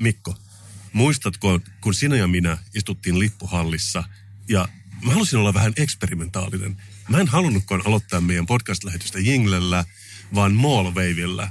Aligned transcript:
Mikko, 0.00 0.36
muistatko, 0.92 1.60
kun 1.80 1.94
sinä 1.94 2.16
ja 2.16 2.26
minä 2.26 2.58
istuttiin 2.74 3.18
lippuhallissa 3.18 4.04
ja 4.48 4.68
mä 5.04 5.12
halusin 5.12 5.38
olla 5.38 5.54
vähän 5.54 5.72
eksperimentaalinen. 5.76 6.76
Mä 7.08 7.18
en 7.18 7.28
halunnutkaan 7.28 7.82
aloittaa 7.86 8.20
meidän 8.20 8.46
podcast-lähetystä 8.46 9.18
jinglellä, 9.18 9.84
vaan 10.34 10.54
mallwavella. 10.54 11.48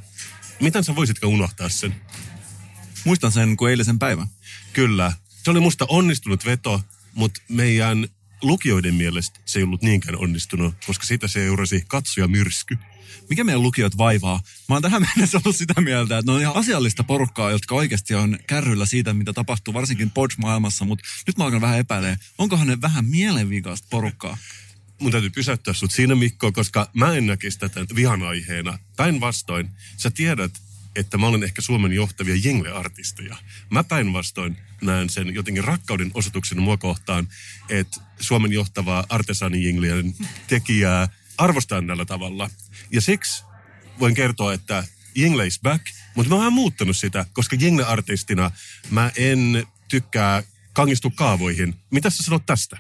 Miten 0.59 0.83
sä 0.83 0.96
voisitko 0.96 1.27
unohtaa 1.27 1.70
sen? 1.70 1.96
Muistan 3.05 3.32
sen 3.32 3.57
kuin 3.57 3.70
eilisen 3.70 4.00
päivän. 4.00 4.27
Kyllä. 4.73 5.13
Se 5.43 5.52
oli 5.52 5.59
musta 5.59 5.86
onnistunut 5.89 6.45
veto, 6.45 6.81
mutta 7.13 7.41
meidän 7.50 8.07
lukijoiden 8.41 8.95
mielestä 8.95 9.39
se 9.45 9.59
ei 9.59 9.63
ollut 9.63 9.81
niinkään 9.81 10.16
onnistunut, 10.16 10.75
koska 10.86 11.05
siitä 11.05 11.27
seurasi 11.27 11.84
katsoja 11.88 12.27
myrsky. 12.27 12.77
Mikä 13.30 13.44
meidän 13.44 13.64
lukijoit 13.64 13.98
vaivaa? 13.98 14.42
Mä 14.70 14.75
oon 14.75 14.82
tähän 14.82 15.02
mennessä 15.02 15.39
ollut 15.44 15.55
sitä 15.55 15.82
mieltä, 15.82 16.18
että 16.18 16.32
ne 16.32 16.36
on 16.36 16.42
ihan 16.42 16.55
asiallista 16.55 17.04
porukkaa, 17.04 17.52
jotka 17.52 17.75
oikeasti 17.75 18.16
on 18.16 18.39
kärryillä 18.48 18.86
siitä, 18.86 19.14
mitä 19.14 19.33
tapahtuu, 19.33 19.74
varsinkin 19.74 20.11
Podge-maailmassa, 20.11 20.86
mutta 20.86 21.06
nyt 21.28 21.38
mä 21.38 21.43
alkan 21.43 21.61
vähän 21.61 21.80
epäilee, 21.80 22.18
onkohan 22.38 22.68
ne 22.68 22.82
vähän 22.82 23.06
mielenvikaista 23.06 23.88
porukkaa? 23.89 24.38
Mun 25.00 25.11
täytyy 25.11 25.30
pysäyttää 25.30 25.74
sut 25.74 25.92
siinä, 25.92 26.16
Mikko, 26.16 26.52
koska 26.52 26.89
mä 26.93 27.14
en 27.14 27.28
näkisi 27.28 27.60
tätä 27.60 27.86
vihan 27.96 28.24
aiheena. 28.24 28.80
Päinvastoin, 28.96 29.69
sä 29.97 30.11
tiedät, 30.11 30.52
että 30.96 31.18
mä 31.18 31.28
olen 31.28 31.44
ehkä 31.44 31.61
Suomen 31.61 31.94
johtavia 31.94 32.36
jingle-artisteja. 32.36 33.36
Mä 33.69 33.83
päinvastoin 33.83 34.58
näen 34.81 35.09
sen 35.09 35.36
jotenkin 35.36 35.64
rakkauden 35.64 36.11
osoituksen 36.14 36.61
mua 36.61 36.78
kohtaan, 36.78 37.28
että 37.69 38.02
Suomen 38.19 38.52
johtavaa 38.52 39.05
artesaanijinglien 39.09 40.14
tekijää 40.47 41.09
arvostaa 41.38 41.81
tällä 41.81 42.05
tavalla. 42.05 42.50
Ja 42.92 43.02
siksi 43.02 43.44
voin 44.00 44.16
kertoa, 44.16 44.53
että 44.53 44.84
Jingle 45.16 45.47
is 45.47 45.59
back, 45.61 45.86
mutta 46.16 46.36
mä 46.36 46.44
oon 46.44 46.53
muuttanut 46.53 46.97
sitä, 46.97 47.25
koska 47.34 47.56
Jingle-artistina 47.56 48.52
mä 48.89 49.11
en 49.17 49.67
tykkää 49.89 50.44
kangistu 50.73 51.09
kaavoihin. 51.09 51.75
Mitä 51.91 52.09
sä 52.09 52.23
sanot 52.23 52.45
tästä? 52.45 52.78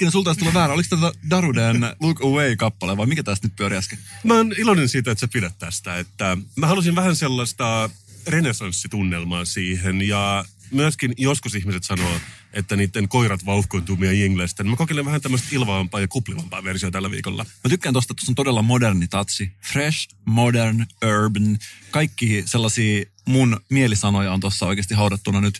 Hetkinen, 0.00 0.12
sulta 0.12 0.30
olisi 0.30 0.38
tullut 0.38 0.54
väärä. 0.54 0.74
Oliko 0.74 0.96
tätä 0.96 1.12
Daruden 1.30 1.80
Look 2.00 2.20
Away-kappale 2.20 2.96
vai 2.96 3.06
mikä 3.06 3.22
tästä 3.22 3.46
nyt 3.46 3.56
pyöri 3.56 3.76
äsken? 3.76 3.98
Mä 4.24 4.34
oon 4.34 4.54
iloinen 4.58 4.88
siitä, 4.88 5.10
että 5.10 5.20
sä 5.20 5.28
pidät 5.28 5.58
tästä. 5.58 5.98
Että 5.98 6.36
mä 6.56 6.66
halusin 6.66 6.94
vähän 6.94 7.16
sellaista 7.16 7.90
renessanssitunnelmaa 8.26 9.44
siihen 9.44 10.08
ja 10.08 10.44
myöskin 10.70 11.14
joskus 11.16 11.54
ihmiset 11.54 11.84
sanoo, 11.84 12.20
että 12.52 12.76
niiden 12.76 13.08
koirat 13.08 13.46
vauhkoontuu 13.46 13.96
meidän 13.96 14.18
jingleistä. 14.18 14.64
Mä 14.64 14.76
kokeilen 14.76 15.04
vähän 15.04 15.20
tämmöistä 15.20 15.48
ilvaampaa 15.52 16.00
ja 16.00 16.08
kuplivampaa 16.08 16.64
versiota 16.64 16.92
tällä 16.92 17.10
viikolla. 17.10 17.44
Mä 17.64 17.68
tykkään 17.68 17.92
tosta, 17.92 18.12
että 18.12 18.24
on 18.28 18.34
todella 18.34 18.62
moderni 18.62 19.08
tatsi. 19.08 19.52
Fresh, 19.72 20.08
modern, 20.24 20.86
urban. 21.04 21.58
Kaikki 21.90 22.42
sellaisia 22.46 23.04
mun 23.24 23.60
mielisanoja 23.68 24.32
on 24.32 24.40
tuossa 24.40 24.66
oikeasti 24.66 24.94
haudattuna 24.94 25.40
nyt. 25.40 25.58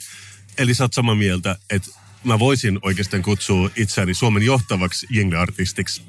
Eli 0.59 0.75
sä 0.75 0.85
oot 0.85 0.95
samaa 0.95 1.15
mieltä, 1.15 1.57
että 1.71 1.91
mä 2.25 2.39
voisin 2.39 2.79
oikeastaan 2.83 3.23
kutsua 3.23 3.71
itseäni 3.77 4.15
Suomen 4.15 4.43
johtavaksi 4.43 5.07
jingle-artistiksi. 5.11 6.03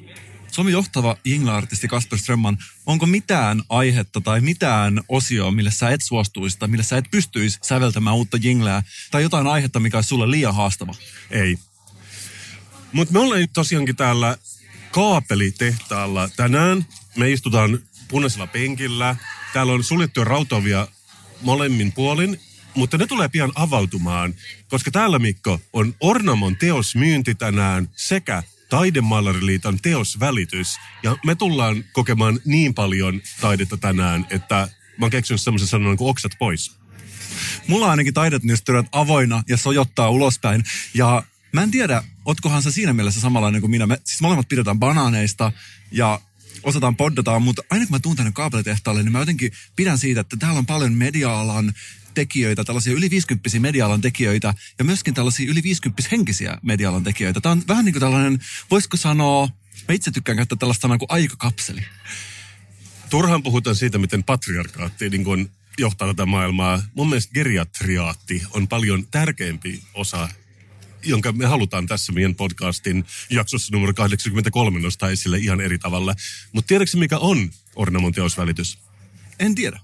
Suomen 0.52 0.73
johtava 0.73 1.17
jingle-artisti 1.26 1.88
Kasper 1.88 2.20
Strömman, 2.20 2.58
onko 2.86 3.06
mitään 3.06 3.62
aihetta 3.70 4.22
tai 4.22 4.42
mitään 4.42 5.02
osioa, 5.09 5.52
millä 5.52 5.72
sä 5.72 5.89
et 5.89 6.02
suostuisi 6.02 6.59
tai 6.59 6.67
millä 6.67 6.84
sä 6.84 6.98
et 6.98 7.06
pystyisi 7.12 7.59
säveltämään 7.62 8.16
uutta 8.16 8.38
jingleä 8.42 8.83
tai 9.11 9.22
jotain 9.23 9.48
aihetta, 9.48 9.80
mikä 9.80 9.98
olisi 9.98 10.08
sulle 10.08 10.32
liian 10.32 10.55
haastava? 10.55 10.95
Ei. 11.32 11.58
Mutta 12.92 13.14
me 13.14 13.20
ollaan 13.20 13.42
nyt 13.42 13.54
tosiaankin 13.54 13.95
täällä 13.95 14.38
kaapelitehtaalla 14.92 16.30
tänään. 16.30 16.86
Me 17.17 17.32
istutaan 17.32 17.80
punaisella 18.08 18.48
penkillä. 18.48 19.16
Täällä 19.54 19.73
on 19.73 19.83
suljettuja 19.83 20.23
rautaovia 20.23 20.88
molemmin 21.42 21.92
puolin, 21.92 22.39
mutta 22.76 22.98
ne 22.98 23.08
tulee 23.08 23.30
pian 23.30 23.52
avautumaan, 23.55 24.36
koska 24.70 24.92
täällä 24.92 25.20
Mikko 25.20 25.61
on 25.73 25.95
Ornamon 25.99 26.55
teosmyynti 26.55 27.36
tänään 27.36 27.89
sekä 27.95 28.43
Taidemaalariliiton 28.70 29.80
teosvälitys. 29.82 30.77
Ja 31.04 31.17
me 31.26 31.36
tullaan 31.36 31.83
kokemaan 31.93 32.39
niin 32.45 32.73
paljon 32.73 33.21
taidetta 33.42 33.77
tänään, 33.77 34.27
että 34.30 34.55
mä 34.98 35.05
oon 35.05 35.11
keksinyt 35.11 35.42
semmoisen 35.42 35.67
sanan 35.67 35.98
kuin 35.98 36.10
oksat 36.10 36.31
pois. 36.39 36.71
Mulla 37.67 37.86
on 37.86 37.92
ainakin 37.92 38.14
taidetnystyrät 38.14 38.86
avoina 38.92 39.43
ja 39.49 39.58
sojottaa 39.58 40.10
ulospäin. 40.10 40.64
Ja 40.93 41.23
mä 41.52 41.64
en 41.64 41.71
tiedä, 41.71 42.04
otkohan 42.26 42.64
se 42.64 42.71
siinä 42.71 42.93
mielessä 42.93 43.21
samanlainen 43.21 43.61
kuin 43.61 43.71
minä. 43.71 43.87
Me, 43.87 44.02
siis 44.04 44.21
molemmat 44.21 44.48
pidetään 44.48 44.80
banaaneista 44.80 45.52
ja 45.92 46.21
osataan 46.64 46.95
poddata, 46.95 47.39
mutta 47.39 47.61
aina 47.70 47.86
kun 47.86 47.95
mä 47.95 47.99
tuun 47.99 48.15
tänne 48.15 48.31
kaapelitehtaalle, 48.31 49.04
niin 49.04 49.11
mä 49.11 49.20
jotenkin 49.20 49.52
pidän 49.76 49.98
siitä, 49.98 50.21
että 50.21 50.37
täällä 50.37 50.58
on 50.58 50.65
paljon 50.65 50.93
media-alan 50.93 51.73
tekijöitä, 52.14 52.64
tällaisia 52.64 52.94
yli 52.94 53.10
50 53.10 53.60
media-alan 53.60 54.02
tekijöitä 54.02 54.54
ja 54.80 54.86
myöskin 54.86 55.14
tällaisia 55.14 55.52
yli 55.52 55.64
50 55.64 56.04
henkisiä 56.11 56.58
media-alan 56.61 57.04
tekijöitä. 57.04 57.42
Tämä 57.42 57.52
on 57.52 57.64
vähän 57.67 57.86
niin 57.86 57.94
kuin 57.94 58.02
tällainen, 58.02 58.39
voisiko 58.72 58.98
sanoa, 58.98 59.49
mä 59.88 59.95
itse 59.95 60.11
tykkään 60.11 60.36
käyttää 60.36 60.58
tällaista 60.58 60.82
sanaa 60.82 60.98
kuin 60.98 61.11
aikakapseli. 61.11 61.82
Turhaan 63.10 63.44
puhutaan 63.44 63.76
siitä, 63.76 63.98
miten 63.98 64.23
patriarkaatti 64.23 65.10
niin 65.10 65.23
kuin 65.23 65.52
johtaa 65.77 66.08
tätä 66.08 66.26
maailmaa. 66.26 66.83
Mun 66.95 67.10
mielestä 67.10 67.33
geriatriaatti 67.33 68.43
on 68.54 68.67
paljon 68.67 69.08
tärkeämpi 69.08 69.83
osa 69.93 70.30
jonka 71.04 71.32
me 71.32 71.45
halutaan 71.45 71.88
tässä 71.88 72.11
meidän 72.11 72.36
podcastin 72.36 73.05
jaksossa 73.30 73.72
numero 73.72 73.93
83 73.93 74.80
nostaa 74.80 75.10
esille 75.10 75.38
ihan 75.38 75.61
eri 75.61 75.80
tavalla. 75.80 76.16
Mutta 76.52 76.67
tiedätkö 76.67 76.98
mikä 76.98 77.17
on 77.17 77.52
Ornamon 77.76 78.11
teosvälitys? 78.11 78.78
En 79.39 79.55
tiedä 79.55 79.80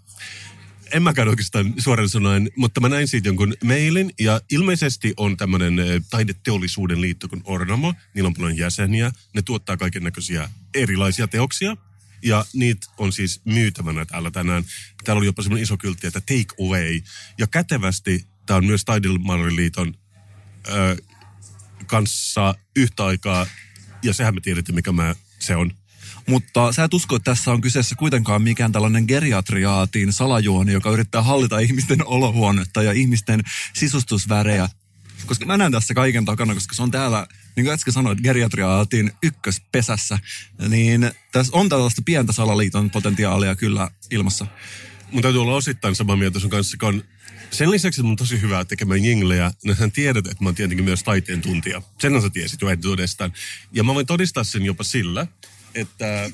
en 0.93 1.03
mäkään 1.03 1.27
oikeastaan 1.27 1.73
suoraan 1.77 2.09
sanoen, 2.09 2.49
mutta 2.55 2.81
mä 2.81 2.89
näin 2.89 3.07
siitä 3.07 3.27
jonkun 3.27 3.53
mailin 3.63 4.13
ja 4.19 4.41
ilmeisesti 4.51 5.13
on 5.17 5.37
tämmöinen 5.37 5.75
taideteollisuuden 6.09 7.01
liitto 7.01 7.27
kuin 7.27 7.41
Ornamo. 7.45 7.93
Niillä 8.13 8.27
on 8.27 8.33
paljon 8.33 8.57
jäseniä. 8.57 9.11
Ne 9.33 9.41
tuottaa 9.41 9.77
kaiken 9.77 10.03
näköisiä 10.03 10.49
erilaisia 10.75 11.27
teoksia 11.27 11.77
ja 12.23 12.45
niitä 12.53 12.87
on 12.97 13.13
siis 13.13 13.41
myytävänä 13.45 14.05
täällä 14.05 14.31
tänään. 14.31 14.63
Täällä 15.03 15.19
oli 15.19 15.25
jopa 15.25 15.41
semmoinen 15.41 15.63
iso 15.63 15.77
kyltti, 15.77 16.07
että 16.07 16.21
take 16.21 16.63
away. 16.65 17.01
Ja 17.37 17.47
kätevästi 17.47 18.27
tämä 18.45 18.57
on 18.57 18.65
myös 18.65 18.85
Taidelmaaliliiton 18.85 19.93
ö, 20.67 20.97
kanssa 21.85 22.55
yhtä 22.75 23.05
aikaa, 23.05 23.47
ja 24.03 24.13
sehän 24.13 24.35
me 24.35 24.41
tiedetään, 24.41 24.75
mikä 24.75 24.91
mä, 24.91 25.15
se 25.39 25.55
on. 25.55 25.71
Mutta 26.27 26.71
sä 26.71 26.83
et 26.83 26.93
usko, 26.93 27.15
että 27.15 27.31
tässä 27.31 27.51
on 27.51 27.61
kyseessä 27.61 27.95
kuitenkaan 27.95 28.41
mikään 28.41 28.71
tällainen 28.71 29.05
geriatriaatin 29.07 30.13
salajuoni, 30.13 30.73
joka 30.73 30.91
yrittää 30.91 31.21
hallita 31.21 31.59
ihmisten 31.59 32.05
olohuonetta 32.05 32.83
ja 32.83 32.91
ihmisten 32.91 33.43
sisustusvärejä. 33.73 34.69
Koska 35.25 35.45
mä 35.45 35.57
näen 35.57 35.71
tässä 35.71 35.93
kaiken 35.93 36.25
takana, 36.25 36.53
koska 36.53 36.75
se 36.75 36.83
on 36.83 36.91
täällä, 36.91 37.27
niin 37.55 37.65
kuin 37.65 37.73
äsken 37.73 37.93
sanoit, 37.93 38.21
geriatriaatin 38.21 39.11
ykköspesässä. 39.23 40.19
Niin 40.69 41.11
tässä 41.31 41.57
on 41.57 41.69
tällaista 41.69 42.01
pientä 42.05 42.33
salaliiton 42.33 42.89
potentiaalia 42.89 43.55
kyllä 43.55 43.91
ilmassa. 44.11 44.47
Mun 45.11 45.21
täytyy 45.21 45.41
olla 45.41 45.55
osittain 45.55 45.95
samaa 45.95 46.15
mieltä 46.15 46.39
sun 46.39 46.49
kanssa, 46.49 46.77
kun 46.77 47.03
sen 47.51 47.71
lisäksi, 47.71 48.01
että 48.01 48.09
on 48.09 48.15
tosi 48.15 48.41
hyvää 48.41 48.65
tekemään 48.65 49.03
jinglejä, 49.03 49.51
niin 49.63 49.77
hän 49.77 49.91
tiedät, 49.91 50.27
että 50.27 50.43
mä 50.43 50.47
oon 50.47 50.55
tietenkin 50.55 50.85
myös 50.85 51.03
taiteen 51.03 51.41
tuntija. 51.41 51.81
Sen 52.01 52.21
sä 52.21 52.29
tiesit 52.29 52.61
jo. 52.61 52.67
Ja 53.73 53.83
mä 53.83 53.93
voin 53.93 54.05
todistaa 54.05 54.43
sen 54.43 54.65
jopa 54.65 54.83
sillä, 54.83 55.27
että 55.75 56.29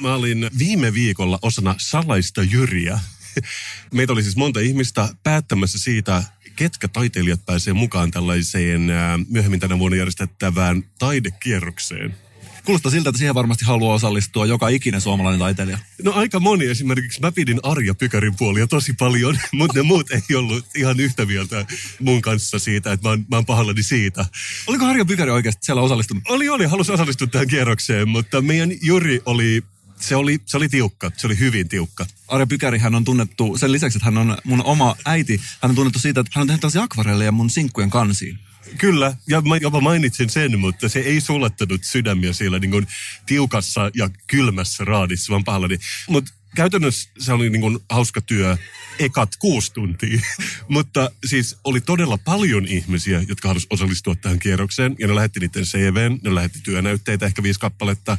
mä 0.00 0.14
olin 0.14 0.50
viime 0.58 0.94
viikolla 0.94 1.38
osana 1.42 1.74
salaista 1.78 2.42
jyriä. 2.42 3.00
Meitä 3.94 4.12
oli 4.12 4.22
siis 4.22 4.36
monta 4.36 4.60
ihmistä 4.60 5.08
päättämässä 5.22 5.78
siitä, 5.78 6.24
ketkä 6.56 6.88
taiteilijat 6.88 7.46
pääsee 7.46 7.72
mukaan 7.72 8.10
tällaiseen 8.10 8.90
myöhemmin 9.28 9.60
tänä 9.60 9.78
vuonna 9.78 9.96
järjestettävään 9.96 10.84
taidekierrokseen. 10.98 12.23
Kuulostaa 12.64 12.90
siltä, 12.90 13.08
että 13.08 13.18
siihen 13.18 13.34
varmasti 13.34 13.64
haluaa 13.64 13.94
osallistua 13.94 14.46
joka 14.46 14.68
ikinen 14.68 15.00
suomalainen 15.00 15.40
taiteilija. 15.40 15.78
No 16.02 16.12
aika 16.12 16.40
moni. 16.40 16.66
Esimerkiksi 16.66 17.20
mä 17.20 17.32
pidin 17.32 17.60
Arja 17.62 17.94
Pykärin 17.94 18.34
puolia 18.38 18.66
tosi 18.66 18.92
paljon, 18.92 19.38
mutta 19.52 19.78
ne 19.78 19.82
muut 19.82 20.10
ei 20.10 20.36
ollut 20.36 20.66
ihan 20.74 21.00
yhtä 21.00 21.26
mieltä 21.26 21.66
mun 22.00 22.22
kanssa 22.22 22.58
siitä, 22.58 22.92
että 22.92 23.08
mä 23.08 23.10
oon, 23.10 23.26
mä 23.30 23.36
oon 23.36 23.46
pahallani 23.46 23.82
siitä. 23.82 24.26
Oliko 24.66 24.86
Arja 24.86 25.04
Pykäri 25.04 25.30
oikeasti 25.30 25.66
siellä 25.66 25.82
osallistunut? 25.82 26.22
Oli, 26.28 26.48
oli. 26.48 26.66
Halusi 26.66 26.92
osallistua 26.92 27.26
tähän 27.26 27.48
kierrokseen, 27.48 28.08
mutta 28.08 28.40
meidän 28.40 28.72
Juri 28.82 29.22
oli 29.26 29.62
se 30.00 30.16
oli, 30.16 30.40
se 30.46 30.56
oli 30.56 30.68
tiukka, 30.68 31.10
se 31.16 31.26
oli 31.26 31.38
hyvin 31.38 31.68
tiukka. 31.68 32.06
Arja 32.28 32.46
Pykäri, 32.46 32.78
hän 32.78 32.94
on 32.94 33.04
tunnettu, 33.04 33.56
sen 33.58 33.72
lisäksi, 33.72 33.98
että 33.98 34.04
hän 34.04 34.18
on 34.18 34.36
mun 34.44 34.64
oma 34.64 34.96
äiti, 35.04 35.40
hän 35.62 35.70
on 35.70 35.74
tunnettu 35.74 35.98
siitä, 35.98 36.20
että 36.20 36.32
hän 36.34 36.42
on 36.42 36.46
tehnyt 36.46 36.60
tällaisia 36.60 36.82
akvarelleja 36.82 37.32
mun 37.32 37.50
sinkkujen 37.50 37.90
kansiin. 37.90 38.38
Kyllä, 38.78 39.16
ja 39.28 39.40
mä 39.40 39.56
jopa 39.56 39.80
mainitsin 39.80 40.30
sen, 40.30 40.58
mutta 40.58 40.88
se 40.88 41.00
ei 41.00 41.20
sulattanut 41.20 41.84
sydämiä 41.84 42.32
siellä 42.32 42.58
niin 42.58 42.70
kuin 42.70 42.86
tiukassa 43.26 43.90
ja 43.94 44.10
kylmässä 44.26 44.84
raadissa, 44.84 45.30
vaan 45.30 45.44
pahallani. 45.44 45.78
Mutta 46.08 46.32
käytännössä 46.54 47.10
se 47.18 47.32
oli 47.32 47.50
niin 47.50 47.60
kuin 47.60 47.78
hauska 47.90 48.20
työ 48.20 48.56
ekat 48.98 49.36
kuusi 49.36 49.72
tuntia. 49.72 50.20
Mutta 50.68 51.10
siis 51.26 51.56
oli 51.64 51.80
todella 51.80 52.18
paljon 52.18 52.66
ihmisiä, 52.66 53.24
jotka 53.28 53.48
halusivat 53.48 53.72
osallistua 53.72 54.14
tähän 54.14 54.38
kierrokseen. 54.38 54.96
Ja 54.98 55.06
ne 55.06 55.14
lähetti 55.14 55.40
niiden 55.40 55.64
CVn, 55.64 56.18
ne 56.22 56.34
lähetti 56.34 56.60
työnäytteitä, 56.62 57.26
ehkä 57.26 57.42
viisi 57.42 57.60
kappaletta. 57.60 58.18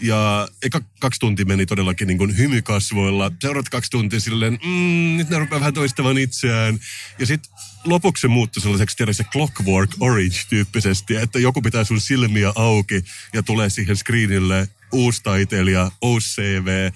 Ja 0.00 0.48
eka 0.62 0.80
kaksi 1.00 1.20
tuntia 1.20 1.46
meni 1.46 1.66
todellakin 1.66 2.08
niin 2.08 2.18
kuin 2.18 2.38
hymykasvoilla. 2.38 3.32
Seuraavat 3.40 3.68
kaksi 3.68 3.90
tuntia 3.90 4.20
silleen, 4.20 4.58
mm, 4.64 5.16
nyt 5.16 5.28
ne 5.28 5.38
rupeaa 5.38 5.60
vähän 5.60 5.74
toistamaan 5.74 6.18
itseään. 6.18 6.78
Ja 7.18 7.26
sitten 7.26 7.52
lopuksi 7.86 8.20
se 8.20 8.28
muuttui 8.28 8.62
sellaiseksi 8.62 8.96
tiedä, 8.96 9.12
se 9.12 9.24
clockwork 9.24 9.90
orange-tyyppisesti, 10.00 11.16
että 11.16 11.38
joku 11.38 11.62
pitää 11.62 11.84
sun 11.84 12.00
silmiä 12.00 12.52
auki 12.54 13.04
ja 13.32 13.42
tulee 13.42 13.70
siihen 13.70 13.96
screenille 13.96 14.68
uusi 14.92 15.22
taiteilija, 15.22 15.90
uusi 16.02 16.34
CV. 16.34 16.90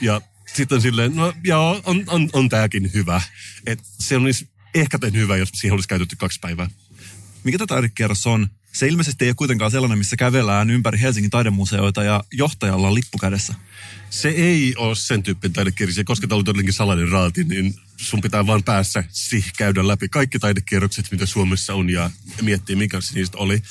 Ja 0.00 0.20
sitten 0.54 0.80
silleen, 0.80 1.16
no 1.16 1.32
joo, 1.44 1.80
on, 1.84 2.04
on, 2.06 2.28
on 2.32 2.48
tääkin 2.48 2.90
hyvä. 2.94 3.20
Et 3.66 3.78
se 3.98 4.16
olisi 4.16 4.48
ehkä 4.74 4.98
tehnyt 4.98 5.20
hyvä, 5.22 5.36
jos 5.36 5.48
siihen 5.54 5.74
olisi 5.74 5.88
käytetty 5.88 6.16
kaksi 6.16 6.40
päivää. 6.40 6.70
Mikä 7.44 7.58
tämä 7.58 7.66
taidekierros 7.66 8.26
on? 8.26 8.48
Se 8.72 8.88
ilmeisesti 8.88 9.24
ei 9.24 9.28
ole 9.28 9.34
kuitenkaan 9.34 9.70
sellainen, 9.70 9.98
missä 9.98 10.16
kävellään 10.16 10.70
ympäri 10.70 11.00
Helsingin 11.00 11.30
taidemuseoita 11.30 12.04
ja 12.04 12.24
johtajalla 12.32 12.88
on 12.88 12.94
lippu 12.94 13.18
kädessä. 13.18 13.54
Se 14.10 14.28
ei 14.28 14.74
ole 14.76 14.94
sen 14.94 15.22
tyyppinen 15.22 15.52
taidekirja. 15.52 15.94
Se 15.94 16.04
koska 16.04 16.26
tämä 16.26 16.36
oli 16.36 16.44
todellakin 16.44 16.72
salainen 16.72 17.08
raati, 17.08 17.44
niin 17.44 17.74
sun 18.02 18.20
pitää 18.20 18.46
vaan 18.46 18.64
päässä 18.64 19.04
siihen 19.10 19.52
käydä 19.56 19.88
läpi 19.88 20.08
kaikki 20.08 20.38
taidekierrokset, 20.38 21.08
mitä 21.10 21.26
Suomessa 21.26 21.74
on 21.74 21.90
ja 21.90 22.10
miettiä, 22.42 22.76
mikä 22.76 23.00
se 23.00 23.14
niistä 23.14 23.38
oli. 23.38 23.62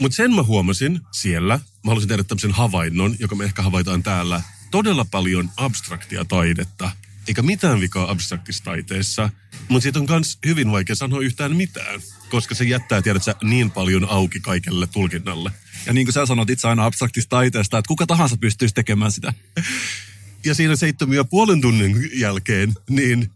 Mutta 0.00 0.16
sen 0.16 0.34
mä 0.34 0.42
huomasin 0.42 1.00
siellä, 1.12 1.56
mä 1.56 1.62
haluaisin 1.84 2.08
tehdä 2.08 2.24
tämmöisen 2.24 2.52
havainnon, 2.52 3.16
joka 3.18 3.34
me 3.34 3.44
ehkä 3.44 3.62
havaitaan 3.62 4.02
täällä, 4.02 4.42
todella 4.70 5.04
paljon 5.04 5.50
abstraktia 5.56 6.24
taidetta. 6.24 6.90
Eikä 7.28 7.42
mitään 7.42 7.80
vikaa 7.80 8.10
abstraktissa 8.10 8.64
taiteessa, 8.64 9.30
mutta 9.68 9.82
siitä 9.82 9.98
on 9.98 10.06
myös 10.08 10.38
hyvin 10.46 10.72
vaikea 10.72 10.96
sanoa 10.96 11.20
yhtään 11.20 11.56
mitään, 11.56 12.00
koska 12.30 12.54
se 12.54 12.64
jättää, 12.64 13.02
tiedätkö, 13.02 13.34
niin 13.42 13.70
paljon 13.70 14.10
auki 14.10 14.40
kaikelle 14.40 14.86
tulkinnalle. 14.86 15.50
Ja 15.86 15.92
niin 15.92 16.06
kuin 16.06 16.12
sä 16.12 16.26
sanot 16.26 16.50
itse 16.50 16.68
aina 16.68 16.84
abstraktista 16.84 17.30
taiteesta, 17.30 17.78
että 17.78 17.88
kuka 17.88 18.06
tahansa 18.06 18.36
pystyisi 18.36 18.74
tekemään 18.74 19.12
sitä. 19.12 19.34
Ja 20.44 20.54
siinä 20.54 20.76
seitsemän 20.76 21.16
ja 21.16 21.24
puolen 21.24 21.60
tunnin 21.60 22.10
jälkeen, 22.12 22.74
niin 22.90 23.30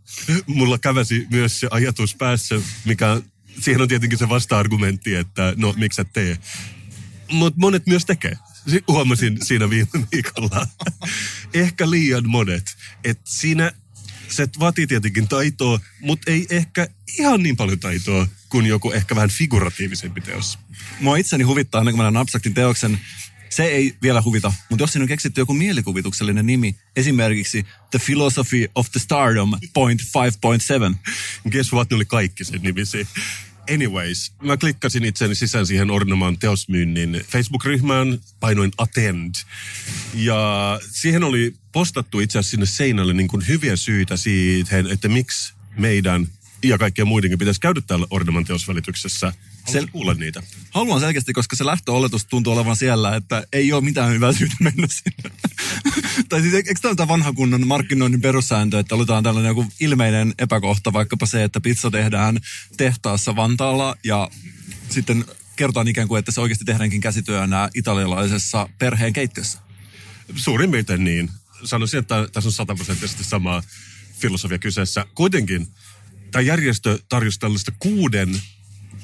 mulla 0.47 0.79
käväsi 0.79 1.27
myös 1.31 1.61
se 1.61 1.69
ajatus 1.71 2.15
päässä, 2.15 2.61
mikä 2.85 3.23
siihen 3.61 3.83
on 3.83 3.89
tietenkin 3.89 4.19
se 4.19 4.29
vasta-argumentti, 4.29 5.15
että 5.15 5.55
no 5.57 5.75
miksi 5.77 6.01
et 6.01 6.13
tee. 6.13 6.39
Mutta 7.33 7.61
monet 7.61 7.87
myös 7.87 8.05
tekee. 8.05 8.39
Huomasin 8.89 9.39
siinä 9.43 9.71
viime 9.71 10.07
viikolla. 10.13 10.67
ehkä 11.55 11.91
liian 11.91 12.29
monet. 12.29 12.77
Että 13.05 13.23
siinä 13.25 13.73
se 14.29 14.49
vaatii 14.59 14.87
tietenkin 14.87 15.29
taitoa, 15.29 15.81
mutta 16.01 16.31
ei 16.31 16.47
ehkä 16.51 16.89
ihan 17.19 17.43
niin 17.43 17.57
paljon 17.57 17.81
taitoa 17.81 18.27
kuin 18.49 18.67
joku 18.67 18.93
ehkä 18.93 19.17
vähän 19.17 19.31
figuratiivisempi 19.31 20.21
teos. 20.21 20.59
Mua 21.01 21.17
itseni 21.17 21.45
huvittaa 21.45 21.79
aina, 21.79 21.91
kun 21.91 21.99
mä 21.99 22.03
näen 22.03 22.17
abstraktin 22.17 22.55
teoksen, 22.55 23.01
se 23.53 23.65
ei 23.65 23.95
vielä 24.03 24.23
huvita, 24.23 24.53
mutta 24.69 24.83
jos 24.83 24.93
siinä 24.93 25.05
on 25.05 25.09
keksitty 25.09 25.41
joku 25.41 25.55
mielikuvituksellinen 25.55 26.47
nimi, 26.47 26.77
esimerkiksi 26.97 27.67
The 27.91 27.99
Philosophy 28.07 28.67
of 28.75 28.91
the 28.91 29.01
Stardom 29.01 29.51
point 29.75 30.01
5.7. 30.01 30.97
Guess 31.51 31.73
what, 31.73 31.91
ne 31.91 31.97
oli 31.97 32.05
kaikki 32.05 32.45
sen 32.45 32.61
nimisi. 32.63 33.07
Anyways, 33.75 34.33
mä 34.43 34.57
klikkasin 34.57 35.05
itseni 35.05 35.35
sisään 35.35 35.67
siihen 35.67 35.91
Ornamaan 35.91 36.39
teosmyynnin 36.39 37.25
Facebook-ryhmään, 37.29 38.19
painoin 38.41 38.71
attend. 38.79 39.35
Ja 40.15 40.81
siihen 40.91 41.25
oli 41.25 41.55
postattu 41.73 42.21
itse 42.21 42.39
asiassa 42.39 42.51
sinne 42.51 42.67
seinälle 42.67 43.15
niin 43.15 43.29
kuin 43.29 43.49
hyviä 43.49 43.77
syitä 43.77 44.17
siitä, 44.17 44.79
että 44.91 45.09
miksi 45.09 45.55
meidän 45.79 46.27
ja 46.63 46.79
kaikkien 46.79 47.09
muidenkin 47.09 47.39
pitäisi 47.39 47.61
käydä 47.61 47.81
täällä 47.81 48.07
Ornaman 48.11 48.45
teosvälityksessä. 48.45 49.33
Sel- 49.71 49.91
kuulla 49.93 50.15
niitä. 50.15 50.43
Haluan 50.71 51.01
selkeästi, 51.01 51.33
koska 51.33 51.57
se 51.57 51.67
lähtöoletus 51.67 52.25
tuntuu 52.25 52.53
olevan 52.53 52.77
siellä, 52.77 53.17
että 53.17 53.47
ei 53.53 53.73
ole 53.73 53.85
mitään 53.85 54.13
hyvää 54.13 54.33
syytä 54.33 54.55
mennä 54.61 54.87
sinne. 54.91 55.37
tai 56.29 56.41
siis 56.43 56.55
eikö 56.55 56.75
tämä 56.97 57.09
vanha 57.09 57.33
kunnon 57.33 57.67
markkinoinnin 57.67 58.21
perussääntö, 58.21 58.79
että 58.79 58.95
otetaan 58.95 59.23
tällainen 59.23 59.51
joku 59.51 59.67
ilmeinen 59.81 60.35
epäkohta, 60.39 60.93
vaikkapa 60.93 61.27
se, 61.27 61.45
että 61.45 61.61
pizza 61.61 61.91
tehdään 61.91 62.41
tehtaassa 62.77 63.37
Vantaalla 63.37 63.97
ja 64.05 64.31
sitten 64.91 65.25
kerrotaan 65.57 65.89
ikään 65.89 66.09
kuin, 66.09 66.19
että 66.19 66.33
se 66.33 66.41
oikeasti 66.41 66.65
tehdäänkin 66.65 67.01
käsityönä 67.01 67.69
italialaisessa 67.75 68.69
perheen 68.79 69.13
keittiössä. 69.13 69.59
Suurin 70.37 70.71
piirtein 70.71 71.05
niin. 71.05 71.31
Sanoisin, 71.65 72.01
että 72.01 72.29
tässä 72.33 72.49
on 72.49 72.53
sataprosenttisesti 72.53 73.25
sama 73.25 73.63
filosofia 74.19 74.59
kyseessä. 74.59 75.07
Kuitenkin 75.15 75.69
tämä 76.31 76.43
järjestö 76.43 76.99
tarjosi 77.09 77.41
tällaista 77.41 77.73
kuuden 77.79 78.43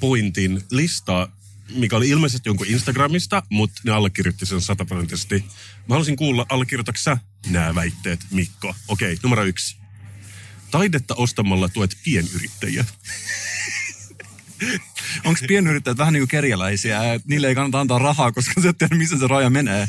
pointin 0.00 0.62
listaa, 0.70 1.32
mikä 1.74 1.96
oli 1.96 2.08
ilmeisesti 2.08 2.48
jonkun 2.48 2.66
Instagramista, 2.66 3.42
mutta 3.50 3.80
ne 3.84 3.92
allekirjoitti 3.92 4.46
sen 4.46 4.60
sataprosenttisesti. 4.60 5.44
Mä 5.76 5.84
haluaisin 5.88 6.16
kuulla, 6.16 6.46
allekirjoitatko 6.48 7.16
nämä 7.50 7.74
väitteet, 7.74 8.20
Mikko? 8.30 8.74
Okei, 8.88 9.18
numero 9.22 9.44
yksi. 9.44 9.76
Taidetta 10.70 11.14
ostamalla 11.14 11.68
tuet 11.68 11.96
pienyrittäjiä. 12.04 12.84
Onko 15.24 15.40
pienyrittäjät 15.48 15.98
vähän 15.98 16.12
niin 16.12 16.20
kuin 16.20 16.28
kerjäläisiä, 16.28 17.00
niille 17.26 17.48
ei 17.48 17.54
kannata 17.54 17.80
antaa 17.80 17.98
rahaa, 17.98 18.32
koska 18.32 18.60
se 18.60 18.72
tiedä, 18.72 18.96
missä 18.96 19.18
se 19.18 19.26
raja 19.26 19.50
menee. 19.50 19.88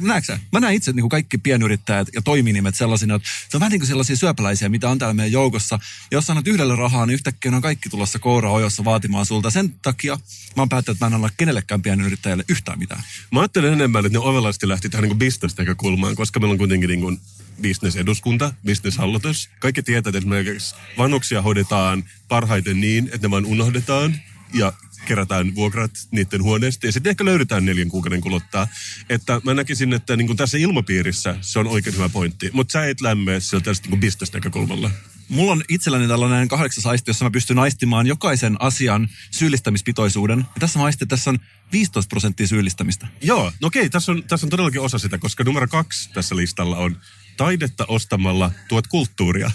näetkö 0.00 0.38
Mä 0.52 0.60
näen 0.60 0.74
itse 0.74 0.92
niin 0.92 1.02
kuin 1.02 1.10
kaikki 1.10 1.38
pienyrittäjät 1.38 2.08
ja 2.14 2.22
toiminimet 2.22 2.74
sellaisina, 2.74 3.14
että 3.14 3.28
se 3.48 3.56
on 3.56 3.60
vähän 3.60 3.70
niin 3.70 3.80
kuin 3.80 3.88
sellaisia 3.88 4.16
syöpäläisiä, 4.16 4.68
mitä 4.68 4.90
on 4.90 4.98
täällä 4.98 5.14
meidän 5.14 5.32
joukossa. 5.32 5.78
Ja 6.10 6.16
jos 6.16 6.30
annat 6.30 6.48
yhdelle 6.48 6.76
rahaa, 6.76 7.06
niin 7.06 7.14
yhtäkkiä 7.14 7.50
on 7.54 7.62
kaikki 7.62 7.88
tulossa 7.88 8.18
koura 8.18 8.50
ojossa 8.50 8.84
vaatimaan 8.84 9.26
sulta. 9.26 9.50
Sen 9.50 9.74
takia 9.82 10.14
mä 10.56 10.62
oon 10.62 10.68
päättänyt, 10.68 10.96
että 10.96 11.04
mä 11.04 11.08
en 11.08 11.14
anna 11.14 11.30
kenellekään 11.36 11.82
pienyrittäjälle 11.82 12.44
yhtään 12.48 12.78
mitään. 12.78 13.02
Mä 13.32 13.40
ajattelen 13.40 13.72
enemmän, 13.72 14.06
että 14.06 14.18
ne 14.18 14.24
ovelasti 14.24 14.68
lähti 14.68 14.88
tähän 14.88 15.08
niin 15.08 15.18
bisnesnäkökulmaan, 15.18 16.16
koska 16.16 16.40
meillä 16.40 16.52
on 16.52 16.58
kuitenkin 16.58 16.88
niin 16.88 17.00
kuin 17.00 17.20
bisneseduskunta, 17.60 18.52
bisneshallitus. 18.64 19.50
Kaikki 19.58 19.82
tietää, 19.82 20.10
että 20.10 20.18
esimerkiksi 20.18 20.74
vanhuksia 20.98 21.42
hoidetaan 21.42 22.04
parhaiten 22.28 22.80
niin, 22.80 23.04
että 23.04 23.26
ne 23.26 23.30
vaan 23.30 23.46
unohdetaan 23.46 24.20
ja 24.54 24.72
kerätään 25.06 25.54
vuokrat 25.54 25.90
niiden 26.10 26.42
huoneesta 26.42 26.86
ja 26.86 26.92
sitten 26.92 27.10
ehkä 27.10 27.24
löydetään 27.24 27.64
neljän 27.64 27.88
kuukauden 27.88 28.20
kuluttaa. 28.20 28.68
Että 29.08 29.40
mä 29.44 29.54
näkisin, 29.54 29.92
että 29.92 30.16
niin 30.16 30.26
kuin 30.26 30.36
tässä 30.36 30.58
ilmapiirissä 30.58 31.36
se 31.40 31.58
on 31.58 31.66
oikein 31.66 31.96
hyvä 31.96 32.08
pointti, 32.08 32.50
mutta 32.52 32.72
sä 32.72 32.86
et 32.86 33.00
lämmeä 33.00 33.40
sieltä 33.40 33.64
tästä 33.64 33.88
niin 33.88 34.00
bisnesnäkökulmalla. 34.00 34.90
Mulla 35.28 35.52
on 35.52 35.64
itselläni 35.68 36.08
tällainen 36.08 36.48
kahdeksas 36.48 36.86
aisti, 36.86 37.10
jossa 37.10 37.24
mä 37.24 37.30
pystyn 37.30 37.58
aistimaan 37.58 38.06
jokaisen 38.06 38.56
asian 38.58 39.08
syyllistämispitoisuuden. 39.30 40.38
Ja 40.38 40.60
tässä 40.60 40.78
mä 40.78 40.84
aistin, 40.84 41.04
että 41.04 41.16
tässä 41.16 41.30
on 41.30 41.38
15 41.72 42.08
prosenttia 42.08 42.46
syyllistämistä. 42.46 43.06
Joo, 43.22 43.52
no 43.60 43.66
okei, 43.66 43.90
tässä 43.90 44.12
on, 44.12 44.22
tässä 44.22 44.46
on 44.46 44.50
todellakin 44.50 44.80
osa 44.80 44.98
sitä, 44.98 45.18
koska 45.18 45.44
numero 45.44 45.68
kaksi 45.68 46.10
tässä 46.12 46.36
listalla 46.36 46.76
on 46.76 46.96
taidetta 47.36 47.84
ostamalla 47.88 48.50
tuot 48.68 48.86
kulttuuria. 48.86 49.50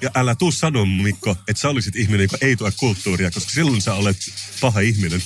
Ja 0.00 0.10
älä 0.14 0.34
tuu 0.34 0.52
sanoa, 0.52 0.86
Mikko, 0.86 1.30
että 1.48 1.60
sä 1.60 1.68
olisit 1.68 1.96
ihminen, 1.96 2.24
joka 2.24 2.36
ei 2.40 2.56
tuo 2.56 2.70
kulttuuria, 2.76 3.30
koska 3.30 3.50
silloin 3.50 3.82
sä 3.82 3.94
olet 3.94 4.16
paha 4.60 4.80
ihminen. 4.80 5.22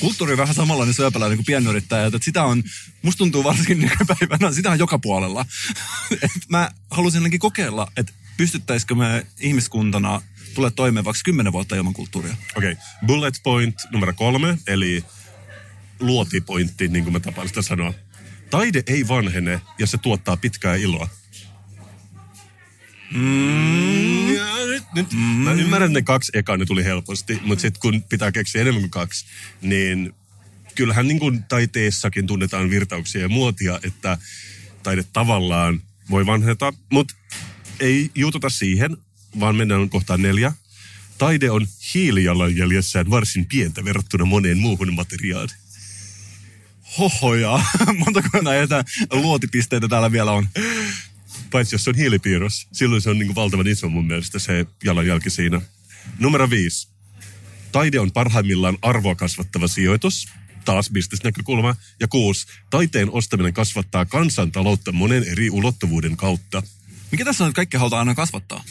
Kulttuuri 0.00 0.32
on 0.32 0.38
vähän 0.38 0.54
samanlainen 0.54 0.94
syöpäläinen 0.94 1.38
kuin 1.38 1.46
pienyrittäjä, 1.46 2.06
että 2.06 2.18
sitä 2.22 2.44
on, 2.44 2.64
musta 3.02 3.18
tuntuu 3.18 3.44
varsinkin 3.44 3.80
nykypäivänä, 3.80 4.52
sitä 4.52 4.70
on 4.70 4.78
joka 4.78 4.98
puolella. 4.98 5.46
Et 6.22 6.30
mä 6.48 6.70
halusin 6.90 7.18
ainakin 7.18 7.40
kokeilla, 7.40 7.92
että 7.96 8.12
pystyttäisikö 8.36 8.94
me 8.94 9.26
ihmiskuntana 9.40 10.22
tulee 10.54 10.70
toimeen 10.70 11.04
vaikka 11.04 11.20
kymmenen 11.24 11.52
vuotta 11.52 11.76
ilman 11.76 11.92
kulttuuria. 11.92 12.36
Okei, 12.56 12.72
okay. 12.72 12.84
bullet 13.06 13.40
point 13.42 13.74
numero 13.90 14.12
kolme, 14.12 14.58
eli 14.66 15.04
luotipointti, 16.00 16.88
niin 16.88 17.04
kuin 17.04 17.12
mä 17.12 17.20
tapaan 17.20 17.48
sitä 17.48 17.62
sanoa. 17.62 17.94
Taide 18.50 18.82
ei 18.86 19.08
vanhene 19.08 19.60
ja 19.78 19.86
se 19.86 19.98
tuottaa 19.98 20.36
pitkää 20.36 20.74
iloa. 20.74 21.08
Mm. 23.14 24.34
Ja 24.34 24.46
nyt, 24.66 24.84
nyt. 24.94 25.12
Mm. 25.12 25.18
Mä 25.18 25.52
ymmärrän, 25.52 25.90
että 25.90 25.98
ne 25.98 26.02
kaksi 26.02 26.32
ekaa 26.34 26.56
ne 26.56 26.66
tuli 26.66 26.84
helposti, 26.84 27.40
mutta 27.44 27.62
sitten 27.62 27.80
kun 27.80 28.02
pitää 28.02 28.32
keksiä 28.32 28.60
enemmän 28.60 28.82
kuin 28.82 28.90
kaksi, 28.90 29.26
niin 29.62 30.14
kyllähän 30.74 31.08
niin 31.08 31.18
kuin 31.18 31.42
taiteessakin 31.42 32.26
tunnetaan 32.26 32.70
virtauksia 32.70 33.20
ja 33.20 33.28
muotia, 33.28 33.80
että 33.82 34.18
taide 34.82 35.04
tavallaan 35.12 35.82
voi 36.10 36.26
vanheta, 36.26 36.72
mutta 36.92 37.14
ei 37.80 38.10
juututa 38.14 38.50
siihen, 38.50 38.96
vaan 39.40 39.56
mennään 39.56 39.90
kohtaan 39.90 40.22
neljä. 40.22 40.52
Taide 41.18 41.50
on 41.50 41.66
hiilijalanjäljessään 41.94 43.10
varsin 43.10 43.46
pientä 43.46 43.84
verrattuna 43.84 44.24
moneen 44.24 44.58
muuhun 44.58 44.94
materiaaliin. 44.94 45.65
Hohoja. 46.98 47.60
Montako 48.04 48.40
näitä 48.42 48.84
luotipisteitä 49.12 49.88
täällä 49.88 50.12
vielä 50.12 50.32
on? 50.32 50.48
Paitsi 51.50 51.74
jos 51.74 51.84
se 51.84 51.90
on 51.90 51.96
hiilipiirros. 51.96 52.68
Silloin 52.72 53.02
se 53.02 53.10
on 53.10 53.18
niin 53.18 53.26
kuin 53.26 53.36
valtavan 53.36 53.66
iso 53.66 53.88
mun 53.88 54.06
mielestä 54.06 54.38
se 54.38 54.66
jalanjälki 54.84 55.30
siinä. 55.30 55.60
Numero 56.18 56.50
viisi. 56.50 56.88
taide 57.72 58.00
on 58.00 58.12
parhaimmillaan 58.12 58.78
arvoa 58.82 59.14
kasvattava 59.14 59.68
sijoitus, 59.68 60.28
taas 60.64 60.90
bisnesnäkökulma. 60.90 61.76
Ja 62.00 62.08
kuusi, 62.08 62.46
taiteen 62.70 63.10
ostaminen 63.10 63.52
kasvattaa 63.52 64.04
kansantaloutta 64.04 64.92
monen 64.92 65.24
eri 65.24 65.50
ulottuvuuden 65.50 66.16
kautta. 66.16 66.62
Mikä 67.12 67.24
tässä 67.24 67.44
on, 67.44 67.48
että 67.48 67.56
kaikki 67.56 67.76
halutaan 67.76 67.98
aina 67.98 68.14
kasvattaa? 68.14 68.64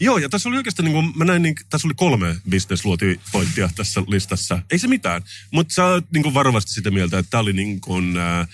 Joo, 0.00 0.18
ja 0.18 0.28
tässä 0.28 0.48
oli 0.48 0.56
oikeastaan, 0.56 0.84
niin 0.84 0.92
kuin, 0.92 1.12
mä 1.18 1.24
näin, 1.24 1.42
niin, 1.42 1.54
tässä 1.70 1.88
oli 1.88 1.94
kolme 1.94 2.36
bisnesluotipointtia 2.48 3.70
tässä 3.76 4.02
listassa. 4.06 4.62
Ei 4.70 4.78
se 4.78 4.88
mitään, 4.88 5.22
mutta 5.50 5.74
sä 5.74 5.84
oot 5.84 6.04
niin 6.12 6.22
kuin 6.22 6.34
varovasti 6.34 6.72
sitä 6.72 6.90
mieltä, 6.90 7.18
että 7.18 7.30
tämä 7.30 7.40
oli 7.40 7.52
niin 7.52 7.80
kuin, 7.80 8.16
äh, 8.16 8.48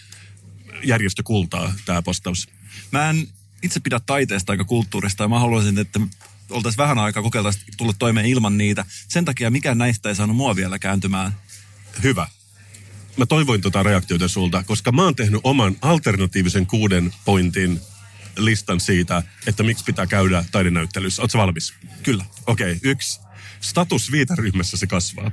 järjestökultaa, 0.83 1.75
tämä 1.85 2.03
postaus. 2.03 2.49
Mä 2.93 3.11
en 3.11 3.29
itse 3.63 3.81
pidä 3.81 4.01
taiteesta 4.07 4.53
aika 4.53 4.65
kulttuurista 4.65 5.25
ja 5.25 5.29
mä 5.29 5.39
haluaisin, 5.39 5.79
että 5.79 6.01
oltaisiin 6.51 6.79
vähän 6.79 6.99
aikaa 6.99 7.23
kokeiltaisiin 7.23 7.65
tulla 7.77 7.93
toimeen 7.99 8.27
ilman 8.27 8.59
niitä. 8.59 8.85
Sen 9.09 9.25
takia 9.25 9.51
mikään 9.51 9.79
näistä 9.79 10.09
ei 10.09 10.15
saanut 10.15 10.37
mua 10.37 10.57
vielä 10.57 10.79
kääntymään. 10.79 11.33
Hyvä. 12.03 12.29
Mä 13.17 13.27
toivoin 13.27 13.61
tota 13.61 13.83
reaktiota 13.83 14.29
sulta, 14.29 14.63
koska 14.63 14.93
mä 14.93 15.03
oon 15.03 15.17
tehnyt 15.17 15.41
oman 15.45 15.77
alternatiivisen 15.83 16.67
kuuden 16.67 17.13
pointin 17.25 17.81
listan 18.37 18.81
siitä, 18.81 19.23
että 19.47 19.63
miksi 19.63 19.85
pitää 19.85 20.07
käydä 20.07 20.45
taidenäyttelyssä. 20.53 21.23
Oletko 21.23 21.39
valmis? 21.39 21.75
Kyllä. 22.03 22.25
Okei, 22.47 22.73
okay, 22.73 22.91
yksi. 22.91 23.21
Status 23.61 24.13
viiteryhmässä 24.13 24.77
se 24.77 24.87
kasvaa. 24.87 25.31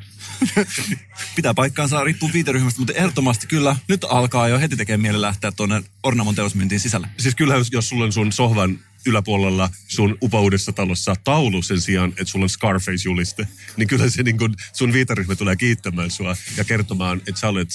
Pitää 1.36 1.53
paikkaansa, 1.53 2.03
riippuu 2.03 2.29
viiteryhmästä, 2.33 2.79
mutta 2.79 2.93
ehdottomasti 2.93 3.48
kyllä. 3.48 3.75
Nyt 3.88 4.03
alkaa 4.03 4.48
jo 4.48 4.60
heti 4.60 4.75
tekemään 4.77 5.01
mieli 5.01 5.22
lähteä 5.22 5.51
tuonne 5.51 5.83
Ornamon 6.03 6.36
teosmyyntiin 6.36 6.79
sisälle. 6.79 7.07
Siis 7.17 7.36
kyllähän 7.36 7.60
jos, 7.60 7.72
jos 7.72 7.89
sulla 7.89 8.05
on 8.05 8.13
sun 8.13 8.31
sohvan 8.31 8.79
yläpuolella 9.05 9.69
sun 9.88 10.17
upoudessa 10.22 10.72
talossa 10.72 11.15
taulu 11.24 11.62
sen 11.62 11.81
sijaan, 11.81 12.10
että 12.10 12.25
sulla 12.25 12.43
on 12.43 12.50
Scarface-juliste, 12.50 13.48
niin 13.77 13.88
kyllä 13.88 14.10
se 14.10 14.24
niin 14.24 14.38
kun 14.38 14.55
sun 14.74 14.93
viiteryhmä 14.93 15.36
tulee 15.36 15.55
kiittämään 15.55 16.12
sua 16.12 16.36
ja 16.57 16.63
kertomaan, 16.63 17.22
että 17.27 17.41
sä 17.41 17.50
olet 17.50 17.69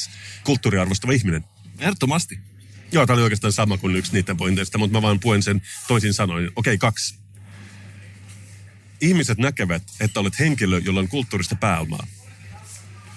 kulttuuriarvostava 0.45 1.13
ihminen. 1.13 1.45
Ehdottomasti. 1.79 2.39
Joo, 2.93 3.07
tämä 3.07 3.15
oli 3.15 3.23
oikeastaan 3.23 3.53
sama 3.53 3.77
kuin 3.79 3.97
yksi 3.97 4.13
niiden 4.13 4.37
pointeista, 4.37 4.79
mutta 4.79 4.99
mä 4.99 5.03
vaan 5.03 5.21
puen 5.21 5.43
sen 5.43 5.63
toisin 5.89 6.15
sanoin. 6.15 6.51
Okei, 6.57 6.79
kaksi. 6.79 7.19
Ihmiset 9.01 9.39
näkevät, 9.39 9.83
että 10.01 10.21
olet 10.21 10.39
henkilö, 10.39 10.79
jolla 10.85 11.01
on 11.01 11.09
kulttuurista 11.09 11.55
pääomaa. 11.55 12.07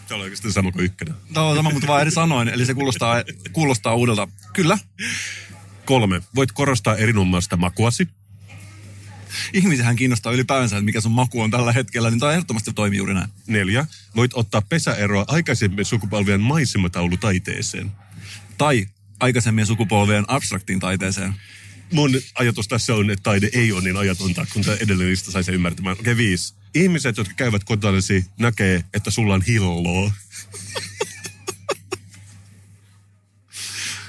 Tämä 0.08 0.16
oli 0.16 0.24
oikeastaan 0.24 0.54
sama 0.54 0.72
kuin 0.72 0.86
ykkönen. 0.86 1.16
No 1.36 1.56
sama, 1.56 1.72
mutta 1.72 1.88
vaan 1.88 2.02
eri 2.02 2.12
sanoin, 2.12 2.48
eli 2.48 2.66
se 2.66 2.74
kuulostaa, 2.74 3.16
kuulostaa 3.52 3.96
uudelta. 3.96 4.28
Kyllä. 4.54 4.78
Kolme. 5.86 6.22
Voit 6.36 6.52
korostaa 6.52 6.96
erinomaista 6.96 7.58
makuasi. 7.58 8.08
Ihmisihän 9.54 9.96
kiinnostaa 9.96 10.34
ylipäänsä, 10.34 10.78
että 10.78 10.86
mikä 10.86 11.02
sun 11.02 11.12
maku 11.12 11.42
on 11.42 11.52
tällä 11.52 11.72
hetkellä, 11.72 12.10
niin 12.10 12.20
tämä 12.20 12.32
ehdottomasti 12.32 12.74
toimii 12.74 12.98
juuri 12.98 13.14
näin. 13.14 13.30
Neljä. 13.48 13.86
Voit 14.16 14.32
ottaa 14.34 14.62
pesäeroa 14.62 15.26
aikaisempien 15.28 15.86
sukupolvien 15.86 16.42
maisemataulutaiteeseen. 16.42 17.92
Tai 18.58 18.88
aikaisemmien 19.22 19.68
sukupolvien 19.68 20.26
abstraktiin 20.28 20.80
taiteeseen. 20.80 21.34
Mun 21.92 22.12
ajatus 22.36 22.68
tässä 22.68 22.96
on, 22.96 23.10
että 23.10 23.24
taide 23.24 23.50
ei 23.54 23.72
ole 23.72 23.82
niin 23.82 23.98
ajatonta, 23.98 24.46
kun 24.54 24.64
tämä 24.64 24.78
edellinen 24.78 25.12
lista 25.12 25.32
sai 25.32 25.44
sen 25.44 25.56
ymmärtämään. 25.56 25.94
Okei, 25.94 26.02
okay, 26.02 26.18
viisi. 26.18 26.54
Ihmiset, 26.76 27.18
jotka 27.18 27.34
käyvät 27.34 27.64
kotonasi, 27.64 28.26
näkee, 28.40 28.84
että 28.94 29.12
sulla 29.12 29.34
on 29.34 29.42
hilloa. 29.42 30.12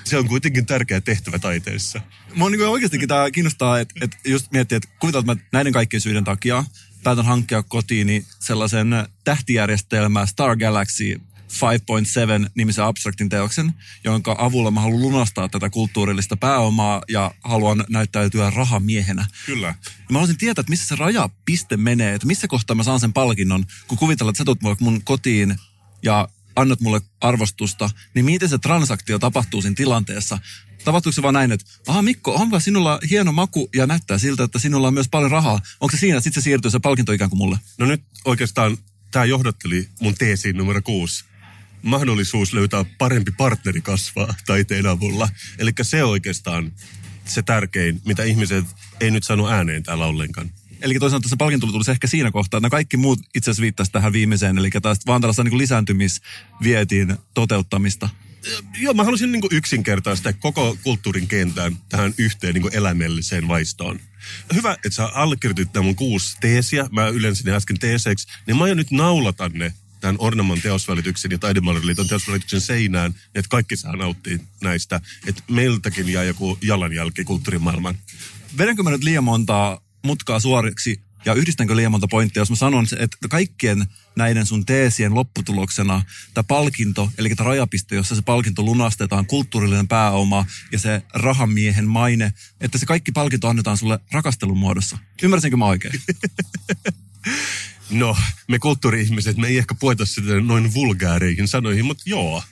se 0.04 0.18
on 0.18 0.28
kuitenkin 0.28 0.66
tärkeä 0.66 1.00
tehtävä 1.00 1.38
taiteessa. 1.38 2.00
Mua 2.34 2.50
niin 2.50 2.62
oikeastikin 2.62 3.08
tämä 3.08 3.30
kiinnostaa, 3.30 3.80
että, 3.80 3.94
että 4.00 4.16
just 4.24 4.52
miettii, 4.52 4.76
että 4.76 4.88
kuvitellaan, 4.98 5.38
että 5.38 5.48
näiden 5.52 5.72
kaikkien 5.72 6.00
syiden 6.00 6.24
takia 6.24 6.64
päätän 7.02 7.24
hankkia 7.24 7.62
kotiini 7.62 8.24
sellaisen 8.38 8.88
tähtijärjestelmä 9.24 10.26
Star 10.26 10.56
Galaxy 10.56 11.20
5.7 11.52 12.50
nimisen 12.54 12.84
abstraktin 12.84 13.28
teoksen, 13.28 13.74
jonka 14.04 14.36
avulla 14.38 14.70
mä 14.70 14.80
haluan 14.80 15.02
lunastaa 15.02 15.48
tätä 15.48 15.70
kulttuurillista 15.70 16.36
pääomaa 16.36 17.02
ja 17.08 17.34
haluan 17.44 17.84
näyttäytyä 17.88 18.50
rahamiehenä. 18.50 19.26
Kyllä. 19.46 19.66
Ja 19.66 19.74
mä 20.10 20.18
haluaisin 20.18 20.38
tietää, 20.38 20.60
että 20.60 20.70
missä 20.70 20.86
se 20.86 20.96
rajapiste 20.96 21.76
menee, 21.76 22.14
että 22.14 22.26
missä 22.26 22.48
kohtaa 22.48 22.76
mä 22.76 22.82
saan 22.82 23.00
sen 23.00 23.12
palkinnon, 23.12 23.64
kun 23.88 23.98
kuvitellaan, 23.98 24.30
että 24.32 24.38
sä 24.38 24.44
tulet 24.44 24.80
mun 24.80 25.02
kotiin 25.04 25.56
ja 26.02 26.28
annat 26.56 26.80
mulle 26.80 27.00
arvostusta, 27.20 27.90
niin 28.14 28.24
miten 28.24 28.48
se 28.48 28.58
transaktio 28.58 29.18
tapahtuu 29.18 29.62
siinä 29.62 29.74
tilanteessa? 29.74 30.38
Tapahtuuko 30.84 31.14
se 31.14 31.22
vaan 31.22 31.34
näin, 31.34 31.52
että 31.52 31.66
aha 31.86 32.02
Mikko, 32.02 32.34
onpa 32.34 32.60
sinulla 32.60 32.98
hieno 33.10 33.32
maku 33.32 33.68
ja 33.76 33.86
näyttää 33.86 34.18
siltä, 34.18 34.44
että 34.44 34.58
sinulla 34.58 34.88
on 34.88 34.94
myös 34.94 35.08
paljon 35.08 35.30
rahaa. 35.30 35.60
Onko 35.80 35.90
se 35.90 36.00
siinä, 36.00 36.16
että 36.16 36.24
sitten 36.24 36.42
se 36.42 36.44
siirtyy 36.44 36.70
se 36.70 36.78
palkinto 36.78 37.12
ikään 37.12 37.30
kuin 37.30 37.38
mulle? 37.38 37.58
No 37.78 37.86
nyt 37.86 38.02
oikeastaan 38.24 38.78
tämä 39.10 39.24
johdatteli 39.24 39.88
mun 40.00 40.14
teesiin 40.14 40.56
numero 40.56 40.82
kuusi 40.82 41.24
mahdollisuus 41.82 42.52
löytää 42.52 42.84
parempi 42.98 43.30
partneri 43.30 43.80
kasvaa 43.80 44.34
taiteen 44.46 44.86
avulla. 44.86 45.28
Eli 45.58 45.70
se 45.82 46.04
oikeastaan 46.04 46.72
se 47.24 47.42
tärkein, 47.42 48.00
mitä 48.04 48.24
ihmiset 48.24 48.64
ei 49.00 49.10
nyt 49.10 49.24
sano 49.24 49.48
ääneen 49.48 49.82
täällä 49.82 50.06
ollenkaan. 50.06 50.50
Eli 50.80 50.98
toisaalta 50.98 51.28
se 51.28 51.36
palkinto 51.36 51.66
tulisi 51.66 51.90
ehkä 51.90 52.06
siinä 52.06 52.30
kohtaa, 52.30 52.58
että 52.58 52.70
kaikki 52.70 52.96
muut 52.96 53.20
itse 53.34 53.50
asiassa 53.50 53.62
viittasi 53.62 53.92
tähän 53.92 54.12
viimeiseen, 54.12 54.58
eli 54.58 54.70
taas 54.70 54.98
vaan 55.06 55.20
tällaista 55.20 55.44
niin 55.44 55.58
lisääntymisvietin 55.58 57.16
toteuttamista. 57.34 58.08
Joo, 58.78 58.94
mä 58.94 59.04
haluaisin 59.04 59.32
niin 59.32 59.42
yksinkertaista 59.50 60.32
koko 60.32 60.78
kulttuurin 60.82 61.28
kentään 61.28 61.76
tähän 61.88 62.14
yhteen 62.18 62.54
niin 62.54 62.76
eläimelliseen 62.76 63.48
vaistoon. 63.48 64.00
Hyvä, 64.54 64.72
että 64.72 64.90
sä 64.90 65.06
allekirjoitit 65.06 65.72
tämän 65.72 65.84
mun 65.84 65.96
kuusi 65.96 66.36
teesiä. 66.40 66.88
Mä 66.92 67.08
ylensin 67.08 67.46
ne 67.46 67.52
äsken 67.52 67.78
teeseiksi. 67.78 68.28
Niin 68.46 68.56
mä 68.56 68.64
aion 68.64 68.76
nyt 68.76 68.90
naulata 68.90 69.48
ne 69.48 69.74
tämän 70.02 70.16
Ornaman 70.18 70.60
teosvälityksen 70.60 71.30
ja 71.30 71.38
Taidemaaliliiton 71.38 72.08
teosvälityksen 72.08 72.60
seinään, 72.60 73.10
niin 73.10 73.20
että 73.34 73.48
kaikki 73.48 73.76
saa 73.76 73.96
nauttia 73.96 74.38
näistä. 74.62 75.00
Että 75.26 75.42
meiltäkin 75.50 76.08
jää 76.08 76.24
joku 76.24 76.58
jalanjälki 76.62 77.24
kulttuurimaailman. 77.24 77.98
Vedänkö 78.58 78.82
mä 78.82 78.90
nyt 78.90 79.04
liian 79.04 79.24
montaa 79.24 79.80
mutkaa 80.04 80.40
suoriksi 80.40 81.00
ja 81.24 81.34
yhdistänkö 81.34 81.76
liian 81.76 81.92
monta 81.92 82.08
pointtia, 82.10 82.40
jos 82.40 82.50
mä 82.50 82.56
sanon, 82.56 82.86
että 82.98 83.16
kaikkien 83.30 83.86
näiden 84.16 84.46
sun 84.46 84.66
teesien 84.66 85.14
lopputuloksena 85.14 86.02
tämä 86.34 86.44
palkinto, 86.44 87.10
eli 87.18 87.34
tämä 87.34 87.48
rajapiste, 87.48 87.94
jossa 87.96 88.14
se 88.14 88.22
palkinto 88.22 88.62
lunastetaan, 88.62 89.26
kulttuurillinen 89.26 89.88
pääoma 89.88 90.46
ja 90.72 90.78
se 90.78 91.02
rahamiehen 91.14 91.88
maine, 91.88 92.32
että 92.60 92.78
se 92.78 92.86
kaikki 92.86 93.12
palkinto 93.12 93.48
annetaan 93.48 93.78
sulle 93.78 93.98
rakastelun 94.12 94.58
muodossa. 94.58 94.98
Ymmärsinkö 95.22 95.56
mä 95.56 95.66
oikein? 95.66 95.94
No, 97.90 98.16
me 98.48 98.58
kulttuuri-ihmiset, 98.58 99.36
me 99.36 99.46
ei 99.48 99.58
ehkä 99.58 99.74
pueta 99.74 100.06
sitä 100.06 100.40
noin 100.40 100.74
vulgääreihin 100.74 101.48
sanoihin, 101.48 101.84
mutta 101.84 102.02
joo. 102.06 102.42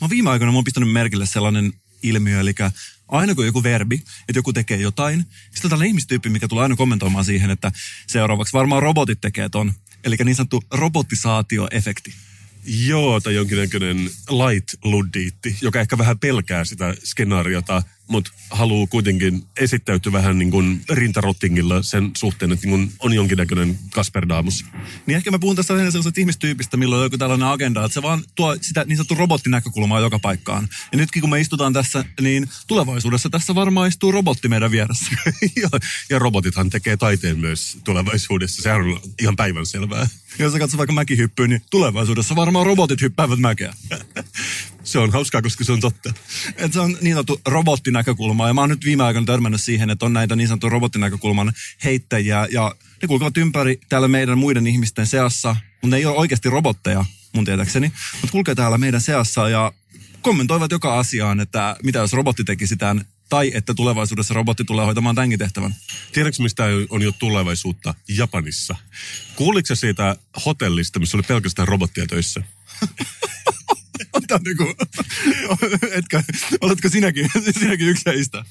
Mä 0.00 0.10
viime 0.10 0.30
aikoina 0.30 0.52
mä 0.52 0.56
oon 0.56 0.64
pistänyt 0.64 0.92
merkille 0.92 1.26
sellainen 1.26 1.72
ilmiö, 2.02 2.40
eli 2.40 2.54
aina 3.08 3.34
kun 3.34 3.46
joku 3.46 3.62
verbi, 3.62 3.94
että 4.28 4.38
joku 4.38 4.52
tekee 4.52 4.76
jotain, 4.76 5.20
sitten 5.20 5.64
on 5.64 5.70
tällainen 5.70 5.88
ihmistyyppi, 5.88 6.28
mikä 6.28 6.48
tulee 6.48 6.62
aina 6.62 6.76
kommentoimaan 6.76 7.24
siihen, 7.24 7.50
että 7.50 7.72
seuraavaksi 8.06 8.52
varmaan 8.52 8.82
robotit 8.82 9.20
tekee 9.20 9.48
ton. 9.48 9.72
Eli 10.04 10.16
niin 10.24 10.36
sanottu 10.36 10.62
robotisaatioefekti. 10.70 12.14
Joo, 12.64 13.20
tai 13.20 13.34
jonkinnäköinen 13.34 14.10
light 14.28 14.68
luddiitti, 14.84 15.56
joka 15.60 15.80
ehkä 15.80 15.98
vähän 15.98 16.18
pelkää 16.18 16.64
sitä 16.64 16.94
skenaariota, 17.04 17.82
mutta 18.10 18.30
haluaa 18.50 18.86
kuitenkin 18.86 19.42
esittäytyä 19.56 20.12
vähän 20.12 20.38
niin 20.38 20.50
kuin 20.50 20.80
rintarottingilla 20.90 21.82
sen 21.82 22.10
suhteen, 22.16 22.52
että 22.52 22.66
niin 22.66 22.70
kuin 22.70 22.92
on 22.98 23.12
jonkinnäköinen 23.12 23.78
Kasper 23.90 24.28
Daamus. 24.28 24.64
Niin 25.06 25.16
ehkä 25.16 25.30
mä 25.30 25.38
puhun 25.38 25.56
tässä 25.56 25.74
sellaisesta 25.76 26.20
ihmistyypistä, 26.20 26.76
milloin 26.76 26.98
on 26.98 27.06
joku 27.06 27.18
tällainen 27.18 27.48
agenda, 27.48 27.84
että 27.84 27.94
se 27.94 28.02
vaan 28.02 28.24
tuo 28.34 28.56
sitä 28.60 28.84
niin 28.84 28.96
sanottu 28.96 29.14
robottinäkökulmaa 29.14 30.00
joka 30.00 30.18
paikkaan. 30.18 30.68
Ja 30.92 30.98
nytkin 30.98 31.20
kun 31.20 31.30
me 31.30 31.40
istutaan 31.40 31.72
tässä, 31.72 32.04
niin 32.20 32.48
tulevaisuudessa 32.66 33.30
tässä 33.30 33.54
varmaan 33.54 33.88
istuu 33.88 34.12
robotti 34.12 34.48
meidän 34.48 34.70
vieressä. 34.70 35.10
ja, 35.62 35.68
ja 36.10 36.18
robotithan 36.18 36.70
tekee 36.70 36.96
taiteen 36.96 37.38
myös 37.38 37.78
tulevaisuudessa, 37.84 38.62
sehän 38.62 38.80
on 38.80 39.00
ihan 39.20 39.36
päivänselvää. 39.36 40.08
Jos 40.38 40.52
sä 40.52 40.58
katsot 40.58 40.78
vaikka 40.78 40.92
mäkihyppyyn, 40.92 41.50
niin 41.50 41.62
tulevaisuudessa 41.70 42.36
varmaan 42.36 42.66
robotit 42.66 43.00
hyppäävät 43.00 43.38
mäkeä. 43.38 43.74
se 44.90 44.98
on 44.98 45.12
hauskaa, 45.12 45.42
koska 45.42 45.64
se 45.64 45.72
on 45.72 45.80
totta. 45.80 46.12
Et 46.56 46.72
se 46.72 46.80
on 46.80 46.96
niin 47.00 47.14
sanottu 47.14 47.40
robottinäkökulma. 47.46 48.46
Ja 48.46 48.54
mä 48.54 48.60
oon 48.60 48.70
nyt 48.70 48.84
viime 48.84 49.04
aikoina 49.04 49.26
törmännyt 49.26 49.60
siihen, 49.60 49.90
että 49.90 50.06
on 50.06 50.12
näitä 50.12 50.36
niin 50.36 50.48
sanottu 50.48 50.68
robottinäkökulman 50.68 51.52
heittäjiä. 51.84 52.48
Ja 52.52 52.74
ne 53.02 53.08
kulkevat 53.08 53.36
ympäri 53.36 53.80
täällä 53.88 54.08
meidän 54.08 54.38
muiden 54.38 54.66
ihmisten 54.66 55.06
seassa. 55.06 55.56
Mutta 55.72 55.86
ne 55.86 55.96
ei 55.96 56.06
ole 56.06 56.16
oikeasti 56.16 56.50
robotteja, 56.50 57.04
mun 57.34 57.44
tietääkseni. 57.44 57.92
Mutta 58.12 58.32
kulkee 58.32 58.54
täällä 58.54 58.78
meidän 58.78 59.00
seassa 59.00 59.48
ja 59.48 59.72
kommentoivat 60.22 60.70
joka 60.70 60.98
asiaan, 60.98 61.40
että 61.40 61.76
mitä 61.82 61.98
jos 61.98 62.12
robotti 62.12 62.44
tekisi 62.44 62.76
tämän 62.76 63.04
tai 63.28 63.52
että 63.54 63.74
tulevaisuudessa 63.74 64.34
robotti 64.34 64.64
tulee 64.64 64.84
hoitamaan 64.84 65.14
tämänkin 65.14 65.38
tehtävän. 65.38 65.74
Tiedätkö, 66.12 66.42
mistä 66.42 66.64
on 66.90 67.02
jo 67.02 67.12
tulevaisuutta 67.12 67.94
Japanissa? 68.08 68.76
Kuulitko 69.36 69.74
siitä 69.74 70.16
hotellista, 70.46 70.98
missä 70.98 71.16
oli 71.16 71.24
pelkästään 71.28 71.68
robottia 71.68 72.06
töissä? 72.06 72.42
Tämä 74.12 74.36
on 74.36 74.40
niinku, 74.44 74.74
etkö, 75.90 76.22
oletko 76.60 76.88
sinäkin, 76.88 77.30
sinäkin 77.60 77.88
yksi 77.88 78.02
heistä? 78.06 78.44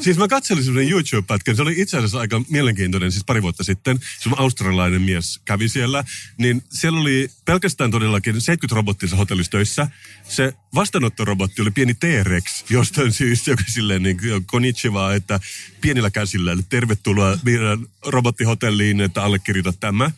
Siis 0.00 0.18
mä 0.18 0.28
katselin 0.28 0.64
semmoinen 0.64 0.90
YouTube-pätkän, 0.90 1.56
se 1.56 1.62
oli 1.62 1.74
itse 1.76 1.96
asiassa 1.96 2.18
aika 2.18 2.42
mielenkiintoinen, 2.48 3.12
siis 3.12 3.24
pari 3.24 3.42
vuotta 3.42 3.64
sitten. 3.64 4.00
Semmoinen 4.20 4.42
australialainen 4.42 5.02
mies 5.02 5.40
kävi 5.44 5.68
siellä, 5.68 6.04
niin 6.38 6.62
siellä 6.70 7.00
oli 7.00 7.30
pelkästään 7.44 7.90
todellakin 7.90 8.40
70 8.40 8.74
robottia 8.74 9.16
hotellissa 9.16 9.50
töissä. 9.50 9.88
Se 10.28 10.52
vastaanottorobotti 10.74 11.62
oli 11.62 11.70
pieni 11.70 11.94
T-Rex 11.94 12.64
jostain 12.70 13.12
syystä, 13.12 13.50
joka 13.50 13.64
silleen 13.66 14.02
niin 14.02 14.18
konnichiwa, 14.46 15.14
että 15.14 15.40
pienillä 15.80 16.10
käsillä, 16.10 16.52
eli 16.52 16.62
tervetuloa 16.68 17.38
meidän 17.42 17.86
robottihotelliin, 18.06 19.00
että 19.00 19.22
allekirjoita 19.22 19.72
tämä. 19.72 20.10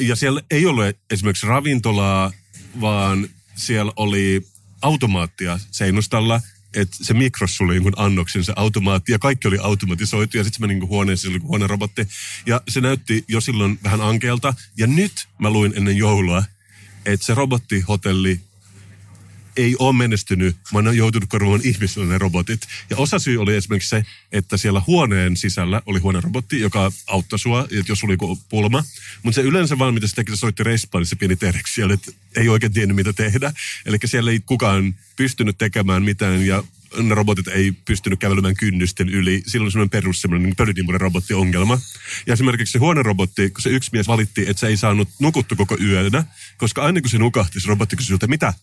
Ja 0.00 0.16
siellä 0.16 0.40
ei 0.50 0.66
ollut 0.66 0.84
esimerkiksi 1.10 1.46
ravintolaa, 1.46 2.32
vaan 2.80 3.28
siellä 3.56 3.92
oli 3.96 4.46
automaattia 4.82 5.58
seinustalla, 5.70 6.40
että 6.74 6.96
se 7.02 7.14
mikros 7.14 7.60
oli 7.60 7.74
jonkun 7.74 7.92
annoksen 7.96 8.44
se 8.44 8.52
automaatti 8.56 9.12
ja 9.12 9.18
kaikki 9.18 9.48
oli 9.48 9.58
automatisoitu 9.62 10.36
ja 10.36 10.44
sitten 10.44 10.60
meni 10.60 10.74
niin 10.74 10.88
huoneeseen, 10.88 11.32
se 11.32 11.36
oli 11.36 11.46
huonerobotti 11.46 12.08
ja 12.46 12.60
se 12.68 12.80
näytti 12.80 13.24
jo 13.28 13.40
silloin 13.40 13.78
vähän 13.84 14.00
ankeelta 14.00 14.54
ja 14.76 14.86
nyt 14.86 15.28
mä 15.38 15.50
luin 15.50 15.72
ennen 15.76 15.96
joulua, 15.96 16.44
että 17.06 17.26
se 17.26 17.34
robottihotelli 17.34 18.40
ei 19.56 19.76
ole 19.78 19.96
menestynyt, 19.96 20.56
vaan 20.72 20.88
on 20.88 20.96
joutunut 20.96 21.28
korvaamaan 21.28 21.60
ihmisille 21.64 22.06
ne 22.06 22.18
robotit. 22.18 22.60
Ja 22.90 22.96
osa 22.96 23.18
syy 23.18 23.38
oli 23.38 23.56
esimerkiksi 23.56 23.88
se, 23.88 24.04
että 24.32 24.56
siellä 24.56 24.82
huoneen 24.86 25.36
sisällä 25.36 25.82
oli 25.86 25.98
huonerobotti, 25.98 26.60
joka 26.60 26.92
auttoi 27.06 27.38
sua, 27.38 27.60
että 27.60 27.92
jos 27.92 28.04
oli 28.04 28.16
pulma. 28.48 28.84
Mutta 29.22 29.34
se 29.34 29.42
yleensä 29.42 29.78
vaan, 29.78 29.94
mitä 29.94 30.06
se 30.06 30.14
teki, 30.14 30.32
se 30.32 30.36
soitti 30.36 30.62
respaan, 30.62 31.06
se 31.06 31.16
pieni 31.16 31.36
tereksi 31.36 31.74
siellä, 31.74 31.94
että 31.94 32.12
ei 32.36 32.48
oikein 32.48 32.72
tiennyt, 32.72 32.96
mitä 32.96 33.12
tehdä. 33.12 33.52
Eli 33.86 33.98
siellä 34.04 34.30
ei 34.30 34.40
kukaan 34.40 34.94
pystynyt 35.16 35.58
tekemään 35.58 36.02
mitään 36.02 36.46
ja 36.46 36.64
ne 37.02 37.14
robotit 37.14 37.48
ei 37.48 37.72
pystynyt 37.72 38.18
kävelemään 38.18 38.56
kynnysten 38.56 39.08
yli. 39.08 39.42
Silloin 39.46 39.72
semmoinen 39.72 39.90
perus 39.90 40.20
semmoinen 40.20 40.46
niin 40.46 40.56
pölynimuinen 40.56 41.00
robottiongelma. 41.00 41.78
Ja 42.26 42.32
esimerkiksi 42.32 42.72
se 42.72 42.78
huonerobotti, 42.78 43.50
kun 43.50 43.62
se 43.62 43.70
yksi 43.70 43.90
mies 43.92 44.08
valitti, 44.08 44.42
että 44.42 44.60
se 44.60 44.66
ei 44.66 44.76
saanut 44.76 45.08
nukuttu 45.20 45.56
koko 45.56 45.76
yönä, 45.80 46.24
koska 46.56 46.82
aina 46.82 47.00
kun 47.00 47.10
se 47.10 47.18
nukahti, 47.18 47.60
se 47.60 47.68
robotti 47.68 47.96
kysyi 47.96 48.08
siltä, 48.08 48.26
mitä? 48.26 48.54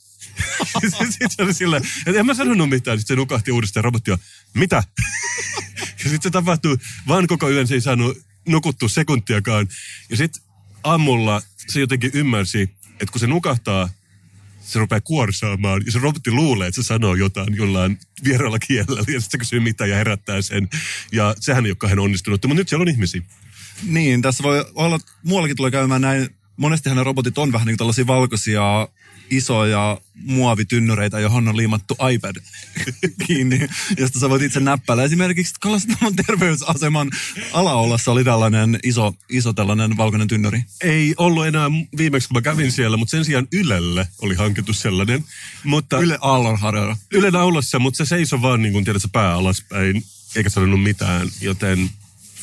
sitten 1.10 1.30
se 1.30 1.44
oli 1.44 1.54
silleen, 1.54 1.84
että 2.06 2.20
en 2.20 2.26
mä 2.26 2.34
sanonut 2.34 2.70
mitään. 2.70 3.00
Sitten 3.00 3.16
se 3.16 3.20
nukahti 3.20 3.52
uudestaan 3.52 3.84
robotti 3.84 4.12
mitä? 4.54 4.84
ja 6.04 6.10
sitten 6.10 6.22
se 6.22 6.30
tapahtui 6.30 6.78
vaan 7.08 7.28
koko 7.28 7.50
yön, 7.50 7.68
se 7.68 7.74
ei 7.74 7.82
saanut 7.82 8.18
nukuttua 8.48 8.90
sekuntiakaan. 8.90 9.68
Ja 10.10 10.18
sitten 10.18 10.44
aamulla 10.84 11.42
se 11.68 11.80
jotenkin 11.80 12.12
ymmärsi, 12.14 12.62
että 12.92 13.12
kun 13.12 13.20
se 13.20 13.28
nukahtaa, 13.28 13.90
se 14.62 14.80
rupeaa 14.80 15.02
kuorsaamaan 15.02 15.82
ja 15.86 15.92
se 15.92 16.00
robotti 16.00 16.32
luulee, 16.32 16.68
että 16.68 16.82
se 16.82 16.86
sanoo 16.88 17.16
jotain 17.16 17.56
jollain 17.56 18.00
vieraalla 18.24 18.60
kielellä 18.60 19.00
ja 19.00 19.06
sitten 19.06 19.22
se 19.22 19.38
kysyy 19.38 19.60
mitä 19.60 19.86
ja 19.86 19.96
herättää 19.96 20.42
sen. 20.42 20.70
Ja 21.12 21.36
sehän 21.40 21.66
ei 21.66 21.72
ole 21.72 22.02
onnistunut, 22.02 22.44
mutta 22.44 22.56
nyt 22.56 22.70
siellä 22.70 22.82
on 22.82 22.90
ihmisiä. 22.90 23.22
Niin, 23.84 24.22
tässä 24.22 24.44
voi 24.44 24.66
olla, 24.76 25.00
muuallakin 25.24 25.58
tulee 25.58 25.72
käymään 25.72 26.02
näin. 26.02 26.30
Monestihan 26.58 26.98
ne 26.98 27.04
robotit 27.04 27.38
on 27.38 27.52
vähän 27.52 27.68
niin 27.68 27.78
tällaisia 27.78 28.08
valkoisia 28.08 28.88
isoja 29.32 29.98
muovitynnyreitä, 30.14 31.20
johon 31.20 31.48
on 31.48 31.58
liimattu 31.58 31.98
iPad 32.14 32.36
kiinni, 33.28 33.70
josta 33.98 34.20
sä 34.20 34.30
voit 34.30 34.42
itse 34.42 34.60
näppäillä. 34.60 35.04
Esimerkiksi 35.04 35.54
Kalastamon 35.60 36.16
terveysaseman 36.16 37.12
alaolossa 37.54 38.12
oli 38.12 38.24
tällainen 38.24 38.80
iso, 38.84 39.14
iso 39.30 39.54
tällainen 39.54 39.98
valkoinen 39.98 40.28
tynnyri. 40.28 40.64
Ei 40.82 41.14
ollut 41.18 41.46
enää 41.46 41.72
viimeksi, 41.98 42.28
kun 42.28 42.38
mä 42.38 42.42
kävin 42.42 42.72
siellä, 42.72 42.98
mutta 42.98 43.12
sen 43.12 43.26
sijaan 43.26 43.48
Ylelle 43.54 44.08
oli 44.22 44.36
hankittu 44.36 44.74
sellainen. 44.74 45.26
Mutta, 45.64 46.00
Yle 46.00 46.18
Aallonharjalla. 46.22 46.98
Yle 47.12 47.40
aulassa, 47.40 47.80
mutta 47.80 47.98
se 47.98 48.06
seisoi 48.06 48.42
vaan 48.42 48.62
niin 48.62 48.74
kuin 48.74 48.86
tiedät, 48.86 49.02
se 49.02 49.08
pää 49.12 49.34
alaspäin, 49.34 50.04
eikä 50.36 50.50
sanonut 50.50 50.84
mitään, 50.84 51.30
joten 51.42 51.90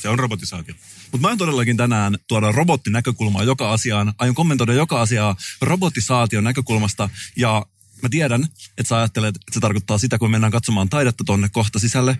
se 0.02 0.08
on 0.08 0.18
robotisaatio. 0.18 0.74
Mutta 1.12 1.26
mä 1.26 1.32
en 1.32 1.38
todellakin 1.38 1.76
tänään 1.76 2.18
tuoda 2.28 2.52
robottinäkökulmaa 2.52 3.44
joka 3.44 3.72
asiaan. 3.72 4.12
Aion 4.18 4.34
kommentoida 4.34 4.72
joka 4.72 5.00
asiaa 5.00 5.36
robottisaation 5.60 6.44
näkökulmasta. 6.44 7.10
Ja 7.36 7.66
mä 8.02 8.08
tiedän, 8.08 8.44
että 8.78 8.88
sä 8.88 8.96
ajattelet, 8.96 9.36
että 9.36 9.54
se 9.54 9.60
tarkoittaa 9.60 9.98
sitä, 9.98 10.18
kun 10.18 10.30
mennään 10.30 10.52
katsomaan 10.52 10.88
taidetta 10.88 11.24
tonne 11.24 11.48
kohta 11.48 11.78
sisälle. 11.78 12.18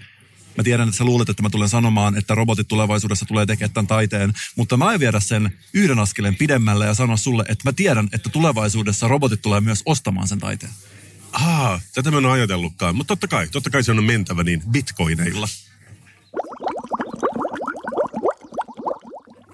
Mä 0.56 0.64
tiedän, 0.64 0.88
että 0.88 0.98
sä 0.98 1.04
luulet, 1.04 1.28
että 1.28 1.42
mä 1.42 1.50
tulen 1.50 1.68
sanomaan, 1.68 2.16
että 2.18 2.34
robotit 2.34 2.68
tulevaisuudessa 2.68 3.26
tulee 3.26 3.46
tekemään 3.46 3.74
tämän 3.74 3.86
taiteen, 3.86 4.32
mutta 4.56 4.76
mä 4.76 4.92
en 4.92 5.00
viedä 5.00 5.20
sen 5.20 5.58
yhden 5.74 5.98
askeleen 5.98 6.36
pidemmälle 6.36 6.86
ja 6.86 6.94
sanoa 6.94 7.16
sulle, 7.16 7.44
että 7.48 7.68
mä 7.68 7.72
tiedän, 7.72 8.08
että 8.12 8.30
tulevaisuudessa 8.30 9.08
robotit 9.08 9.42
tulee 9.42 9.60
myös 9.60 9.82
ostamaan 9.86 10.28
sen 10.28 10.38
taiteen. 10.38 10.72
Ah, 11.32 11.82
tätä 11.94 12.10
mä 12.10 12.18
en 12.18 12.24
ole 12.24 12.32
ajatellutkaan, 12.32 12.96
mutta 12.96 13.08
totta 13.08 13.28
kai, 13.28 13.48
totta 13.48 13.70
kai 13.70 13.84
se 13.84 13.92
on 13.92 14.04
mentävä 14.04 14.44
niin 14.44 14.62
bitcoineilla. 14.70 15.48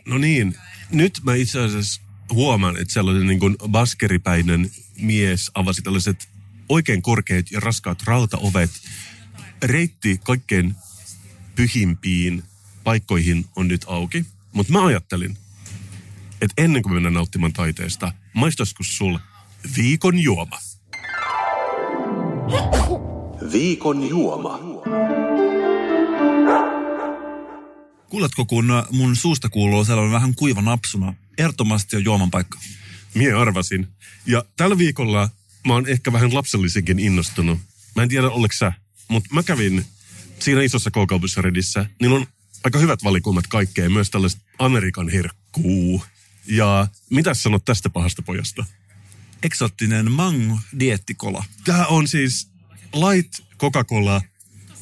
No 0.07 0.19
niin, 0.19 0.57
nyt 0.91 1.21
mä 1.23 1.35
itse 1.35 1.61
asiassa 1.61 2.03
huomaan, 2.33 2.77
että 2.77 2.95
sellainen 2.95 3.27
niin 3.27 3.41
kuin 3.41 3.57
baskeripäinen 3.69 4.71
mies 5.01 5.51
avasi 5.55 5.83
tällaiset 5.83 6.29
oikein 6.69 7.03
korkeat 7.03 7.51
ja 7.51 7.61
raskaat 7.61 8.03
rautaovet. 8.05 8.71
Reitti 9.63 10.21
kaikkein 10.25 10.75
pyhimpiin 11.57 12.43
paikkoihin 12.85 13.47
on 13.57 13.69
nyt 13.69 13.85
auki. 13.87 14.25
Mutta 14.53 14.73
mä 14.73 14.87
ajattelin, 14.87 15.37
että 16.41 16.63
ennen 16.63 16.83
kuin 16.83 16.93
mennään 16.95 17.15
nauttimaan 17.15 17.53
taiteesta, 17.53 18.13
maistaisiko 18.33 18.83
sul 18.83 19.19
viikon 19.77 20.19
juoma? 20.19 20.59
Viikon 23.53 24.09
juoma. 24.09 24.59
Kuuletko, 28.15 28.45
kun 28.45 28.67
mun 28.91 29.17
suusta 29.17 29.49
kuuluu 29.49 29.85
sellainen 29.85 30.13
vähän 30.13 30.35
kuiva 30.35 30.63
napsuna? 30.63 31.15
Ehdottomasti 31.39 31.97
on 31.97 32.05
juoman 32.05 32.31
paikka. 32.31 32.59
Mie 33.15 33.33
arvasin. 33.33 33.89
Ja 34.27 34.45
tällä 34.57 34.79
viikolla 34.79 35.31
mä 35.67 35.73
oon 35.73 35.89
ehkä 35.89 36.13
vähän 36.13 36.35
lapsellisenkin 36.35 36.99
innostunut. 36.99 37.59
Mä 37.97 38.03
en 38.03 38.09
tiedä, 38.09 38.31
oliko 38.31 38.55
sä, 38.55 38.73
mutta 39.09 39.35
mä 39.35 39.43
kävin 39.43 39.85
siinä 40.39 40.63
isossa 40.63 40.91
k 40.91 40.95
Redissä. 41.37 41.87
Niillä 42.01 42.17
on 42.17 42.27
aika 42.65 42.79
hyvät 42.79 43.05
valikumat 43.05 43.47
kaikkea, 43.47 43.91
myös 43.91 44.11
tällaista 44.11 44.43
Amerikan 44.59 45.09
herkkuu. 45.09 46.05
Ja 46.47 46.89
mitä 47.11 47.35
sanot 47.35 47.65
tästä 47.65 47.91
pahasta 47.91 48.23
pojasta? 48.23 48.65
Eksottinen 49.43 50.13
mango 50.13 50.59
diettikola. 50.81 51.45
Tämä 51.65 51.87
on 51.87 52.09
siis 52.09 52.49
light 52.95 53.41
Coca-Cola 53.59 54.21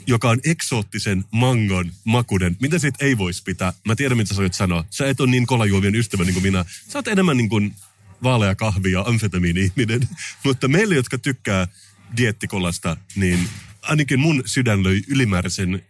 joka 0.07 0.31
on 0.31 0.41
eksoottisen 0.45 1.25
mangon 1.31 1.93
makuuden. 2.05 2.57
Mitä 2.61 2.79
siitä 2.79 3.05
ei 3.05 3.19
voisi 3.19 3.43
pitää? 3.43 3.73
Mä 3.85 3.97
tiedän, 3.97 4.17
mitä 4.19 4.35
sä 4.35 4.41
voit 4.41 4.55
sanoa. 4.55 4.85
Sä 4.91 5.09
et 5.09 5.21
ole 5.21 5.31
niin 5.31 5.47
kolajuomien 5.47 5.95
ystävä 5.95 6.25
niin 6.25 6.35
kuin 6.35 6.43
minä. 6.43 6.65
Sä 6.89 6.99
oot 6.99 7.09
enemmän 7.09 7.37
niin 7.37 7.49
kuin 7.49 7.75
vaalea 8.23 8.55
kahvi 8.55 8.93
ja 8.93 9.01
amfetamiini-ihminen. 9.01 10.09
Mutta 10.45 10.69
meille, 10.69 10.95
jotka 10.95 11.19
tykkää 11.19 11.69
diettikolasta, 12.17 12.97
niin 13.17 13.49
ainakin 13.83 14.21
mun 14.21 14.43
sydän 14.47 14.85
löi 14.85 15.03
ylimääräisen 15.09 15.83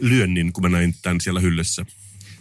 lyönnin, 0.00 0.52
kun 0.52 0.62
mä 0.62 0.68
näin 0.68 0.94
tämän 1.02 1.20
siellä 1.20 1.40
hyllyssä. 1.40 1.86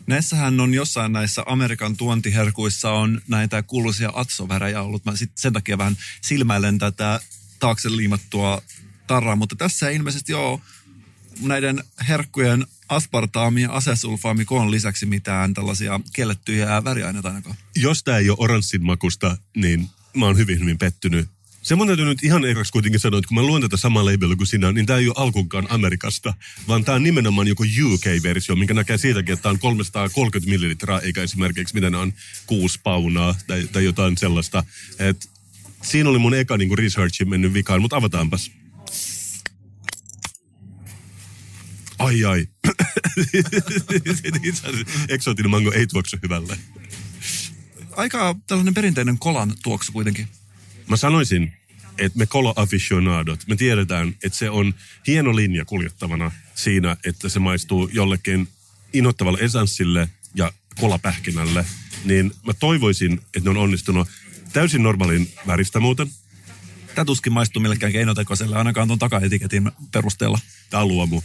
Näissähän 0.08 0.60
on 0.60 0.74
jossain 0.74 1.12
näissä 1.12 1.44
Amerikan 1.46 1.98
tuontiherkuissa 1.98 2.92
on 2.92 3.22
näitä 3.28 3.64
kuuluisia 3.64 4.12
atsovärejä 4.16 4.82
ollut. 4.82 5.06
Mä 5.06 5.16
sit 5.16 5.32
sen 5.36 5.54
takia 5.54 5.78
vähän 5.78 5.98
silmäilen 6.22 6.78
tätä 6.78 7.20
taakse 7.60 7.96
liimattua 7.96 8.62
tarraa, 9.08 9.36
mutta 9.36 9.56
tässä 9.56 9.90
ei 9.90 9.96
ilmeisesti 9.96 10.34
ole 10.34 10.60
näiden 11.42 11.84
herkkujen 12.08 12.66
aspartaami 12.90 13.62
ja 13.62 13.72
asesulfaamikoon 13.72 14.72
lisäksi 14.72 15.06
mitään 15.06 15.54
tällaisia 15.54 16.00
kiellettyjä 16.14 16.84
väriaineita 16.84 17.28
ainakaan. 17.28 17.56
Jos 17.76 18.04
tämä 18.04 18.18
ei 18.18 18.30
ole 18.30 18.38
oranssin 18.40 18.86
makusta, 18.86 19.38
niin 19.56 19.90
mä 20.16 20.26
oon 20.26 20.38
hyvin, 20.38 20.60
hyvin 20.60 20.78
pettynyt. 20.78 21.28
Se 21.62 21.76
mun 21.76 21.88
täytyy 21.88 22.06
nyt 22.06 22.24
ihan 22.24 22.46
ekaksi 22.46 22.72
kuitenkin 22.72 23.00
sanoa, 23.00 23.18
että 23.18 23.28
kun 23.28 23.36
mä 23.36 23.42
luen 23.42 23.62
tätä 23.62 23.78
samaa 23.78 24.06
labelua 24.06 24.36
kuin 24.36 24.48
sinä, 24.48 24.72
niin 24.72 24.86
tämä 24.86 25.00
ei 25.00 25.08
ole 25.08 25.16
alkuunkaan 25.18 25.68
Amerikasta, 25.70 26.34
vaan 26.68 26.86
tämä 26.86 26.96
on 26.96 27.04
nimenomaan 27.04 27.48
joku 27.48 27.64
UK-versio, 27.64 28.56
minkä 28.56 28.74
näkee 28.74 28.98
siitäkin, 28.98 29.34
että 29.34 29.44
tämä 29.44 29.52
on 29.52 29.60
330 29.60 30.50
millilitraa, 30.50 31.00
eikä 31.00 31.22
esimerkiksi 31.22 31.74
mitä 31.74 31.98
on 31.98 32.14
kuusi 32.46 32.80
paunaa 32.84 33.36
tai, 33.48 33.68
tai 33.72 33.84
jotain 33.84 34.18
sellaista. 34.18 34.64
Et 35.00 35.30
siinä 35.84 36.10
oli 36.10 36.20
mun 36.20 36.34
eka 36.34 36.58
niin 36.58 36.78
researchi 36.78 37.26
mennyt 37.26 37.54
vikaan, 37.54 37.82
mutta 37.82 37.96
avataanpas. 37.96 38.52
Ai 42.06 42.24
ai. 42.24 42.48
Exotin 45.10 45.50
mango 45.50 45.72
ei 45.72 45.88
tuoksu 45.88 46.18
hyvälle. 46.24 46.58
Aika 47.92 48.36
tällainen 48.48 48.74
perinteinen 48.74 49.20
kolan 49.20 49.54
tuoksu 49.64 49.92
kuitenkin. 49.92 50.28
Mä 50.90 50.98
sanoisin, 50.98 51.54
että 51.98 52.20
me 52.20 52.26
kolo 52.26 52.54
aficionadot, 52.56 53.40
me 53.48 53.56
tiedetään, 53.56 54.16
että 54.24 54.38
se 54.38 54.50
on 54.50 54.74
hieno 55.08 55.36
linja 55.36 55.66
kuljettavana 55.66 56.32
siinä, 56.56 56.98
että 57.06 57.30
se 57.30 57.40
maistuu 57.40 57.90
jollekin 57.94 58.48
inhottavalle 58.94 59.40
esanssille 59.42 60.10
ja 60.36 60.54
kolapähkinälle. 60.80 61.66
Niin 62.04 62.32
mä 62.46 62.54
toivoisin, 62.54 63.14
että 63.14 63.40
ne 63.44 63.50
on 63.50 63.58
onnistunut 63.58 64.08
täysin 64.54 64.84
normaalin 64.84 65.32
väristä 65.48 65.80
muuten. 65.80 66.08
Tämä 66.96 67.06
tuskin 67.06 67.34
maistuu 67.34 67.62
millekään 67.62 67.92
keinotekoiselle, 67.92 68.56
ainakaan 68.56 68.88
tuon 68.88 69.00
takaetiketin 69.00 69.72
perusteella. 69.92 70.40
Tämä 70.70 70.84
on 70.84 70.88
luomu. 70.88 71.22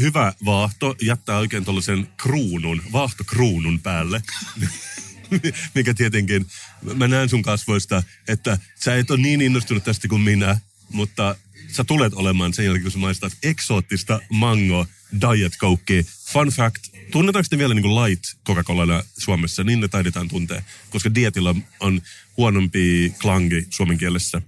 Hyvä 0.00 0.32
vaahto 0.44 0.96
jättää 1.02 1.38
oikein 1.38 1.64
tuollaisen 1.64 2.08
kruunun, 2.16 2.82
vaahtokruunun 2.92 3.80
päälle. 3.80 4.22
Mikä 5.74 5.94
tietenkin, 5.94 6.46
mä 6.94 7.08
näen 7.08 7.28
sun 7.28 7.42
kasvoista, 7.42 8.02
että 8.28 8.58
sä 8.84 8.96
et 8.96 9.10
ole 9.10 9.20
niin 9.20 9.40
innostunut 9.40 9.84
tästä 9.84 10.08
kuin 10.08 10.22
minä, 10.22 10.60
mutta 10.92 11.36
sä 11.72 11.84
tulet 11.84 12.14
olemaan 12.14 12.54
sen 12.54 12.64
jälkeen, 12.64 12.82
kun 12.82 12.92
sä 12.92 12.98
maistat 12.98 13.32
eksoottista 13.42 14.20
mango 14.28 14.86
diet 15.20 15.52
coke. 15.58 16.04
Fun 16.32 16.48
fact, 16.48 16.84
tunnetaanko 17.10 17.46
ne 17.50 17.58
vielä 17.58 17.74
niin 17.74 17.82
kuin 17.82 18.04
light 18.04 18.24
Coca-Colana 18.46 19.04
Suomessa? 19.18 19.64
Niin 19.64 19.80
ne 19.80 19.88
taidetaan 19.88 20.28
tuntea, 20.28 20.62
koska 20.90 21.14
dietillä 21.14 21.54
on 21.80 22.02
huonompi 22.36 23.14
klangi 23.22 23.66
suomen 23.70 23.98
kielessä. 23.98 24.42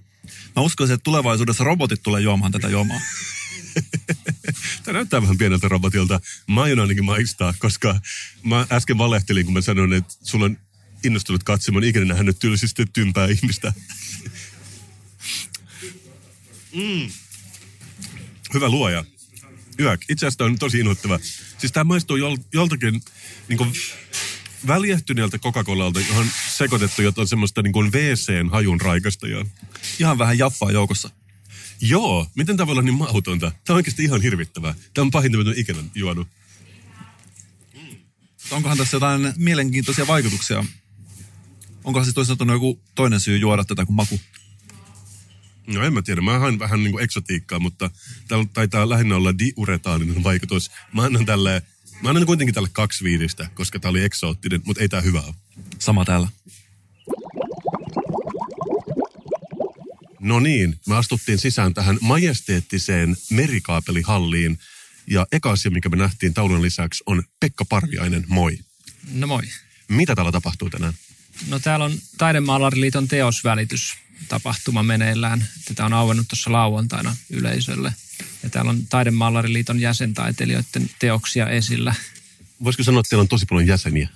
Mä 0.55 0.61
uskoisin, 0.61 0.93
että 0.93 1.03
tulevaisuudessa 1.03 1.63
robotit 1.63 2.03
tulee 2.03 2.21
juomaan 2.21 2.51
tätä 2.51 2.69
juomaa. 2.69 2.99
Tämä 4.83 4.97
näyttää 4.97 5.21
vähän 5.21 5.37
pieneltä 5.37 5.67
robotilta. 5.67 6.19
Mä 6.47 6.61
aion 6.61 6.79
ainakin 6.79 7.05
maistaa, 7.05 7.53
koska 7.59 7.99
mä 8.43 8.67
äsken 8.71 8.97
valehtelin, 8.97 9.45
kun 9.45 9.53
mä 9.53 9.61
sanoin, 9.61 9.93
että 9.93 10.13
sulla 10.23 10.45
on 10.45 10.57
innostunut 11.03 11.43
katsomaan 11.43 11.83
ikinä 11.83 12.05
nähnyt 12.05 12.39
tylsistettympää 12.39 13.27
ihmistä. 13.27 13.73
Mm. 16.73 17.11
Hyvä 18.53 18.69
luoja. 18.69 19.05
Yök. 19.79 20.01
Itse 20.09 20.27
asiassa 20.27 20.45
on 20.45 20.59
tosi 20.59 20.79
inhottava. 20.79 21.19
Siis 21.57 21.71
tämä 21.71 21.83
maistuu 21.83 22.15
jol, 22.15 22.37
joltakin 22.53 23.01
niin 23.47 23.57
kuin 23.57 23.73
väljähtyneeltä 24.67 25.37
Coca-Colalta, 25.37 25.99
johon 26.07 26.27
sekoitettu 26.49 27.01
jotain 27.01 27.27
semmoista 27.27 27.61
niin 27.61 27.73
kuin 27.73 27.91
WCn 27.91 28.49
hajun 28.51 28.81
raikasta. 28.81 29.27
Ihan 29.99 30.17
vähän 30.17 30.37
jaffaa 30.37 30.71
joukossa. 30.71 31.09
Joo, 31.85 32.27
miten 32.35 32.57
tämä 32.57 32.67
voi 32.67 32.73
olla 32.73 32.81
niin 32.81 32.97
mautonta? 32.97 33.51
Tämä 33.51 33.61
on 33.69 33.75
oikeasti 33.75 34.03
ihan 34.03 34.21
hirvittävää. 34.21 34.75
Tämä 34.93 35.03
on 35.03 35.11
pahinta, 35.11 35.37
mitä 35.37 35.51
ikinä 35.55 35.83
juonut. 35.95 36.27
Onkohan 38.51 38.77
tässä 38.77 38.95
jotain 38.95 39.33
mielenkiintoisia 39.37 40.07
vaikutuksia? 40.07 40.65
Onkohan 41.83 42.05
siis 42.05 42.15
toisaalta 42.15 42.45
joku 42.45 42.81
toinen 42.95 43.19
syy 43.19 43.37
juoda 43.37 43.63
tätä 43.63 43.85
kuin 43.85 43.95
maku? 43.95 44.19
No 45.67 45.83
en 45.83 45.93
mä 45.93 46.01
tiedä, 46.01 46.21
mä 46.21 46.39
haen 46.39 46.59
vähän 46.59 46.83
niin 46.83 46.91
kuin 46.91 47.03
eksotiikkaa, 47.03 47.59
mutta 47.59 47.89
täällä 48.27 48.45
taitaa 48.53 48.89
lähinnä 48.89 49.15
olla 49.15 49.39
diuretaalinen 49.39 50.23
vaikutus. 50.23 50.71
Mä 50.93 51.03
annan 51.03 51.25
tälle, 51.25 51.61
mä 52.01 52.09
annan 52.09 52.25
kuitenkin 52.25 52.53
tälle 52.55 52.69
kaksi 52.71 53.03
viidistä, 53.03 53.49
koska 53.53 53.79
tää 53.79 53.91
oli 53.91 54.03
eksoottinen, 54.03 54.61
mutta 54.65 54.81
ei 54.81 54.89
tää 54.89 55.01
hyvä 55.01 55.21
ole. 55.21 55.35
Sama 55.79 56.05
täällä. 56.05 56.27
No 60.23 60.39
niin, 60.39 60.79
me 60.87 60.95
astuttiin 60.95 61.37
sisään 61.37 61.73
tähän 61.73 61.97
majesteettiseen 62.01 63.17
merikaapelihalliin. 63.29 64.59
Ja 65.07 65.27
eka 65.31 65.51
asia, 65.51 65.71
mikä 65.71 65.89
me 65.89 65.95
nähtiin 65.95 66.33
taulun 66.33 66.61
lisäksi, 66.61 67.03
on 67.05 67.23
Pekka 67.39 67.65
Parviainen. 67.65 68.25
Moi. 68.27 68.59
No 69.11 69.27
moi. 69.27 69.43
Mitä 69.87 70.15
täällä 70.15 70.31
tapahtuu 70.31 70.69
tänään? 70.69 70.93
No 71.47 71.59
täällä 71.59 71.85
on 71.85 71.93
Taidemaalariliiton 72.17 73.07
teosvälitys 73.07 73.93
tapahtuma 74.27 74.83
meneillään. 74.83 75.47
Tätä 75.65 75.85
on 75.85 75.93
auennut 75.93 76.27
tuossa 76.27 76.51
lauantaina 76.51 77.15
yleisölle. 77.29 77.93
Ja 78.43 78.49
täällä 78.49 78.71
on 78.71 78.87
Taidemaalariliiton 78.87 79.79
jäsentaiteilijoiden 79.79 80.89
teoksia 80.99 81.49
esillä. 81.49 81.95
Voisiko 82.63 82.83
sanoa, 82.83 82.99
että 82.99 83.09
teillä 83.09 83.21
on 83.21 83.27
tosi 83.27 83.45
paljon 83.45 83.67
jäseniä? 83.67 84.09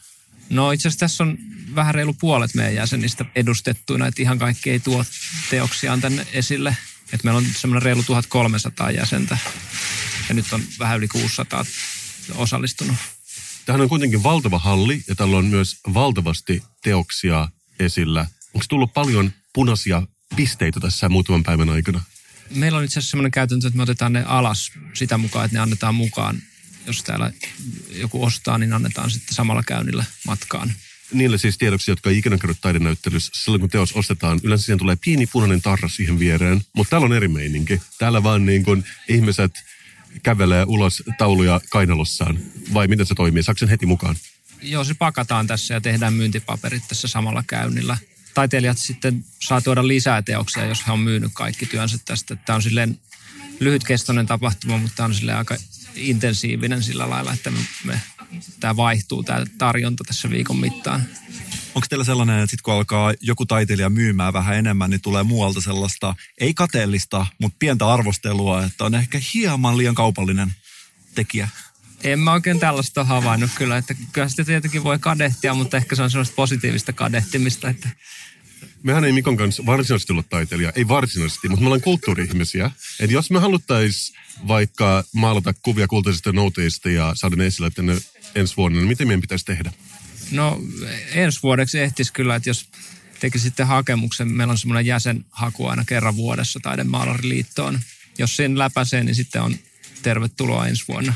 No 0.50 0.72
itse 0.72 0.88
asiassa 0.88 1.00
tässä 1.00 1.24
on 1.24 1.38
vähän 1.76 1.96
reilu 1.96 2.14
puolet 2.14 2.56
meidän 2.56 2.76
jäsenistä 2.76 3.26
edustettuina, 3.36 4.08
että 4.08 4.22
ihan 4.22 4.40
kaikki 4.40 4.70
ei 4.70 4.80
tuo 4.80 5.06
teoksiaan 5.50 6.02
tänne 6.02 6.28
esille. 6.34 6.78
Että 7.14 7.24
meillä 7.24 7.38
on 7.38 7.46
semmoinen 7.58 7.82
reilu 7.82 8.04
1300 8.04 8.92
jäsentä 8.92 9.38
ja 10.30 10.36
nyt 10.36 10.54
on 10.54 10.62
vähän 10.80 10.98
yli 10.98 11.08
600 11.08 11.66
osallistunut. 12.36 12.96
Tähän 13.66 13.82
on 13.82 13.90
kuitenkin 13.90 14.24
valtava 14.24 14.60
halli 14.60 15.04
ja 15.08 15.16
täällä 15.16 15.38
on 15.38 15.46
myös 15.46 15.78
valtavasti 15.94 16.64
teoksia 16.84 17.50
esillä. 17.80 18.26
Onko 18.54 18.66
tullut 18.70 18.94
paljon 18.94 19.34
punaisia 19.54 20.04
pisteitä 20.36 20.80
tässä 20.80 21.10
muutaman 21.10 21.44
päivän 21.44 21.70
aikana? 21.70 22.02
Meillä 22.56 22.78
on 22.78 22.84
itse 22.84 23.00
asiassa 23.00 23.12
semmoinen 23.12 23.32
käytäntö, 23.32 23.68
että 23.68 23.78
me 23.78 23.84
otetaan 23.84 24.14
ne 24.14 24.24
alas 24.24 24.72
sitä 24.94 25.18
mukaan, 25.18 25.46
että 25.46 25.58
ne 25.58 25.62
annetaan 25.62 25.96
mukaan. 25.96 26.42
Jos 26.88 27.04
täällä 27.04 27.32
joku 27.92 28.24
ostaa, 28.24 28.58
niin 28.58 28.74
annetaan 28.74 29.12
sitten 29.12 29.36
samalla 29.36 29.64
käynnillä 29.64 30.06
matkaan. 30.26 30.74
Niille 31.12 31.38
siis 31.38 31.58
tiedoksi, 31.58 31.92
jotka 31.92 32.10
ei 32.10 32.18
ikinä 32.18 32.38
käynyt 32.38 32.58
taidenäyttelyssä, 32.62 33.32
silloin 33.36 33.62
kun 33.62 33.70
teos 33.70 33.94
ostetaan, 33.94 34.40
yleensä 34.44 34.66
siihen 34.66 34.80
tulee 34.80 34.98
pieni 35.06 35.28
punainen 35.28 35.62
tarra 35.62 35.90
siihen 35.90 36.20
viereen, 36.20 36.62
mutta 36.74 36.90
täällä 36.90 37.06
on 37.06 37.14
eri 37.14 37.28
meininki. 37.28 37.82
Täällä 37.98 38.24
vaan 38.24 38.46
niin 38.46 38.64
kuin 38.64 38.84
ihmiset 39.10 39.52
kävelee 40.24 40.64
ulos 40.68 41.04
tauluja 41.18 41.62
kainalossaan, 41.70 42.40
vai 42.74 42.88
miten 42.88 43.06
se 43.06 43.16
toimii? 43.16 43.44
Saako 43.44 43.58
sen 43.58 43.70
heti 43.70 43.86
mukaan? 43.86 44.16
Joo, 44.62 44.84
se 44.84 44.94
pakataan 44.94 45.48
tässä 45.48 45.74
ja 45.74 45.82
tehdään 45.82 46.14
myyntipaperit 46.14 46.84
tässä 46.88 47.08
samalla 47.08 47.44
käynnillä. 47.48 47.98
Taiteilijat 48.34 48.78
sitten 48.78 49.26
saa 49.40 49.62
tuoda 49.62 49.88
lisää 49.88 50.22
teoksia, 50.22 50.66
jos 50.66 50.88
he 50.88 50.92
on 50.92 51.00
myynyt 51.00 51.32
kaikki 51.34 51.66
työnsä 51.66 51.98
tästä. 52.06 52.36
Tämä 52.36 52.56
on 52.56 52.64
silleen 52.64 53.00
lyhytkestoinen 53.60 54.26
tapahtuma, 54.26 54.78
mutta 54.78 54.96
tämä 54.96 55.06
on 55.06 55.16
silleen 55.16 55.38
aika 55.38 55.58
intensiivinen 55.98 56.84
sillä 56.84 57.10
lailla, 57.10 57.34
että 57.34 57.52
me, 57.52 57.60
me 57.84 58.02
tämä 58.60 58.76
vaihtuu, 58.76 59.24
tämä 59.24 59.46
tarjonta 59.58 60.04
tässä 60.04 60.30
viikon 60.30 60.58
mittaan. 60.58 61.04
Onko 61.76 61.88
teillä 61.90 62.06
sellainen, 62.06 62.40
että 62.40 62.52
sit 62.52 62.62
kun 62.62 62.74
alkaa 62.74 63.14
joku 63.22 63.46
taiteilija 63.46 63.90
myymään 63.90 64.34
vähän 64.34 64.56
enemmän, 64.56 64.90
niin 64.90 65.02
tulee 65.02 65.24
muualta 65.24 65.62
sellaista, 65.62 66.16
ei 66.40 66.54
kateellista, 66.54 67.26
mutta 67.42 67.56
pientä 67.60 67.88
arvostelua, 67.88 68.64
että 68.64 68.86
on 68.86 68.96
ehkä 68.96 69.20
hieman 69.34 69.78
liian 69.78 69.96
kaupallinen 69.96 70.54
tekijä? 71.16 71.50
En 72.04 72.20
mä 72.20 72.32
oikein 72.32 72.60
tällaista 72.60 73.02
ole 73.02 73.08
havainnut 73.08 73.52
kyllä, 73.56 73.78
että 73.78 73.96
kyllä 74.12 74.30
sitä 74.30 74.44
tietenkin 74.44 74.84
voi 74.84 75.00
kadehtia, 75.00 75.54
mutta 75.54 75.78
ehkä 75.78 75.96
se 75.96 76.04
on 76.04 76.12
sellaista 76.12 76.36
positiivista 76.36 76.94
kadehtimista, 76.94 77.70
että 77.70 77.90
Mehän 78.84 79.06
ei 79.06 79.12
Mikon 79.12 79.38
kanssa 79.38 79.66
varsinaisesti 79.66 80.14
olla 80.14 80.24
taiteilija, 80.24 80.72
ei 80.76 80.88
varsinaisesti, 80.88 81.50
mutta 81.50 81.62
me 81.62 81.68
ollaan 81.68 81.82
kulttuuri-ihmisiä. 81.82 82.72
Et 83.00 83.12
jos 83.12 83.32
me 83.32 83.40
haluttaisiin 83.40 84.18
vaikka 84.48 85.04
maalata 85.14 85.54
kuvia 85.54 85.88
kultaisista 85.88 86.32
nouteista 86.32 86.90
ja 86.90 87.12
saada 87.16 87.36
ne 87.36 87.46
esille 87.46 87.70
tänne 87.70 87.98
ensi 88.36 88.58
vuonna, 88.58 88.80
niin 88.80 88.88
miten 88.88 89.08
meidän 89.08 89.22
pitäisi 89.22 89.46
tehdä? 89.46 89.74
No 90.32 90.62
ensi 91.12 91.40
vuodeksi 91.44 91.80
ehtisi 91.80 92.14
kyllä, 92.14 92.36
että 92.36 92.50
jos 92.50 92.70
tekisitte 93.20 93.64
hakemuksen, 93.64 94.28
meillä 94.28 94.52
on 94.52 94.58
semmoinen 94.58 94.86
jäsenhaku 94.86 95.68
aina 95.68 95.86
kerran 95.86 96.16
vuodessa 96.16 96.60
Taidemaalariliittoon. 96.64 97.80
Jos 98.18 98.36
sen 98.36 98.58
läpäisee, 98.60 99.04
niin 99.04 99.16
sitten 99.16 99.42
on 99.42 99.56
tervetuloa 100.04 100.68
ensi 100.68 100.84
vuonna. 100.88 101.14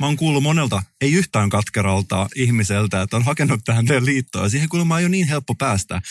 Mä 0.00 0.06
oon 0.06 0.16
kuullut 0.16 0.42
monelta, 0.42 0.82
ei 1.00 1.12
yhtään 1.12 1.50
katkeralta 1.50 2.28
ihmiseltä, 2.36 3.02
että 3.02 3.16
on 3.16 3.24
hakenut 3.24 3.60
tähän 3.64 3.86
teidän 3.86 4.04
liittoon. 4.04 4.44
Ja 4.44 4.48
siihen 4.48 4.68
kuulemma 4.68 4.98
ei 4.98 5.04
ole 5.04 5.10
niin 5.10 5.28
helppo 5.28 5.54
päästä. 5.54 6.02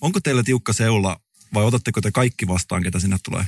Onko 0.00 0.20
teillä 0.20 0.42
tiukka 0.42 0.72
seula 0.72 1.20
vai 1.54 1.64
otatteko 1.64 2.00
te 2.00 2.10
kaikki 2.10 2.46
vastaan, 2.46 2.82
ketä 2.82 3.00
sinne 3.00 3.16
tulee? 3.24 3.44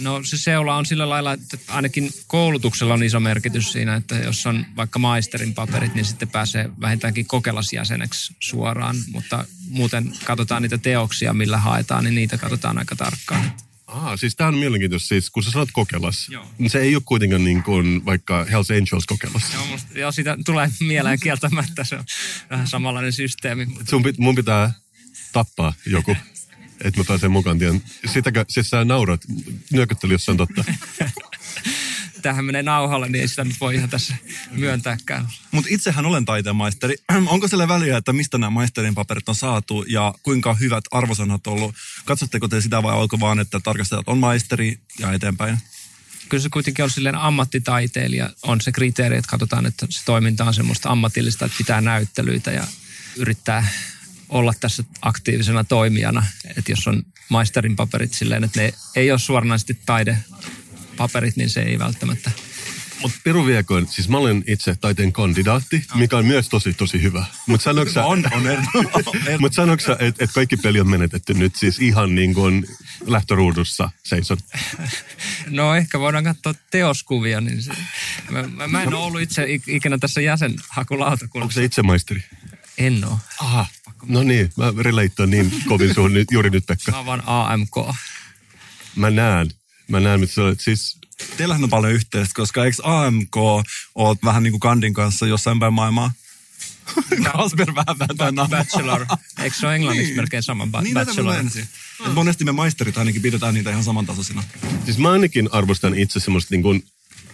No 0.00 0.24
se 0.24 0.38
seula 0.38 0.76
on 0.76 0.86
sillä 0.86 1.08
lailla, 1.08 1.32
että 1.32 1.58
ainakin 1.68 2.10
koulutuksella 2.26 2.94
on 2.94 3.02
iso 3.02 3.20
merkitys 3.20 3.72
siinä, 3.72 3.96
että 3.96 4.14
jos 4.14 4.46
on 4.46 4.66
vaikka 4.76 4.98
maisterin 4.98 5.54
paperit, 5.54 5.94
niin 5.94 6.04
sitten 6.04 6.28
pääsee 6.28 6.70
vähintäänkin 6.80 7.26
kokelasjäseneksi 7.26 8.34
suoraan. 8.40 8.96
Mutta 9.12 9.44
muuten 9.68 10.12
katsotaan 10.24 10.62
niitä 10.62 10.78
teoksia, 10.78 11.34
millä 11.34 11.58
haetaan, 11.58 12.04
niin 12.04 12.14
niitä 12.14 12.38
katsotaan 12.38 12.78
aika 12.78 12.96
tarkkaan. 12.96 13.52
Ah, 13.86 14.18
siis 14.18 14.36
tämä 14.36 14.48
on 14.48 14.54
mielenkiintoista. 14.58 15.08
Siis, 15.08 15.30
kun 15.30 15.42
sä 15.42 15.50
sanot 15.50 15.68
kokelas, 15.72 16.28
Joo. 16.28 16.46
niin 16.58 16.70
se 16.70 16.78
ei 16.78 16.94
ole 16.94 17.02
kuitenkaan 17.06 17.44
niin 17.44 17.62
kuin 17.62 18.04
vaikka 18.04 18.44
Hells 18.44 18.70
Angels 18.70 19.06
kokelas. 19.06 19.42
Joo, 19.54 19.66
musta, 19.66 19.98
joo, 19.98 20.12
siitä 20.12 20.38
tulee 20.46 20.70
mieleen 20.80 21.20
kieltämättä. 21.20 21.84
Se 21.84 21.96
on 21.96 22.04
vähän 22.50 22.68
samanlainen 22.68 23.12
systeemi. 23.12 23.66
Sun, 23.88 24.04
pit- 24.04 24.14
mun 24.18 24.34
pitää 24.34 24.72
tappaa 25.32 25.72
joku, 25.86 26.16
että 26.84 27.00
mä 27.00 27.04
pääsen 27.04 27.30
mukaan. 27.30 27.58
Tien. 27.58 27.82
Sitäkö, 28.12 28.44
siis 28.48 28.70
sä 28.70 28.84
naurat, 28.84 29.20
nyökyttely, 29.72 30.14
jos 30.14 30.24
se 30.24 30.30
on 30.30 30.36
totta. 30.36 30.64
Tähän 32.22 32.44
menee 32.44 32.62
nauhalle, 32.62 33.08
niin 33.08 33.22
ei 33.22 33.28
sitä 33.28 33.44
nyt 33.44 33.60
voi 33.60 33.74
ihan 33.74 33.90
tässä 33.90 34.14
myöntääkään. 34.50 35.28
Mutta 35.50 35.68
itsehän 35.72 36.06
olen 36.06 36.24
taiteenmaisteri. 36.24 36.94
Onko 37.26 37.48
sillä 37.48 37.68
väliä, 37.68 37.96
että 37.96 38.12
mistä 38.12 38.38
nämä 38.38 38.50
maisterin 38.50 38.94
paperit 38.94 39.28
on 39.28 39.34
saatu 39.34 39.84
ja 39.88 40.14
kuinka 40.22 40.54
hyvät 40.54 40.84
arvosanat 40.90 41.46
on 41.46 41.52
ollut? 41.52 41.74
Katsotteko 42.04 42.48
te 42.48 42.60
sitä 42.60 42.82
vai 42.82 42.96
onko 42.96 43.20
vaan, 43.20 43.40
että 43.40 43.60
tarkastajat 43.60 44.08
on 44.08 44.18
maisteri 44.18 44.78
ja 44.98 45.12
eteenpäin? 45.12 45.58
Kyllä 46.28 46.42
se 46.42 46.48
kuitenkin 46.48 46.82
on 46.84 46.90
silleen 46.90 47.14
ammattitaiteilija. 47.14 48.30
On 48.42 48.60
se 48.60 48.72
kriteeri, 48.72 49.16
että 49.16 49.30
katsotaan, 49.30 49.66
että 49.66 49.86
se 49.90 50.04
toiminta 50.04 50.44
on 50.44 50.54
semmoista 50.54 50.90
ammatillista, 50.90 51.44
että 51.44 51.58
pitää 51.58 51.80
näyttelyitä 51.80 52.50
ja 52.50 52.66
yrittää 53.16 53.68
olla 54.28 54.52
tässä 54.60 54.84
aktiivisena 55.02 55.64
toimijana. 55.64 56.26
Että 56.56 56.72
jos 56.72 56.86
on 56.86 57.02
maisterin 57.28 57.76
paperit 57.76 58.14
silleen, 58.14 58.44
että 58.44 58.60
ne 58.60 58.72
ei 58.96 59.10
ole 59.10 59.18
suoranaisesti 59.18 59.78
taidepaperit, 59.86 61.36
niin 61.36 61.50
se 61.50 61.60
ei 61.62 61.78
välttämättä 61.78 62.30
Mutta 63.02 63.18
Piru 63.24 63.46
viekoin, 63.46 63.86
siis 63.88 64.08
mä 64.08 64.18
olen 64.18 64.44
itse 64.46 64.76
taiteen 64.80 65.12
kandidaatti, 65.12 65.84
mikä 65.94 66.16
on 66.16 66.26
myös 66.26 66.48
tosi 66.48 66.74
tosi 66.74 67.02
hyvä. 67.02 67.24
Mutta 67.46 67.64
sanoksä, 67.64 68.04
On, 68.04 68.24
on 68.32 68.46
eri- 68.46 69.38
mut 69.40 69.52
että 70.00 70.24
et 70.24 70.30
kaikki 70.32 70.56
peli 70.56 70.80
on 70.80 70.88
menetetty 70.90 71.34
nyt 71.34 71.56
siis 71.56 71.78
ihan 71.78 72.14
niin 72.14 72.34
kuin 72.34 72.66
lähtöruudussa 73.06 73.90
seison? 74.02 74.38
No 75.50 75.74
ehkä 75.74 76.00
voidaan 76.00 76.24
katsoa 76.24 76.54
teoskuvia, 76.70 77.40
niin 77.40 77.62
se, 77.62 77.72
mä, 78.30 78.42
mä, 78.42 78.68
mä 78.68 78.82
en 78.82 78.94
ole 78.94 79.04
ollut 79.04 79.20
itse 79.20 79.44
ik- 79.44 79.62
ikinä 79.74 79.98
tässä 79.98 80.20
Onko 80.20 80.26
jäsenhakulautakunnassa. 80.26 81.54
se 81.60 81.64
itse 81.64 81.82
maisteri? 81.82 82.24
En 82.78 83.04
ole. 83.04 83.16
Aha. 83.40 83.66
No 84.08 84.22
niin, 84.22 84.50
mä 84.56 84.72
relatean 84.78 85.30
niin 85.30 85.52
kovin 85.68 85.94
suhun 85.94 86.12
nyt, 86.12 86.28
juuri 86.30 86.50
nyt 86.50 86.66
Pekka. 86.66 86.92
Mä 86.92 87.06
vaan 87.06 87.22
AMK. 87.26 87.96
Mä 88.96 89.10
näen, 89.10 89.50
mä 89.88 90.00
näen, 90.00 90.20
mitä 90.20 90.32
sä 90.32 90.42
olet. 90.42 90.60
Siis 90.60 90.98
Teillähän 91.36 91.64
on 91.64 91.70
paljon 91.70 91.92
yhteistä, 91.92 92.34
koska 92.34 92.64
eikö 92.64 92.76
AMK 92.82 93.36
oot 93.94 94.18
vähän 94.24 94.42
niin 94.42 94.52
kuin 94.52 94.60
Kandin 94.60 94.94
kanssa 94.94 95.26
jossain 95.26 95.58
päin 95.58 95.74
maailmaa? 95.74 96.12
Kasper 97.32 97.74
vähän 97.74 97.98
vääntää 97.98 98.32
namaa. 98.32 98.48
Bachelor. 98.48 99.06
Eikö 99.42 99.56
se 99.56 99.66
ole 99.66 99.74
englanniksi 99.74 100.14
melkein 100.14 100.42
sama 100.42 100.64
ba- 100.64 100.82
Niin 100.82 100.94
bachelor? 100.94 101.34
Et 102.06 102.14
monesti 102.14 102.44
me 102.44 102.52
maisterit 102.52 102.98
ainakin 102.98 103.22
pidetään 103.22 103.54
niitä 103.54 103.70
ihan 103.70 103.84
samantasoisina. 103.84 104.42
Siis 104.84 104.98
mä 104.98 105.10
ainakin 105.10 105.48
arvostan 105.52 105.98
itse 105.98 106.20
semmoista 106.20 106.54
niin 106.54 106.62
kuin 106.62 106.84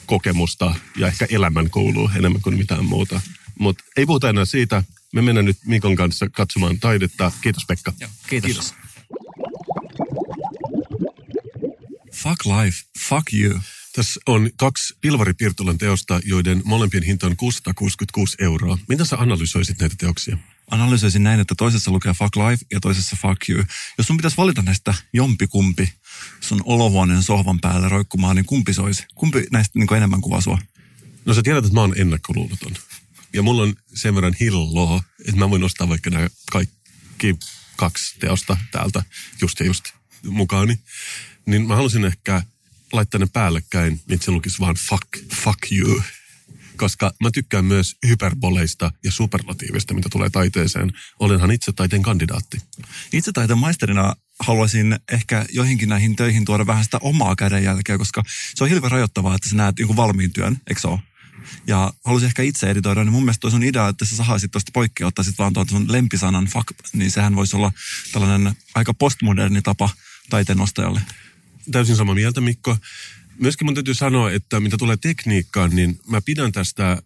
kokemusta 0.07 0.75
ja 0.97 1.07
ehkä 1.07 1.27
elämän 1.31 1.71
koulua 1.71 2.11
enemmän 2.17 2.43
kuin 2.43 2.59
mitään 2.59 2.85
muuta. 2.85 3.21
Mutta 3.59 3.85
ei 3.97 4.07
puhuta 4.07 4.29
enää 4.29 4.45
siitä. 4.45 4.85
Me 5.13 5.23
mennään 5.23 5.45
nyt 5.45 5.59
Mikon 5.67 5.97
kanssa 5.97 6.29
katsomaan 6.29 6.81
taidetta. 6.81 7.33
Kiitos 7.41 7.65
Pekka. 7.69 7.93
Joo, 8.01 8.11
kiitos. 8.29 8.47
Kiitos. 8.47 8.75
Fuck 12.15 12.47
life, 12.47 12.79
fuck 13.09 13.33
you. 13.33 13.61
Tässä 13.97 14.21
on 14.27 14.51
kaksi 14.57 14.95
Pilvari 15.01 15.35
Pirtulan 15.35 15.79
teosta, 15.79 16.21
joiden 16.25 16.63
molempien 16.65 17.03
hinta 17.03 17.27
on 17.27 17.37
666 17.37 18.37
euroa. 18.41 18.79
Mitä 18.89 19.05
sä 19.05 19.17
analysoisit 19.17 19.81
näitä 19.81 19.95
teoksia? 19.99 20.39
Analysoisin 20.71 21.23
näin, 21.23 21.41
että 21.41 21.55
toisessa 21.59 21.91
lukee 21.91 22.13
fuck 22.13 22.37
life 22.37 22.67
ja 22.71 22.81
toisessa 22.81 23.17
fuck 23.23 23.49
you. 23.49 23.65
Jos 23.99 24.07
sun 24.07 24.17
pitäisi 24.17 24.37
valita 24.37 24.63
näistä 24.63 24.95
jompikumpi 25.13 25.93
sun 26.41 26.63
olohuoneen 26.65 27.23
sohvan 27.23 27.61
päälle 27.61 27.89
roikkumaan, 27.89 28.37
niin 28.37 28.47
kumpi 28.47 28.75
se 28.75 28.83
olisi? 28.83 29.07
Kumpi 29.15 29.47
näistä 29.51 29.79
niin 29.79 29.95
enemmän 29.95 30.21
kuvaa 30.21 30.41
sua? 30.41 30.59
No 31.25 31.35
sä 31.35 31.43
tiedät, 31.43 31.65
että 31.65 31.75
mä 31.75 31.81
oon 31.81 31.95
ennakkoluuloton. 31.97 32.73
Ja 33.33 33.43
mulla 33.43 33.63
on 33.63 33.75
sen 33.95 34.15
verran 34.15 34.37
hilloa, 34.41 35.03
että 35.21 35.37
mä 35.37 35.51
voin 35.51 35.65
ostaa 35.65 35.89
vaikka 35.89 36.11
nämä 36.11 36.29
kaikki 36.53 37.37
kaksi 37.77 38.19
teosta 38.19 38.57
täältä 38.73 39.03
just 39.41 39.61
ja 39.61 39.67
just 39.67 39.85
mukaani. 40.25 40.79
Niin 41.47 41.67
mä 41.67 41.77
halusin 41.77 42.05
ehkä 42.05 42.43
laittaa 42.93 43.19
ne 43.19 43.27
päällekkäin, 43.33 43.93
niin 43.93 44.15
että 44.15 44.25
se 44.25 44.31
lukisi 44.31 44.59
vaan 44.59 44.75
fuck, 44.75 45.09
fuck 45.35 45.73
you. 45.73 46.03
Koska 46.77 47.15
mä 47.23 47.31
tykkään 47.31 47.65
myös 47.65 47.97
hyperboleista 48.07 48.93
ja 49.05 49.13
superlatiivista, 49.13 49.95
mitä 49.95 50.09
tulee 50.09 50.31
taiteeseen. 50.31 50.93
Olenhan 51.19 51.51
itse 51.51 51.73
taiteen 51.73 52.03
kandidaatti. 52.03 52.59
Itse 53.13 53.33
taiteen 53.33 53.59
maisterina 53.59 54.15
haluaisin 54.41 54.99
ehkä 55.13 55.47
joihinkin 55.53 55.89
näihin 55.89 56.17
töihin 56.17 56.45
tuoda 56.45 56.67
vähän 56.67 56.85
sitä 56.85 56.99
omaa 57.01 57.37
kädenjälkeä, 57.37 57.99
koska 57.99 58.23
se 58.55 58.65
on 58.65 58.71
hirveän 58.71 58.91
rajoittavaa, 58.91 59.35
että 59.35 59.49
sä 59.49 59.57
näet 59.57 59.79
jonkun 59.79 59.97
valmiin 59.97 60.33
työn, 60.33 60.57
eikö 60.69 60.81
se 60.81 60.89
ole? 60.89 60.99
Ja 61.67 61.93
haluaisin 62.05 62.27
ehkä 62.27 62.43
itse 62.43 62.71
editoida, 62.71 63.05
niin 63.05 63.13
mun 63.13 63.23
mielestä 63.23 63.51
sun 63.51 63.63
idea, 63.63 63.89
että 63.89 64.05
sä 64.05 64.17
sahaisit 64.17 64.51
tuosta 64.51 64.71
poikki 64.75 65.05
ottaisit 65.05 65.39
vaan 65.39 65.53
tuon 65.53 65.69
sun 65.69 65.93
lempisanan 65.93 66.47
fuck, 66.47 66.69
niin 66.93 67.11
sehän 67.11 67.37
voisi 67.37 67.57
olla 67.57 67.73
tällainen 68.13 68.57
aika 68.75 68.95
postmoderni 68.95 69.63
tapa 69.63 69.91
taiteen 70.31 70.61
ostajalle. 70.61 71.03
Täysin 71.71 71.97
samaa 71.97 72.15
mieltä, 72.15 72.41
Mikko. 72.41 72.77
Myöskin 73.39 73.67
mun 73.67 73.75
täytyy 73.75 73.95
sanoa, 73.95 74.31
että 74.31 74.61
mitä 74.61 74.77
tulee 74.77 74.97
tekniikkaan, 74.97 75.71
niin 75.77 76.01
mä 76.09 76.21
pidän 76.21 76.53
tästä 76.53 77.03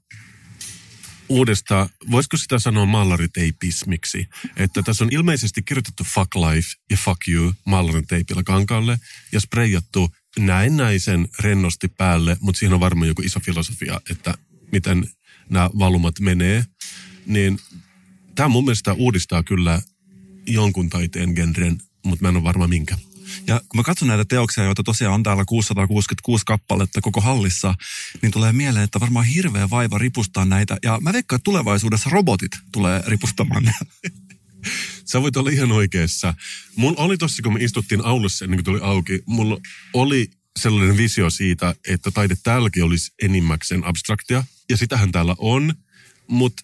uudesta, 1.29 1.88
voisiko 2.11 2.37
sitä 2.37 2.59
sanoa 2.59 2.87
maalariteipismiksi, 2.87 4.29
että 4.57 4.83
tässä 4.83 5.05
on 5.05 5.12
ilmeisesti 5.12 5.62
kirjoitettu 5.62 6.05
fuck 6.05 6.35
life 6.35 6.68
ja 6.90 6.96
fuck 6.96 7.29
you 7.29 7.55
maalarin 7.64 8.07
teipillä 8.07 8.42
kankaalle 8.42 8.99
ja 9.33 9.40
spreijattu 9.40 10.11
näennäisen 10.38 11.29
rennosti 11.40 11.88
päälle, 11.88 12.37
mutta 12.40 12.59
siinä 12.59 12.75
on 12.75 12.81
varmaan 12.81 13.09
joku 13.09 13.22
iso 13.22 13.40
filosofia, 13.40 14.01
että 14.11 14.35
miten 14.72 15.11
nämä 15.51 15.70
valumat 15.79 16.20
menee, 16.20 16.64
niin 17.27 17.59
tämä 18.35 18.49
mun 18.49 18.64
mielestä 18.64 18.92
uudistaa 18.92 19.42
kyllä 19.42 19.83
jonkun 20.46 20.90
taiteen 20.90 21.31
genren, 21.31 21.79
mutta 22.05 22.22
mä 22.22 22.29
en 22.29 22.37
ole 22.37 22.44
varma 22.44 22.66
minkä. 22.66 22.96
Ja 23.46 23.61
kun 23.68 23.79
mä 23.81 23.83
katson 23.83 24.09
näitä 24.09 24.25
teoksia, 24.25 24.64
joita 24.64 24.83
tosiaan 24.83 25.14
on 25.14 25.22
täällä 25.22 25.44
666 25.44 26.44
kappaletta 26.46 27.01
koko 27.01 27.20
hallissa, 27.20 27.75
niin 28.22 28.33
tulee 28.33 28.53
mieleen, 28.53 28.85
että 28.85 29.01
varmaan 29.01 29.27
hirveä 29.27 29.70
vaiva 29.70 29.99
ripustaa 29.99 30.44
näitä. 30.44 30.77
Ja 30.83 30.99
mä 31.01 31.12
veikkaan, 31.12 31.37
että 31.37 31.44
tulevaisuudessa 31.44 32.11
robotit 32.11 32.53
tulee 32.72 33.03
ripustamaan. 33.07 33.64
Sä 35.05 35.23
voit 35.23 35.37
olla 35.37 35.51
ihan 35.51 35.73
oikeassa. 35.73 36.35
Mulla 36.77 37.03
oli 37.03 37.17
tossa, 37.17 37.43
kun 37.43 37.53
me 37.53 37.61
istuttiin 37.61 38.05
aulussa 38.05 38.45
ennen 38.45 38.59
kuin 38.59 38.65
tuli 38.65 38.81
auki, 38.83 39.23
mulla 39.27 39.61
oli 39.93 40.31
sellainen 40.59 40.97
visio 40.97 41.31
siitä, 41.31 41.75
että 41.89 42.11
taide 42.11 42.37
täälläkin 42.43 42.85
olisi 42.85 43.13
enimmäkseen 43.23 43.85
abstraktia. 43.85 44.45
Ja 44.71 44.77
sitähän 44.77 45.13
täällä 45.13 45.35
on, 45.39 45.75
mutta 46.29 46.63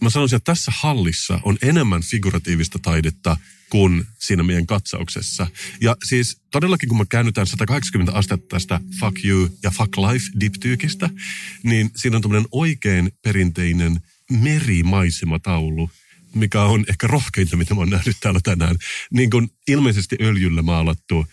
mä 0.00 0.10
sanoisin, 0.10 0.36
että 0.36 0.52
tässä 0.52 0.72
hallissa 0.74 1.40
on 1.42 1.58
enemmän 1.62 2.02
figuratiivista 2.02 2.78
taidetta 2.78 3.36
kuin 3.70 4.06
siinä 4.18 4.42
meidän 4.42 4.66
katsauksessa. 4.66 5.46
Ja 5.80 5.96
siis 6.04 6.40
todellakin, 6.50 6.88
kun 6.88 6.98
me 6.98 7.04
käännytään 7.08 7.46
180 7.46 8.12
astetta 8.12 8.46
tästä 8.48 8.80
fuck 9.00 9.24
you 9.24 9.58
ja 9.62 9.70
fuck 9.70 9.96
life 9.96 10.26
diptyykistä, 10.40 11.10
niin 11.62 11.90
siinä 11.96 12.16
on 12.16 12.22
tämmöinen 12.22 12.48
oikein 12.52 13.12
perinteinen 13.22 14.00
merimaisema-taulu, 14.30 15.90
mikä 16.34 16.62
on 16.62 16.84
ehkä 16.88 17.06
rohkeinta, 17.06 17.56
mitä 17.56 17.74
mä 17.74 17.80
oon 17.80 17.90
nähnyt 17.90 18.16
täällä 18.20 18.40
tänään. 18.42 18.76
Niin 19.10 19.30
kuin 19.30 19.48
ilmeisesti 19.68 20.16
öljyllä 20.20 20.62
maalattu, 20.62 21.26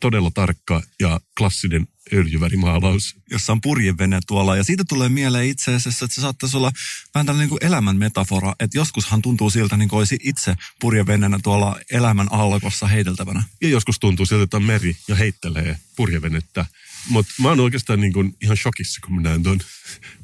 todella 0.00 0.30
tarkka 0.34 0.82
ja 1.00 1.20
klassinen 1.38 1.88
öljyvärimaalaus. 2.12 3.16
jossa 3.30 3.52
on 3.52 3.60
purjevene 3.60 4.20
tuolla. 4.26 4.56
Ja 4.56 4.64
siitä 4.64 4.84
tulee 4.88 5.08
mieleen 5.08 5.46
itse 5.46 5.74
asiassa, 5.74 6.04
että 6.04 6.14
se 6.14 6.20
saattaisi 6.20 6.56
olla 6.56 6.72
vähän 7.14 7.26
tällainen 7.26 7.50
niin 7.50 7.66
elämän 7.66 7.96
metafora. 7.96 8.54
Että 8.60 8.78
joskushan 8.78 9.22
tuntuu 9.22 9.50
siltä, 9.50 9.76
niin 9.76 9.88
kuin 9.88 9.98
olisi 9.98 10.18
itse 10.22 10.54
purjevenenä 10.80 11.38
tuolla 11.42 11.76
elämän 11.90 12.28
aallokossa 12.30 12.86
heiteltävänä. 12.86 13.42
Ja 13.62 13.68
joskus 13.68 13.98
tuntuu 13.98 14.26
siltä, 14.26 14.42
että 14.42 14.56
on 14.56 14.62
meri 14.62 14.96
ja 15.08 15.14
heittelee 15.14 15.78
purjevenettä. 15.96 16.66
Mutta 17.08 17.32
mä 17.38 17.48
oon 17.48 17.60
oikeastaan 17.60 18.00
niin 18.00 18.12
kuin 18.12 18.36
ihan 18.42 18.56
shokissa, 18.56 19.00
kun 19.04 19.14
mä 19.14 19.20
näen 19.20 19.42
ton. 19.42 19.58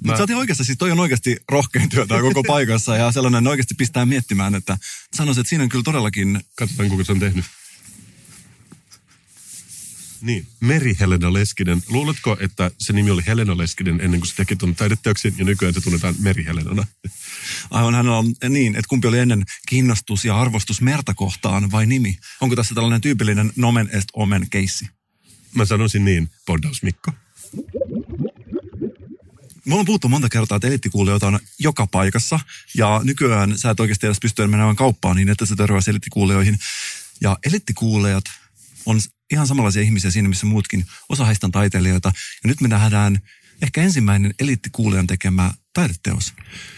Mutta 0.04 0.16
sä 0.16 0.22
oot 0.22 0.30
oikeasti, 0.30 0.64
siis 0.64 0.78
toi 0.78 0.90
on 0.90 1.00
oikeasti 1.00 1.36
rohkein 1.48 1.88
työtä 1.88 2.20
koko 2.20 2.42
paikassa 2.42 2.96
ja 2.96 3.12
sellainen 3.12 3.46
oikeasti 3.46 3.74
pistää 3.74 4.06
miettimään, 4.06 4.54
että 4.54 4.78
sanoisin, 5.16 5.40
että 5.40 5.48
siinä 5.48 5.64
on 5.64 5.68
kyllä 5.68 5.84
todellakin 5.84 6.40
Katsotaan, 6.56 6.88
kuka 6.88 7.04
se 7.04 7.12
on 7.12 7.20
tehnyt. 7.20 7.44
Niin, 10.20 10.46
Meri 10.60 10.96
Helena 11.00 11.32
Leskinen. 11.32 11.82
Luuletko, 11.88 12.36
että 12.40 12.70
se 12.78 12.92
nimi 12.92 13.10
oli 13.10 13.22
Helena 13.26 13.58
Leskinen 13.58 14.00
ennen 14.00 14.20
kuin 14.20 14.28
se 14.28 14.34
teki 14.34 14.56
tuon 14.56 14.74
taideteoksen 14.74 15.34
ja 15.38 15.44
nykyään 15.44 15.74
se 15.74 15.80
tunnetaan 15.80 16.14
Meri 16.18 16.44
Helenana? 16.44 16.86
Aivan 17.70 17.94
hänellä 17.94 18.18
on 18.18 18.34
niin, 18.48 18.76
että 18.76 18.88
kumpi 18.88 19.08
oli 19.08 19.18
ennen 19.18 19.44
kiinnostus 19.68 20.24
ja 20.24 20.40
arvostus 20.40 20.80
merta 20.80 21.14
kohtaan 21.14 21.70
vai 21.70 21.86
nimi? 21.86 22.18
Onko 22.40 22.56
tässä 22.56 22.74
tällainen 22.74 23.00
tyypillinen 23.00 23.52
nomen 23.56 23.88
est 23.92 24.08
omen 24.12 24.46
keissi? 24.50 24.88
Mä 25.54 25.64
sanoisin 25.64 26.04
niin, 26.04 26.30
Bondaus 26.46 26.82
Mikko. 26.82 27.12
Me 29.64 29.74
ollaan 29.74 29.86
puhuttu 29.86 30.08
monta 30.08 30.28
kertaa, 30.28 30.56
että 30.56 30.66
eliittikuulijoita 30.66 31.26
on 31.26 31.38
joka 31.58 31.86
paikassa. 31.86 32.40
Ja 32.74 33.00
nykyään 33.04 33.58
sä 33.58 33.70
et 33.70 33.80
oikeasti 33.80 34.06
edes 34.06 34.18
pysty 34.22 34.46
menemään 34.46 34.76
kauppaan 34.76 35.16
niin, 35.16 35.28
että 35.28 35.46
sä 35.46 35.56
törmäät 35.56 35.88
eliittikuulijoihin. 35.88 36.58
Ja 37.20 37.38
eliittikuulijat 37.46 38.24
on 38.86 39.00
ihan 39.32 39.46
samanlaisia 39.46 39.82
ihmisiä 39.82 40.10
siinä, 40.10 40.28
missä 40.28 40.46
muutkin. 40.46 40.86
Osa 41.08 41.24
heistä 41.24 41.46
on 41.46 41.52
taiteilijoita. 41.52 42.12
Ja 42.44 42.48
nyt 42.48 42.60
me 42.60 42.68
nähdään 42.68 43.18
ehkä 43.62 43.82
ensimmäinen 43.82 44.34
eliittikuulijan 44.38 45.06
tekemä 45.06 45.52
taideteos. 45.72 46.32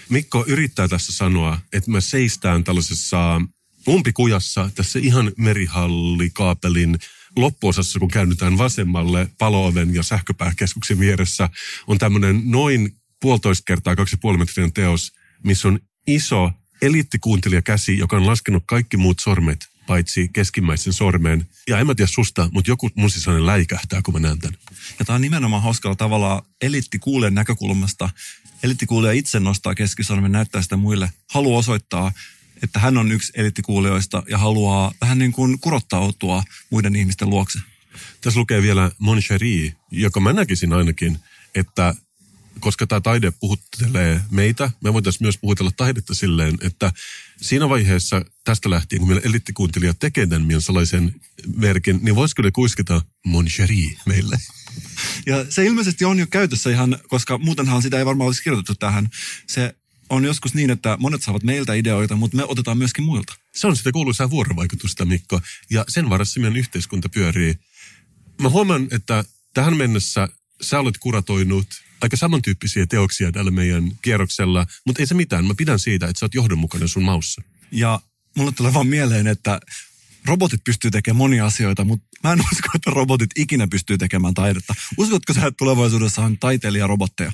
Mikko 0.08 0.44
yrittää 0.48 0.88
tässä 0.88 1.12
sanoa, 1.12 1.60
että 1.72 1.90
me 1.90 2.00
seistään 2.00 2.64
tällaisessa 2.64 3.40
umpikujassa 3.88 4.70
tässä 4.74 4.98
ihan 4.98 5.32
merihallikaapelin 5.36 6.98
loppuosassa, 7.36 7.98
kun 7.98 8.10
käännytään 8.10 8.58
vasemmalle 8.58 9.28
palooven 9.38 9.94
ja 9.94 10.02
sähköpääkeskuksen 10.02 10.98
vieressä, 10.98 11.48
on 11.86 11.98
tämmöinen 11.98 12.42
noin 12.44 12.96
puolitoista 13.20 13.64
kertaa 13.66 13.96
kaksi 13.96 14.16
metrinen 14.38 14.72
teos, 14.72 15.12
missä 15.44 15.68
on 15.68 15.78
iso 16.06 16.50
eliittikuuntelijakäsi, 16.82 17.98
joka 17.98 18.16
on 18.16 18.26
laskenut 18.26 18.62
kaikki 18.66 18.96
muut 18.96 19.18
sormet 19.18 19.70
paitsi 19.86 20.28
keskimmäisen 20.32 20.92
sormen. 20.92 21.46
Ja 21.68 21.78
en 21.78 21.86
mä 21.86 21.94
tiedä 21.94 22.10
susta, 22.14 22.48
mutta 22.52 22.70
joku 22.70 22.90
mun 22.94 23.10
sisäinen 23.10 23.46
läikähtää, 23.46 24.02
kun 24.02 24.14
mä 24.14 24.20
näen 24.20 24.38
tämän. 24.38 24.58
Ja 24.98 25.04
tämä 25.04 25.14
on 25.14 25.20
nimenomaan 25.20 25.62
hauskalla 25.62 25.96
tavalla 25.96 26.46
eliittikuulijan 26.62 27.34
näkökulmasta. 27.34 28.10
Eliittikuulija 28.62 29.12
itse 29.12 29.40
nostaa 29.40 29.74
keskisormen, 29.74 30.32
näyttää 30.32 30.62
sitä 30.62 30.76
muille. 30.76 31.12
Haluaa 31.30 31.58
osoittaa, 31.58 32.12
että 32.62 32.78
hän 32.78 32.98
on 32.98 33.12
yksi 33.12 33.32
eliittikuulijoista 33.36 34.22
ja 34.28 34.38
haluaa 34.38 34.92
vähän 35.00 35.18
niin 35.18 35.32
kuin 35.32 35.60
kurottautua 35.60 36.42
muiden 36.70 36.96
ihmisten 36.96 37.30
luokse. 37.30 37.58
Tässä 38.20 38.40
lukee 38.40 38.62
vielä 38.62 38.90
Mon 38.98 39.18
Chéri, 39.20 39.72
joka 39.90 40.20
mä 40.20 40.32
näkisin 40.32 40.72
ainakin, 40.72 41.18
että 41.54 41.94
koska 42.60 42.86
tämä 42.86 43.00
taide 43.00 43.30
puhuttelee 43.30 44.20
meitä, 44.30 44.70
me 44.84 44.92
voitaisiin 44.92 45.24
myös 45.24 45.38
puhutella 45.38 45.70
taidetta 45.76 46.14
silleen, 46.14 46.58
että 46.60 46.92
siinä 47.40 47.68
vaiheessa 47.68 48.24
tästä 48.44 48.70
lähtien, 48.70 49.00
kun 49.00 49.08
meillä 49.08 49.28
elittikuuntelija 49.28 49.94
tekee 49.94 50.26
tämän 50.26 50.62
salaisen 50.62 51.14
merkin, 51.56 51.98
niin 52.02 52.14
voisiko 52.14 52.42
ne 52.42 52.50
kuiskata 52.50 53.02
mon 53.26 53.46
chéri 53.46 53.96
meille? 54.06 54.38
Ja 55.26 55.46
se 55.48 55.66
ilmeisesti 55.66 56.04
on 56.04 56.18
jo 56.18 56.26
käytössä 56.26 56.70
ihan, 56.70 56.98
koska 57.08 57.38
muutenhan 57.38 57.82
sitä 57.82 57.98
ei 57.98 58.06
varmaan 58.06 58.26
olisi 58.26 58.42
kirjoitettu 58.42 58.74
tähän. 58.74 59.08
Se 59.46 59.74
on 60.10 60.24
joskus 60.24 60.54
niin, 60.54 60.70
että 60.70 60.96
monet 61.00 61.22
saavat 61.22 61.42
meiltä 61.42 61.74
ideoita, 61.74 62.16
mutta 62.16 62.36
me 62.36 62.44
otetaan 62.44 62.78
myöskin 62.78 63.04
muilta. 63.04 63.34
Se 63.54 63.66
on 63.66 63.76
sitä 63.76 63.92
kuuluisaa 63.92 64.30
vuorovaikutusta, 64.30 65.04
Mikko, 65.04 65.40
ja 65.70 65.84
sen 65.88 66.10
varassa 66.10 66.40
meidän 66.40 66.56
yhteiskunta 66.56 67.08
pyörii. 67.08 67.54
Mä 68.42 68.48
huomaan, 68.48 68.88
että 68.90 69.24
tähän 69.54 69.76
mennessä 69.76 70.28
sä 70.60 70.78
olet 70.80 70.98
kuratoinut 70.98 71.66
aika 72.00 72.16
samantyyppisiä 72.16 72.86
teoksia 72.86 73.32
tällä 73.32 73.50
meidän 73.50 73.92
kierroksella, 74.02 74.66
mutta 74.86 75.02
ei 75.02 75.06
se 75.06 75.14
mitään. 75.14 75.44
Mä 75.44 75.54
pidän 75.56 75.78
siitä, 75.78 76.06
että 76.06 76.20
sä 76.20 76.24
oot 76.24 76.34
johdonmukainen 76.34 76.88
sun 76.88 77.02
maussa. 77.02 77.42
Ja 77.72 78.00
mulle 78.36 78.52
tulee 78.52 78.74
vaan 78.74 78.86
mieleen, 78.86 79.26
että 79.26 79.60
robotit 80.24 80.64
pystyy 80.64 80.90
tekemään 80.90 81.18
monia 81.18 81.46
asioita, 81.46 81.84
mutta 81.84 82.06
mä 82.24 82.32
en 82.32 82.40
usko, 82.40 82.68
että 82.74 82.90
robotit 82.90 83.30
ikinä 83.36 83.68
pystyy 83.68 83.98
tekemään 83.98 84.34
taidetta. 84.34 84.74
Uskotko 84.98 85.32
sä, 85.34 85.40
että 85.40 85.56
tulevaisuudessa 85.58 86.22
on 86.22 86.38
taiteilijarobotteja? 86.38 87.32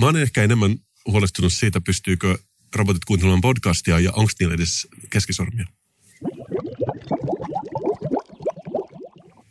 Mä 0.00 0.06
oon 0.06 0.16
ehkä 0.16 0.42
enemmän 0.42 0.78
huolestunut 1.06 1.52
siitä, 1.52 1.80
pystyykö 1.80 2.38
robotit 2.74 3.04
kuuntelemaan 3.04 3.40
podcastia 3.40 4.00
ja 4.00 4.12
onko 4.12 4.32
niillä 4.40 4.54
edes 4.54 4.88
keskisormia. 5.10 5.66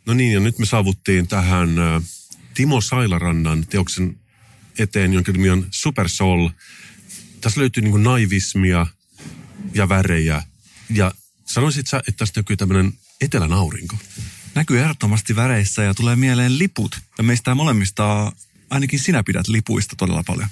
No 0.06 0.14
niin, 0.14 0.32
ja 0.32 0.40
nyt 0.40 0.58
me 0.58 0.66
saavuttiin 0.66 1.28
tähän 1.28 1.68
Timo 2.54 2.80
Sailarannan 2.80 3.66
teoksen 3.66 4.16
eteen, 4.78 5.12
jonka 5.12 5.32
nimi 5.32 5.50
on 5.50 5.66
Super 5.70 6.08
Soul. 6.08 6.48
Tässä 7.40 7.60
löytyy 7.60 7.82
niin 7.82 8.02
naivismia 8.02 8.86
ja 9.74 9.88
värejä. 9.88 10.42
Ja 10.90 11.12
sanoisit 11.44 11.86
sä, 11.86 11.98
että 11.98 12.12
tästä 12.16 12.40
näkyy 12.40 12.56
tämmöinen 12.56 12.92
etelän 13.20 13.52
aurinko? 13.52 13.96
Näkyy 14.54 14.80
ehdottomasti 14.80 15.36
väreissä 15.36 15.82
ja 15.82 15.94
tulee 15.94 16.16
mieleen 16.16 16.58
liput. 16.58 17.00
Ja 17.18 17.24
meistä 17.24 17.54
molemmista 17.54 18.32
ainakin 18.70 18.98
sinä 18.98 19.22
pidät 19.22 19.48
lipuista 19.48 19.96
todella 19.96 20.22
paljon. 20.26 20.48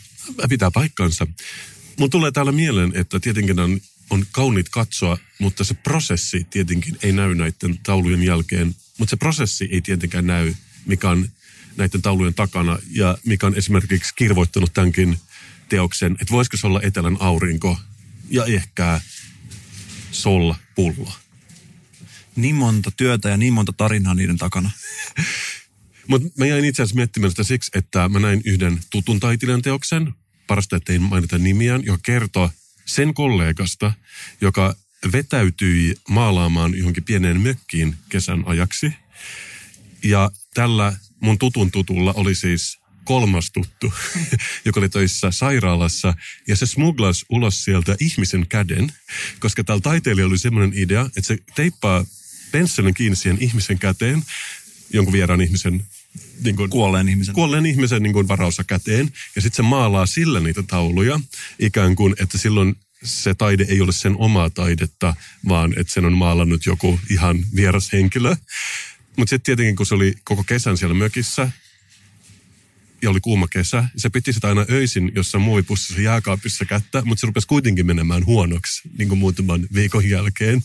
Pitää 0.49 0.71
paikkansa. 0.71 1.27
Mun 1.99 2.11
tulee 2.11 2.31
täällä 2.31 2.53
mieleen, 2.53 2.93
että 2.95 3.21
tietenkin 3.21 3.61
on, 3.61 3.81
on 4.11 4.27
kauniit 4.33 4.69
katsoa, 4.69 5.19
mutta 5.39 5.65
se 5.65 5.75
prosessi 5.75 6.47
tietenkin 6.51 6.99
ei 7.03 7.13
näy 7.13 7.35
näiden 7.35 7.79
taulujen 7.83 8.23
jälkeen. 8.23 8.75
Mutta 8.99 9.11
se 9.11 9.17
prosessi 9.17 9.69
ei 9.73 9.81
tietenkään 9.81 10.27
näy, 10.27 10.55
mikä 10.87 11.11
on 11.11 11.29
näiden 11.77 12.03
taulujen 12.03 12.35
takana 12.35 12.79
ja 12.91 13.19
mikä 13.25 13.47
on 13.47 13.55
esimerkiksi 13.55 14.15
kirvoittanut 14.17 14.75
tämänkin 14.75 15.19
teoksen, 15.69 16.13
että 16.13 16.33
voisiko 16.33 16.57
se 16.57 16.67
olla 16.67 16.81
etelän 16.83 17.17
aurinko 17.21 17.79
ja 18.31 18.45
ehkä 18.45 19.01
sol 20.11 20.55
pullo. 20.75 21.13
Niin 22.37 22.55
monta 22.55 22.91
työtä 22.97 23.29
ja 23.29 23.37
niin 23.37 23.53
monta 23.53 23.73
tarinaa 23.73 24.15
niiden 24.15 24.39
takana. 24.39 24.71
Mutta 26.09 26.29
mä 26.39 26.47
jäin 26.47 26.65
itse 26.65 26.83
asiassa 26.83 26.97
miettimään 26.97 27.31
sitä 27.31 27.43
siksi, 27.43 27.71
että 27.75 28.09
mä 28.09 28.19
näin 28.19 28.43
yhden 28.45 28.81
tutun 28.91 29.21
taiteilijan 29.21 29.63
teoksen, 29.63 30.15
parasta 30.51 30.77
ettei 30.77 30.99
mainita 30.99 31.39
nimiään, 31.39 31.85
joka 31.85 32.01
kertoo 32.03 32.51
sen 32.87 33.15
kollegasta, 33.15 33.93
joka 34.41 34.75
vetäytyi 35.13 35.95
maalaamaan 36.09 36.79
johonkin 36.79 37.05
pieneen 37.05 37.41
mökkiin 37.41 37.97
kesän 38.09 38.43
ajaksi. 38.47 38.93
Ja 40.03 40.31
tällä 40.55 40.97
mun 41.21 41.39
tutun 41.39 41.71
tutulla 41.71 42.13
oli 42.13 42.35
siis 42.35 42.79
kolmas 43.05 43.51
tuttu, 43.51 43.93
joka 44.65 44.81
oli 44.81 44.89
töissä 44.89 45.31
sairaalassa, 45.31 46.15
ja 46.49 46.57
se 46.57 46.67
smuglas 46.67 47.25
ulos 47.29 47.65
sieltä 47.65 47.97
ihmisen 48.01 48.47
käden, 48.49 48.93
koska 49.41 49.65
tällä 49.65 49.81
taiteilijalla 49.81 50.33
oli 50.33 50.39
semmoinen 50.39 50.79
idea, 50.79 51.07
että 51.07 51.23
se 51.23 51.39
teippaa 51.55 52.05
pensselin 52.53 52.95
kiinni 52.95 53.17
siihen 53.17 53.43
ihmisen 53.43 53.79
käteen, 53.79 54.23
jonkun 54.93 55.13
vieraan 55.13 55.41
ihmisen 55.41 55.85
niin 56.45 56.57
kuin, 56.57 56.71
Kuolleen 56.71 57.09
ihmisen. 57.09 57.35
kuolleen 57.35 57.67
ihmisen 57.67 58.03
niin 58.03 58.13
kuin 58.13 58.29
varaussa 58.29 58.65
käteen, 58.65 59.13
ja 59.37 59.43
sitten 59.43 59.57
se 59.57 59.63
maalaa 59.63 60.07
sillä 60.07 60.41
niitä 60.41 60.63
tauluja, 60.63 61.21
ikään 61.59 61.97
kuin, 61.97 62.15
että 62.21 62.39
silloin 62.39 62.77
se 63.05 63.35
taide 63.35 63.67
ei 63.69 63.81
ole 63.81 63.93
sen 63.93 64.17
omaa 64.19 64.51
taidetta, 64.51 65.15
vaan 65.49 65.75
että 65.77 65.93
sen 65.93 66.05
on 66.05 66.13
maalannut 66.13 66.67
joku 66.67 67.01
ihan 67.11 67.45
vieras 67.55 67.93
henkilö. 67.93 68.37
Mutta 69.17 69.31
sitten 69.31 69.45
tietenkin, 69.45 69.77
kun 69.77 69.87
se 69.87 69.95
oli 69.95 70.15
koko 70.25 70.45
kesän 70.45 70.79
siellä 70.79 70.95
mökissä, 70.95 71.51
ja 73.03 73.11
oli 73.11 73.21
kuuma 73.21 73.49
kesä, 73.49 73.85
se 73.97 74.11
piti 74.11 74.33
sitä 74.33 74.49
aina 74.49 74.67
öisin 74.71 75.13
jossain 75.15 75.43
muovipussissa 75.43 76.03
jääkaapissa 76.03 76.65
kättä, 76.65 77.03
mutta 77.05 77.21
se 77.21 77.27
rupesi 77.27 77.47
kuitenkin 77.47 77.87
menemään 77.87 78.27
huonoksi 78.27 78.89
niin 78.99 79.09
kuin 79.09 79.19
muutaman 79.19 79.67
viikon 79.75 80.09
jälkeen. 80.09 80.65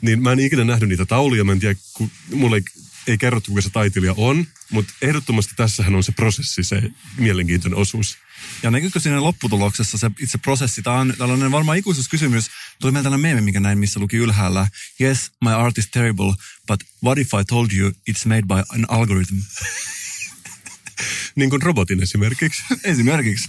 Niin 0.00 0.22
mä 0.22 0.32
en 0.32 0.38
ikinä 0.40 0.64
nähnyt 0.64 0.88
niitä 0.88 1.06
tauluja, 1.06 1.44
mä 1.44 1.52
en 1.52 1.60
tiedä, 1.60 1.78
kun 1.92 2.10
mulle 2.34 2.56
ei, 2.56 2.62
ei 3.06 3.18
kerrottu, 3.18 3.50
kuka 3.50 3.60
se 3.60 3.70
taiteilija 3.70 4.14
on, 4.16 4.46
mutta 4.70 4.92
ehdottomasti 5.02 5.54
tässähän 5.56 5.94
on 5.94 6.04
se 6.04 6.12
prosessi, 6.12 6.62
se 6.62 6.82
mielenkiintoinen 7.18 7.78
osuus. 7.78 8.18
Ja 8.62 8.70
näkyykö 8.70 9.00
siinä 9.00 9.22
lopputuloksessa 9.22 9.98
se 9.98 10.10
itse 10.20 10.38
prosessi? 10.38 10.82
Tämä 10.82 10.96
on 10.96 11.14
tällainen 11.18 11.52
varmaan 11.52 11.78
ikuisuuskysymys. 11.78 12.50
Tuli 12.80 12.92
meillä 12.92 13.02
tällainen 13.02 13.22
meemi, 13.22 13.40
mikä 13.40 13.60
näin, 13.60 13.78
missä 13.78 14.00
luki 14.00 14.16
ylhäällä. 14.16 14.68
Yes, 15.00 15.30
my 15.44 15.50
art 15.50 15.78
is 15.78 15.88
terrible, 15.90 16.34
but 16.66 16.84
what 17.04 17.18
if 17.18 17.28
I 17.34 17.44
told 17.48 17.70
you 17.78 17.90
it's 18.10 18.26
made 18.28 18.42
by 18.42 18.62
an 18.74 18.86
algorithm? 18.88 19.36
Niin 21.36 21.50
kuin 21.50 21.62
robotin 21.62 22.02
esimerkiksi. 22.02 22.62
Esimerkiksi. 22.84 23.46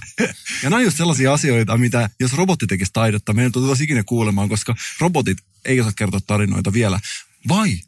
Ja 0.64 0.70
nämä 0.70 0.76
on 0.76 0.84
just 0.84 0.98
sellaisia 0.98 1.34
asioita, 1.34 1.78
mitä 1.78 2.10
jos 2.20 2.34
robotti 2.34 2.68
tekisi 2.68 2.92
taidetta, 2.94 3.34
meidän 3.34 3.52
tulisi 3.52 3.84
ikinä 3.84 4.04
kuulemaan, 4.04 4.50
koska 4.50 4.76
robotit 5.00 5.38
ei 5.66 5.80
osaa 5.80 5.92
kertoa 5.96 6.20
tarinoita 6.28 6.74
vielä. 6.74 7.00
Vai 7.48 7.80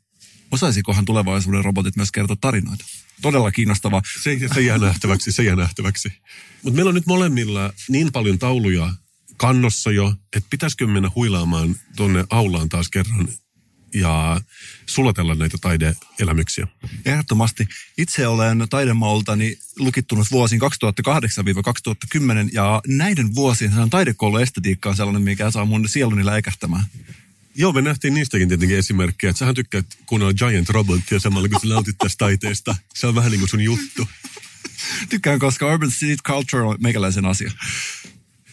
osaisikohan 0.52 1.06
tulevaisuuden 1.06 1.66
robotit 1.66 1.96
myös 1.96 2.12
kertoa 2.12 2.38
tarinoita? 2.42 2.86
Todella 3.22 3.52
kiinnostava. 3.52 4.02
Se, 4.24 4.40
se 4.54 4.62
jää 4.62 4.78
nähtäväksi, 4.78 5.32
se 5.32 5.44
jää 5.44 5.56
nähtäväksi. 5.56 6.14
Mutta 6.64 6.76
meillä 6.76 6.90
on 6.90 6.96
nyt 6.96 7.06
molemmilla 7.06 7.74
niin 7.90 8.12
paljon 8.12 8.40
tauluja 8.40 8.94
kannossa 9.38 9.92
jo, 9.92 10.14
että 10.36 10.50
pitäisikö 10.50 10.88
mennä 10.88 11.12
huilaamaan 11.16 11.76
tuonne 11.96 12.26
aulaan 12.30 12.70
taas 12.70 12.90
kerran 12.90 13.28
ja 13.94 14.42
sulatella 14.86 15.36
näitä 15.36 15.58
taideelämyksiä. 15.62 16.68
Ehdottomasti. 17.06 17.68
Itse 17.98 18.28
olen 18.28 18.68
taidemaultani 18.70 19.58
lukittunut 19.80 20.32
vuosiin 20.32 20.62
2008-2010 20.62 20.66
ja 22.52 22.82
näiden 22.88 23.36
vuosien 23.36 23.72
taidekouluestetiikka 23.90 24.90
on 24.90 24.96
sellainen, 24.96 25.22
mikä 25.22 25.52
saa 25.52 25.66
mun 25.66 25.90
sieluni 25.90 26.26
läikähtämään. 26.26 26.86
Joo, 27.60 27.74
me 27.74 27.82
nähtiin 27.82 28.14
niistäkin 28.14 28.48
tietenkin 28.48 28.78
esimerkkejä. 28.78 29.30
Että 29.30 29.40
sähän 29.40 29.56
tykkäät 29.56 29.86
kuunnella 30.06 30.34
Giant 30.34 30.70
Robotia 30.70 31.20
samalla, 31.20 31.50
kun 31.50 31.62
sä 31.62 31.68
nautit 31.68 31.98
tästä 31.98 32.18
taiteesta. 32.18 32.76
Se 32.94 33.08
on 33.08 33.16
vähän 33.16 33.32
niin 33.32 33.40
kuin 33.40 33.50
sun 33.50 33.62
juttu. 33.62 34.08
Tykkään, 35.10 35.40
koska 35.40 35.74
urban 35.74 35.92
street 35.92 36.20
culture 36.24 36.64
on 36.64 36.78
meikäläisen 36.80 37.26
asia. 37.26 37.52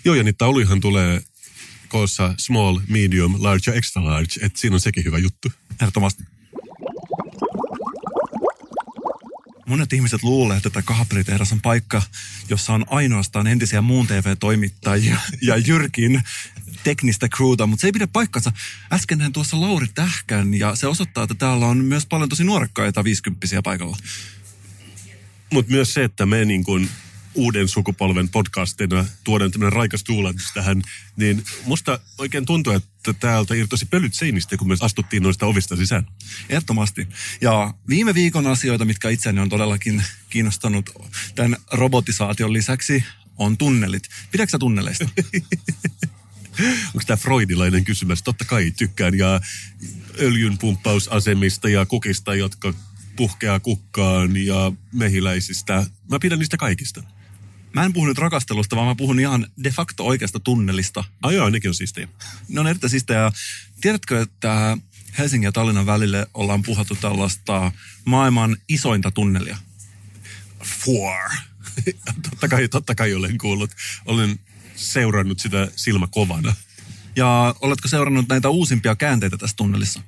Joo, 0.05 0.14
ja 0.14 0.23
niitä 0.23 0.38
tauluihan 0.38 0.81
tulee 0.81 1.23
koossa 1.88 2.35
small, 2.38 2.81
medium, 2.88 3.35
large 3.38 3.71
ja 3.71 3.77
extra 3.77 4.05
large. 4.05 4.47
Että 4.47 4.61
siinä 4.61 4.75
on 4.75 4.81
sekin 4.81 5.05
hyvä 5.05 5.19
juttu. 5.19 5.53
Ehdottomasti. 5.81 6.23
Monet 9.66 9.92
ihmiset 9.92 10.23
luulee, 10.23 10.57
että 10.57 10.71
tämä 10.71 10.83
kaapelitehdas 10.83 11.53
on 11.53 11.61
paikka, 11.61 12.03
jossa 12.49 12.73
on 12.73 12.85
ainoastaan 12.88 13.47
entisiä 13.47 13.81
muun 13.81 14.07
TV-toimittajia 14.07 15.16
ja 15.42 15.57
Jyrkin 15.57 16.23
teknistä 16.87 17.29
crewta, 17.29 17.66
mutta 17.66 17.81
se 17.81 17.88
ei 17.88 17.92
pidä 17.92 18.07
paikkansa. 18.07 18.53
Äsken 18.92 19.18
näin 19.18 19.33
tuossa 19.33 19.61
Lauri 19.61 19.87
Tähkän 19.94 20.55
ja 20.55 20.75
se 20.75 20.87
osoittaa, 20.87 21.25
että 21.25 21.35
täällä 21.35 21.66
on 21.66 21.85
myös 21.85 22.07
paljon 22.07 22.29
tosi 22.29 22.44
nuorekkaita 22.44 23.05
viisikymppisiä 23.05 23.62
paikalla. 23.62 23.96
Mutta 25.53 25.72
myös 25.72 25.94
se, 25.94 26.05
että 26.05 26.27
me 26.27 26.44
niin 26.44 26.64
kuin 26.64 26.88
uuden 27.35 27.68
sukupolven 27.68 28.29
podcastina 28.29 29.07
tuodaan 29.25 29.51
tämmöinen 29.51 29.72
raikas 29.72 30.05
tuulahdus 30.05 30.53
tähän, 30.55 30.83
niin 31.16 31.44
musta 31.64 31.99
oikein 32.18 32.46
tuntuu, 32.46 32.72
että 32.72 33.12
täältä 33.12 33.55
irtosi 33.55 33.87
pölyt 33.87 34.14
seinistä, 34.14 34.57
kun 34.57 34.68
me 34.68 34.77
astuttiin 34.81 35.22
noista 35.22 35.46
ovista 35.46 35.77
sisään. 35.77 36.07
Ehdottomasti. 36.49 37.09
Ja 37.40 37.75
viime 37.88 38.14
viikon 38.14 38.46
asioita, 38.46 38.85
mitkä 38.85 39.09
itseäni 39.09 39.40
on 39.40 39.49
todellakin 39.49 40.05
kiinnostanut 40.31 40.90
tämän 41.35 41.57
robotisaation 41.72 42.53
lisäksi, 42.53 43.05
on 43.38 43.59
tunnelit. 43.59 44.09
Pidätkö 44.30 44.59
tunneleista? 44.59 45.09
Onko 46.86 47.02
tämä 47.07 47.16
freudilainen 47.16 47.84
kysymys? 47.84 48.22
Totta 48.22 48.44
kai 48.44 48.70
tykkään 48.70 49.18
ja 49.18 49.40
öljynpumppausasemista 50.20 51.68
ja 51.68 51.86
kukista, 51.86 52.34
jotka 52.34 52.74
puhkeaa 53.16 53.61
kukkaan 53.61 54.36
ja 54.36 54.72
mehiläisistä. 54.92 55.86
Mä 56.11 56.18
pidän 56.18 56.38
niistä 56.38 56.57
kaikista. 56.57 57.02
Mä 57.72 57.84
en 57.84 57.92
puhu 57.92 58.07
nyt 58.07 58.18
rakastelusta, 58.18 58.76
vaan 58.76 58.88
mä 58.88 58.94
puhun 58.94 59.20
ihan 59.20 59.46
de 59.64 59.70
facto 59.70 60.07
oikeasta 60.07 60.40
tunnelista. 60.40 61.04
Ai 61.22 61.34
joo, 61.34 61.50
nekin 61.50 61.70
on 61.70 61.74
siistejä. 61.74 62.09
Ne 62.48 62.61
on 62.61 62.66
erittäin 62.66 62.90
siistejä. 62.90 63.32
Tiedätkö, 63.80 64.22
että 64.22 64.78
Helsingin 65.18 65.46
ja 65.46 65.52
Tallinnan 65.52 65.86
välille 65.86 66.26
ollaan 66.34 66.62
puhuttu 66.62 66.94
tällaista 66.94 67.72
maailman 68.04 68.57
isointa 68.68 69.11
tunnelia? 69.11 69.59
Four. 70.64 71.30
totta, 72.30 72.48
kai, 72.48 72.68
totta 72.68 72.94
kai 72.94 73.14
olen 73.14 73.38
kuullut. 73.38 73.70
Olen 74.07 74.38
seurannut 74.77 75.39
sitä 75.39 75.68
silmä 75.77 76.07
kovana. 76.07 76.55
Ja 77.16 77.55
oletko 77.61 77.89
seurannut 77.89 78.29
näitä 78.29 78.49
uusimpia 78.49 78.97
käänteitä 78.97 79.37
tässä 79.37 79.57
tunnelissa? 79.57 80.01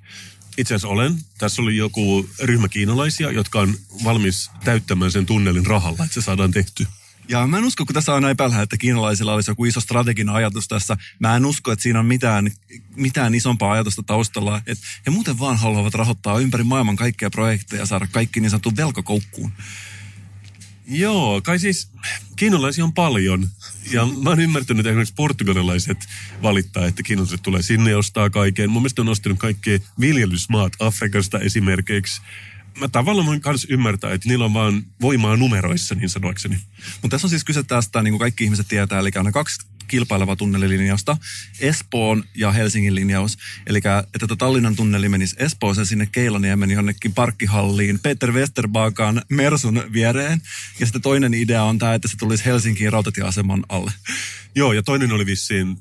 Itse 0.56 0.74
asiassa 0.74 0.88
olen. 0.88 1.18
Tässä 1.38 1.62
oli 1.62 1.76
joku 1.76 2.30
ryhmä 2.42 2.68
kiinalaisia, 2.68 3.32
jotka 3.32 3.60
on 3.60 3.74
valmis 4.04 4.50
täyttämään 4.64 5.10
sen 5.10 5.26
tunnelin 5.26 5.66
rahalla, 5.66 6.04
että 6.04 6.14
se 6.14 6.20
saadaan 6.20 6.50
tehty. 6.50 6.86
Ja 7.28 7.46
mä 7.46 7.58
en 7.58 7.64
usko, 7.64 7.86
kun 7.86 7.94
tässä 7.94 8.14
on 8.14 8.22
näin 8.22 8.36
päällä, 8.36 8.62
että 8.62 8.76
kiinalaisilla 8.76 9.34
olisi 9.34 9.50
joku 9.50 9.64
iso 9.64 9.80
strateginen 9.80 10.34
ajatus 10.34 10.68
tässä. 10.68 10.96
Mä 11.18 11.36
en 11.36 11.46
usko, 11.46 11.72
että 11.72 11.82
siinä 11.82 11.98
on 11.98 12.06
mitään, 12.06 12.50
mitään 12.96 13.34
isompaa 13.34 13.72
ajatusta 13.72 14.02
taustalla. 14.02 14.62
Että 14.66 14.86
he 15.06 15.10
muuten 15.10 15.38
vaan 15.38 15.56
haluavat 15.56 15.94
rahoittaa 15.94 16.38
ympäri 16.38 16.64
maailman 16.64 16.96
kaikkia 16.96 17.30
projekteja 17.30 17.82
ja 17.82 17.86
saada 17.86 18.06
kaikki 18.12 18.40
niin 18.40 18.50
sanottu 18.50 18.76
velkakoukkuun. 18.76 19.52
Joo, 20.88 21.40
kai 21.42 21.58
siis 21.58 21.90
kiinalaisia 22.36 22.84
on 22.84 22.92
paljon. 22.92 23.48
Ja 23.92 24.06
mä 24.06 24.30
oon 24.30 24.40
ymmärtänyt, 24.40 24.80
että 24.80 24.90
esimerkiksi 24.90 25.14
portugalilaiset 25.14 25.98
valittaa, 26.42 26.86
että 26.86 27.02
kiinalaiset 27.02 27.42
tulee 27.42 27.62
sinne 27.62 27.96
ostaa 27.96 28.30
kaiken. 28.30 28.70
Mun 28.70 28.82
mielestä 28.82 29.02
on 29.02 29.08
ostanut 29.08 29.38
kaikki 29.38 29.82
viljelysmaat 30.00 30.72
Afrikasta 30.80 31.38
esimerkiksi. 31.38 32.20
Mä 32.80 32.88
tavallaan 32.88 33.26
voin 33.26 33.40
myös 33.44 33.66
ymmärtää, 33.70 34.12
että 34.12 34.28
niillä 34.28 34.44
on 34.44 34.54
vaan 34.54 34.82
voimaa 35.00 35.36
numeroissa, 35.36 35.94
niin 35.94 36.08
sanoakseni. 36.08 36.60
Mutta 37.02 37.14
tässä 37.14 37.26
on 37.26 37.30
siis 37.30 37.44
kyse 37.44 37.62
tästä, 37.62 38.02
niin 38.02 38.12
kuin 38.12 38.20
kaikki 38.20 38.44
ihmiset 38.44 38.68
tietää, 38.68 38.98
eli 38.98 39.10
on 39.16 39.32
kaksi 39.32 39.60
kilpaileva 39.88 40.36
tunnelilinjausta, 40.36 41.16
Espoon 41.60 42.24
ja 42.34 42.52
Helsingin 42.52 42.94
linjaus. 42.94 43.38
Eli 43.66 43.78
että 43.78 44.18
tuota 44.18 44.36
Tallinnan 44.36 44.76
tunneli 44.76 45.08
menisi 45.08 45.36
Espooseen 45.38 45.86
sinne 45.86 46.06
Keilaniemen 46.06 46.70
jonnekin 46.70 47.14
parkkihalliin 47.14 47.98
Peter 47.98 48.32
Westerbakan 48.32 49.22
Mersun 49.28 49.82
viereen. 49.92 50.42
Ja 50.80 50.86
sitten 50.86 51.02
toinen 51.02 51.34
idea 51.34 51.64
on 51.64 51.78
tämä, 51.78 51.94
että 51.94 52.08
se 52.08 52.16
tulisi 52.16 52.44
Helsinkiin 52.44 52.92
rautatieaseman 52.92 53.64
alle. 53.68 53.92
Joo, 54.54 54.72
ja 54.72 54.82
toinen 54.82 55.12
oli 55.12 55.26
vissiin 55.26 55.78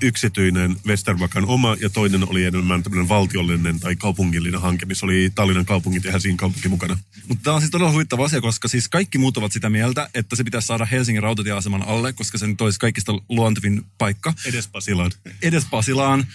yksityinen 0.00 0.76
Westerbakan 0.86 1.44
oma 1.46 1.76
ja 1.80 1.90
toinen 1.90 2.28
oli 2.28 2.44
enemmän 2.44 2.82
tämmöinen 2.82 3.08
valtiollinen 3.08 3.80
tai 3.80 3.96
kaupungillinen 3.96 4.60
hanke, 4.60 4.86
missä 4.86 5.06
oli 5.06 5.30
Tallinnan 5.34 5.66
kaupungit 5.66 6.04
ja 6.04 6.12
Helsingin 6.12 6.36
kaupunki 6.36 6.68
mukana. 6.68 6.98
Mutta 7.28 7.44
tämä 7.44 7.54
on 7.54 7.60
siis 7.60 7.70
todella 7.70 7.92
huvittava 7.92 8.24
asia, 8.24 8.40
koska 8.40 8.68
siis 8.68 8.88
kaikki 8.88 9.18
muut 9.18 9.36
ovat 9.36 9.52
sitä 9.52 9.70
mieltä, 9.70 10.10
että 10.14 10.36
se 10.36 10.44
pitäisi 10.44 10.66
saada 10.66 10.84
Helsingin 10.84 11.22
rautatieaseman 11.22 11.82
alle, 11.82 12.12
koska 12.12 12.38
se 12.38 12.46
nyt 12.46 12.60
olisi 12.60 12.78
kaikista 12.78 13.12
luontevin 13.28 13.84
paikka. 13.98 14.34
Edes 14.46 14.68
Pasilaan. 14.68 15.10
Edes 15.42 15.64
Pasilaan, 15.70 16.26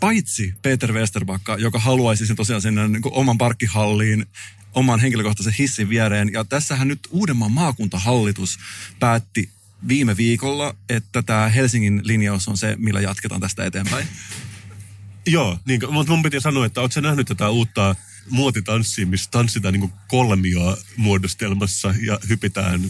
paitsi 0.00 0.54
Peter 0.62 0.92
Westerbakka, 0.92 1.56
joka 1.56 1.78
haluaisi 1.78 2.26
sen 2.26 2.36
tosiaan 2.36 2.62
sinne 2.62 2.88
niin 2.88 3.02
kuin 3.02 3.14
oman 3.14 3.38
parkkihalliin, 3.38 4.26
oman 4.74 5.00
henkilökohtaisen 5.00 5.54
hissin 5.58 5.88
viereen. 5.88 6.32
Ja 6.32 6.44
tässähän 6.44 6.88
nyt 6.88 7.00
Uudenmaan 7.10 7.52
maakuntahallitus 7.52 8.58
päätti 9.00 9.50
viime 9.88 10.16
viikolla, 10.16 10.74
että 10.88 11.22
tämä 11.22 11.48
Helsingin 11.48 12.00
linjaus 12.04 12.48
on 12.48 12.56
se, 12.56 12.76
millä 12.78 13.00
jatketaan 13.00 13.40
tästä 13.40 13.64
eteenpäin. 13.64 14.06
Joo, 15.26 15.58
niin, 15.64 15.80
mutta 15.90 16.12
mun 16.12 16.22
piti 16.22 16.40
sanoa, 16.40 16.66
että 16.66 16.80
ootko 16.80 17.00
nähnyt 17.00 17.26
tätä 17.26 17.48
uutta 17.48 17.96
muotitanssia, 18.30 19.06
missä 19.06 19.30
tanssitaan 19.30 19.74
niin 19.74 19.92
kolmioa 20.08 20.76
muodostelmassa 20.96 21.94
ja 22.06 22.18
hypitään. 22.28 22.80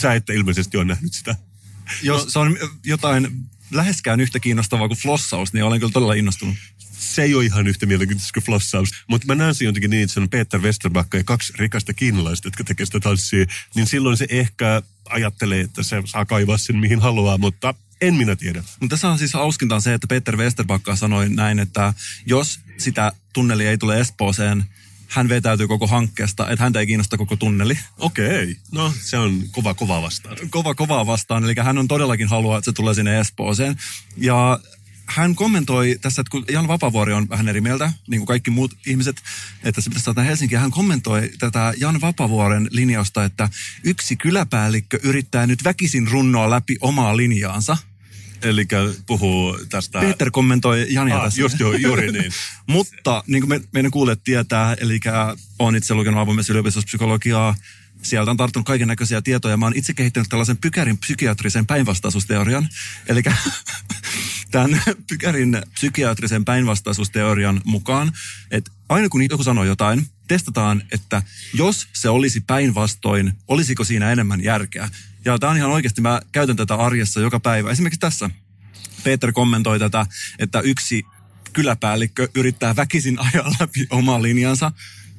Sä 0.00 0.14
ette 0.14 0.34
ilmeisesti 0.34 0.76
ole 0.76 0.84
nähnyt 0.84 1.14
sitä. 1.14 1.36
Jos 2.02 2.32
se 2.32 2.38
on 2.38 2.58
jotain 2.84 3.28
läheskään 3.70 4.20
yhtä 4.20 4.40
kiinnostavaa 4.40 4.88
kuin 4.88 4.98
flossaus, 4.98 5.52
niin 5.52 5.64
olen 5.64 5.80
kyllä 5.80 5.92
todella 5.92 6.14
innostunut. 6.14 6.56
Se 7.02 7.22
ei 7.22 7.34
ole 7.34 7.44
ihan 7.44 7.66
yhtä 7.66 7.86
mielenkiintoista 7.86 8.32
kuin 8.34 8.44
flossaus, 8.44 8.90
mutta 9.06 9.26
mä 9.26 9.34
näen 9.34 9.54
sen 9.54 9.66
jotenkin 9.66 9.90
niin, 9.90 10.02
että 10.02 10.14
se 10.14 10.20
on 10.20 10.28
Peter 10.28 10.60
Westerbacka 10.60 11.18
ja 11.18 11.24
kaksi 11.24 11.52
rikasta 11.56 11.94
kiinalaista, 11.94 12.46
jotka 12.46 12.64
tekee 12.64 12.86
sitä 12.86 13.00
tanssia, 13.00 13.46
niin 13.74 13.86
silloin 13.86 14.16
se 14.16 14.26
ehkä 14.28 14.82
ajattelee, 15.08 15.60
että 15.60 15.82
se 15.82 16.02
saa 16.04 16.24
kaivaa 16.24 16.58
sen 16.58 16.76
mihin 16.76 17.00
haluaa, 17.00 17.38
mutta 17.38 17.74
en 18.00 18.14
minä 18.14 18.36
tiedä. 18.36 18.64
Mutta 18.80 18.94
tässä 18.96 19.08
on 19.08 19.18
siis 19.18 19.34
hauskinta 19.34 19.80
se, 19.80 19.94
että 19.94 20.06
Peter 20.06 20.36
Westerbacka 20.36 20.96
sanoi 20.96 21.28
näin, 21.28 21.58
että 21.58 21.94
jos 22.26 22.60
sitä 22.78 23.12
tunnelia 23.32 23.70
ei 23.70 23.78
tule 23.78 24.00
Espooseen, 24.00 24.64
hän 25.08 25.28
vetäytyy 25.28 25.68
koko 25.68 25.86
hankkeesta, 25.86 26.50
että 26.50 26.64
häntä 26.64 26.80
ei 26.80 26.86
kiinnosta 26.86 27.16
koko 27.16 27.36
tunneli. 27.36 27.78
Okei, 27.98 28.56
no 28.72 28.94
se 29.00 29.18
on 29.18 29.42
kova 29.50 29.74
kova 29.74 30.02
vastaan. 30.02 30.36
Kova 30.50 30.74
kova 30.74 31.06
vastaan, 31.06 31.44
eli 31.44 31.54
hän 31.62 31.78
on 31.78 31.88
todellakin 31.88 32.28
haluaa, 32.28 32.58
että 32.58 32.70
se 32.70 32.74
tulee 32.74 32.94
sinne 32.94 33.20
Espooseen. 33.20 33.76
Ja 34.16 34.60
hän 35.06 35.34
kommentoi 35.34 35.98
tässä, 36.00 36.20
että 36.20 36.30
kun 36.30 36.44
Jan 36.50 36.68
Vapavuori 36.68 37.12
on 37.12 37.28
vähän 37.28 37.48
eri 37.48 37.60
mieltä, 37.60 37.92
niin 38.08 38.20
kuin 38.20 38.26
kaikki 38.26 38.50
muut 38.50 38.76
ihmiset, 38.86 39.22
että 39.64 39.80
se 39.80 39.90
pitäisi 39.90 40.04
saada 40.04 40.22
Helsinkiin. 40.22 40.60
Hän 40.60 40.70
kommentoi 40.70 41.30
tätä 41.38 41.74
Jan 41.76 42.00
Vapavuoren 42.00 42.68
linjausta, 42.70 43.24
että 43.24 43.48
yksi 43.84 44.16
kyläpäällikkö 44.16 44.98
yrittää 45.02 45.46
nyt 45.46 45.64
väkisin 45.64 46.08
runnoa 46.08 46.50
läpi 46.50 46.76
omaa 46.80 47.16
linjaansa. 47.16 47.76
Eli 48.42 48.66
puhuu 49.06 49.58
tästä... 49.68 50.00
Peter 50.00 50.30
kommentoi 50.30 50.86
Jania 50.88 51.16
ah, 51.16 51.24
tässä. 51.24 51.40
Just 51.40 51.60
jo, 51.60 51.72
juuri 51.72 52.12
niin. 52.12 52.32
Mutta 52.66 53.24
niin 53.26 53.42
kuin 53.42 53.48
me, 53.48 53.60
meidän 53.72 53.90
kuulijat 53.90 54.24
tietää, 54.24 54.74
eli 54.80 55.00
olen 55.58 55.74
itse 55.74 55.94
lukenut 55.94 56.20
avoimessa 56.20 56.52
yliopistopsykologiaa, 56.52 57.54
sieltä 58.02 58.30
on 58.30 58.36
tarttunut 58.36 58.66
kaiken 58.66 58.88
näköisiä 58.88 59.22
tietoja. 59.22 59.56
Mä 59.56 59.66
oon 59.66 59.76
itse 59.76 59.94
kehittänyt 59.94 60.28
tällaisen 60.28 60.56
pykärin 60.56 60.98
psykiatrisen 60.98 61.66
päinvastaisuusteorian. 61.66 62.68
Eli 63.08 63.22
tämän 64.52 64.82
pykärin 65.08 65.62
psykiatrisen 65.74 66.44
päinvastaisuusteorian 66.44 67.60
mukaan, 67.64 68.12
että 68.50 68.70
aina 68.88 69.08
kun 69.08 69.22
joku 69.30 69.42
sanoo 69.42 69.64
jotain, 69.64 70.06
testataan, 70.28 70.82
että 70.92 71.22
jos 71.54 71.88
se 71.92 72.08
olisi 72.08 72.40
päinvastoin, 72.40 73.32
olisiko 73.48 73.84
siinä 73.84 74.12
enemmän 74.12 74.44
järkeä. 74.44 74.88
Ja 75.24 75.38
tämä 75.38 75.50
on 75.50 75.56
ihan 75.56 75.70
oikeasti, 75.70 76.00
mä 76.00 76.20
käytän 76.32 76.56
tätä 76.56 76.74
arjessa 76.74 77.20
joka 77.20 77.40
päivä. 77.40 77.70
Esimerkiksi 77.70 78.00
tässä 78.00 78.30
Peter 79.04 79.32
kommentoi 79.32 79.78
tätä, 79.78 80.06
että 80.38 80.60
yksi 80.60 81.04
kyläpäällikkö 81.52 82.28
yrittää 82.34 82.76
väkisin 82.76 83.18
ajaa 83.18 83.52
läpi 83.60 83.86
omaa 83.90 84.22
linjansa. 84.22 84.72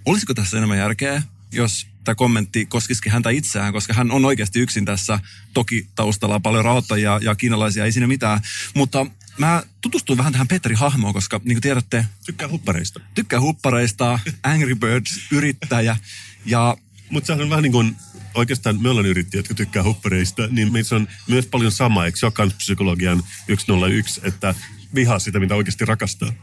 Olisiko 0.06 0.34
tässä 0.34 0.58
enemmän 0.58 0.78
järkeä, 0.78 1.22
jos 1.52 1.88
tämä 2.04 2.16
kommentti 2.16 2.66
koskisikin 2.66 3.12
häntä 3.12 3.30
itseään, 3.30 3.74
koska 3.74 3.94
hän 3.94 4.12
on 4.12 4.26
oikeasti 4.26 4.60
yksin 4.60 4.86
tässä. 4.86 5.20
Toki 5.54 5.88
taustalla 5.96 6.36
on 6.36 6.42
paljon 6.42 6.66
rahoittajia 6.66 7.20
ja 7.22 7.36
kiinalaisia, 7.36 7.86
ei 7.86 7.92
siinä 7.92 8.08
mitään. 8.08 8.42
Mutta 8.74 9.06
mä 9.38 9.64
tutustuin 9.82 10.18
vähän 10.18 10.32
tähän 10.32 10.48
Petri 10.48 10.76
Hahmoon, 10.76 11.14
koska 11.14 11.42
niin 11.44 11.56
kuin 11.56 11.62
tiedätte... 11.62 12.06
Tykkää 12.26 12.48
huppareista. 12.48 13.00
Tykkää 13.14 13.42
huppareista, 13.42 14.20
Angry 14.44 14.76
Birds-yrittäjä. 14.76 15.98
Ja 16.46 16.78
mutta 17.10 17.28
sehän 17.28 17.42
on 17.42 17.50
vähän 17.50 17.64
niin 17.64 17.72
kuin, 17.72 17.96
oikeastaan 18.34 18.82
me 18.82 18.90
ollaan 18.90 19.06
yrittäjiä, 19.06 19.40
jotka 19.40 19.54
tykkää 19.54 19.84
huppareista, 19.84 20.48
niin 20.48 20.74
meissä 20.74 20.96
on 20.96 21.08
myös 21.28 21.46
paljon 21.46 21.72
sama, 21.72 22.06
eikö 22.06 22.20
se 22.20 22.26
ole 22.26 22.52
psykologian 22.58 23.24
101, 23.60 24.22
että 24.24 24.56
vihaa 24.96 25.20
sitä, 25.20 25.40
mitä 25.40 25.56
oikeasti 25.56 25.86
rakastaa. 25.86 26.34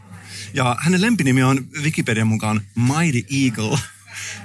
Ja 0.53 0.75
hänen 0.79 1.01
lempinimi 1.01 1.43
on 1.43 1.67
Wikipedian 1.81 2.27
mukaan 2.27 2.61
Mighty 2.75 3.25
Eagle. 3.43 3.79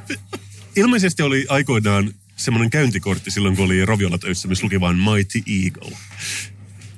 Ilmeisesti 0.76 1.22
oli 1.22 1.47
aikoinaan 1.49 2.14
semmoinen 2.36 2.70
käyntikortti 2.70 3.30
silloin, 3.30 3.57
kun 3.57 3.64
oli 3.64 3.84
Roviola 3.84 4.18
töissä, 4.18 4.49
missä 4.49 4.64
luki 4.64 4.80
vain 4.80 4.97
Mighty 4.97 5.42
Eagle. 5.47 5.97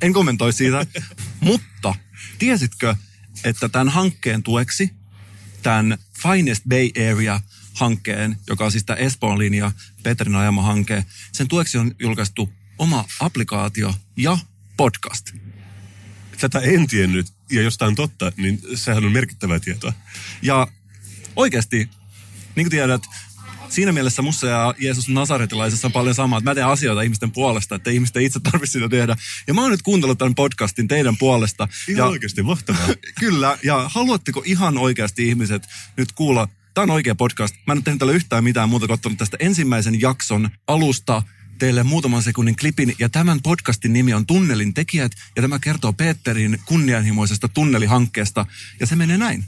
En 0.03 0.13
kommentoi 0.13 0.53
siitä, 0.53 0.87
mutta 1.41 1.95
tiesitkö, 2.39 2.97
että 3.45 3.69
tämän 3.69 3.89
hankkeen 3.89 4.43
tueksi, 4.43 4.91
tämän 5.63 5.99
Finest 6.23 6.65
Bay 6.69 6.91
Area 7.11 7.41
hankkeen, 7.75 8.39
joka 8.47 8.65
on 8.65 8.73
siis 8.73 8.85
tämä 8.85 8.97
Espoon 8.97 9.39
linja, 9.39 9.73
Petrin 10.03 10.37
ajama 10.37 10.63
hanke, 10.63 11.05
sen 11.33 11.49
tueksi 11.49 11.79
on 11.79 11.95
julkaistu 11.99 12.53
oma 12.79 13.05
applikaatio 13.21 13.95
ja 14.17 14.39
podcast. 14.77 15.33
Tätä 16.41 16.59
en 16.61 16.87
tiennyt, 16.87 17.27
ja 17.51 17.63
jos 17.63 17.79
tämä 17.79 17.87
on 17.87 17.95
totta, 17.95 18.33
niin 18.37 18.61
sehän 18.75 19.05
on 19.05 19.13
merkittävää 19.13 19.61
tietoa. 19.61 19.93
Ja 20.43 20.67
oikeasti, 21.37 21.77
niin 21.77 22.65
kuin 22.65 22.71
tiedät, 22.71 23.03
siinä 23.69 23.93
mielessä 23.93 24.23
mussa 24.23 24.47
ja 24.47 24.75
Jeesus 24.79 25.09
Nasaretilaisessa 25.09 25.89
on 25.89 25.93
paljon 25.93 26.15
samaa, 26.15 26.39
että 26.39 26.51
mä 26.51 26.55
teen 26.55 26.67
asioita 26.67 27.03
ihmisten 27.03 27.31
puolesta, 27.31 27.75
että 27.75 27.91
ihmiset 27.91 28.17
ei 28.17 28.25
itse 28.25 28.41
tarvitse 28.41 28.73
sitä 28.73 28.89
tehdä. 28.89 29.17
Ja 29.47 29.55
mä 29.55 29.61
oon 29.61 29.71
nyt 29.71 29.83
kuunnellut 29.83 30.19
tämän 30.19 30.35
podcastin 30.35 30.89
teidän 30.89 31.17
puolesta. 31.17 31.69
Ihan 31.89 31.99
ja, 31.99 32.07
oikeasti 32.07 32.43
mahtavaa. 32.43 32.89
kyllä, 33.21 33.59
ja 33.63 33.91
haluatteko 33.95 34.43
ihan 34.47 34.79
oikeasti 34.79 35.29
ihmiset 35.29 35.63
nyt 35.97 36.13
kuulla, 36.13 36.49
tämä 36.75 36.83
on 36.83 36.91
oikea 36.91 37.15
podcast. 37.15 37.55
Mä 37.67 37.73
en 37.73 37.79
ole 37.79 37.83
tehnyt 37.83 37.99
tällä 37.99 38.13
yhtään 38.13 38.45
mitään 38.45 38.69
muuta 38.69 38.87
kuin 38.87 39.17
tästä 39.17 39.37
ensimmäisen 39.41 40.01
jakson 40.01 40.51
alusta 40.67 41.23
teille 41.59 41.83
muutaman 41.83 42.23
sekunnin 42.23 42.57
klipin. 42.57 42.95
Ja 42.99 43.09
tämän 43.09 43.41
podcastin 43.43 43.93
nimi 43.93 44.15
on 44.15 44.27
Tunnelin 44.27 44.75
tekijät. 44.75 45.13
Ja 45.37 45.43
tämä 45.43 45.59
kertoo 45.59 45.93
Peterin 45.93 46.59
kunnianhimoisesta 46.65 47.49
tunnelihankkeesta. 47.49 48.47
Ja 48.81 48.87
se 48.87 48.97
menee 48.97 49.19
näin. 49.19 49.45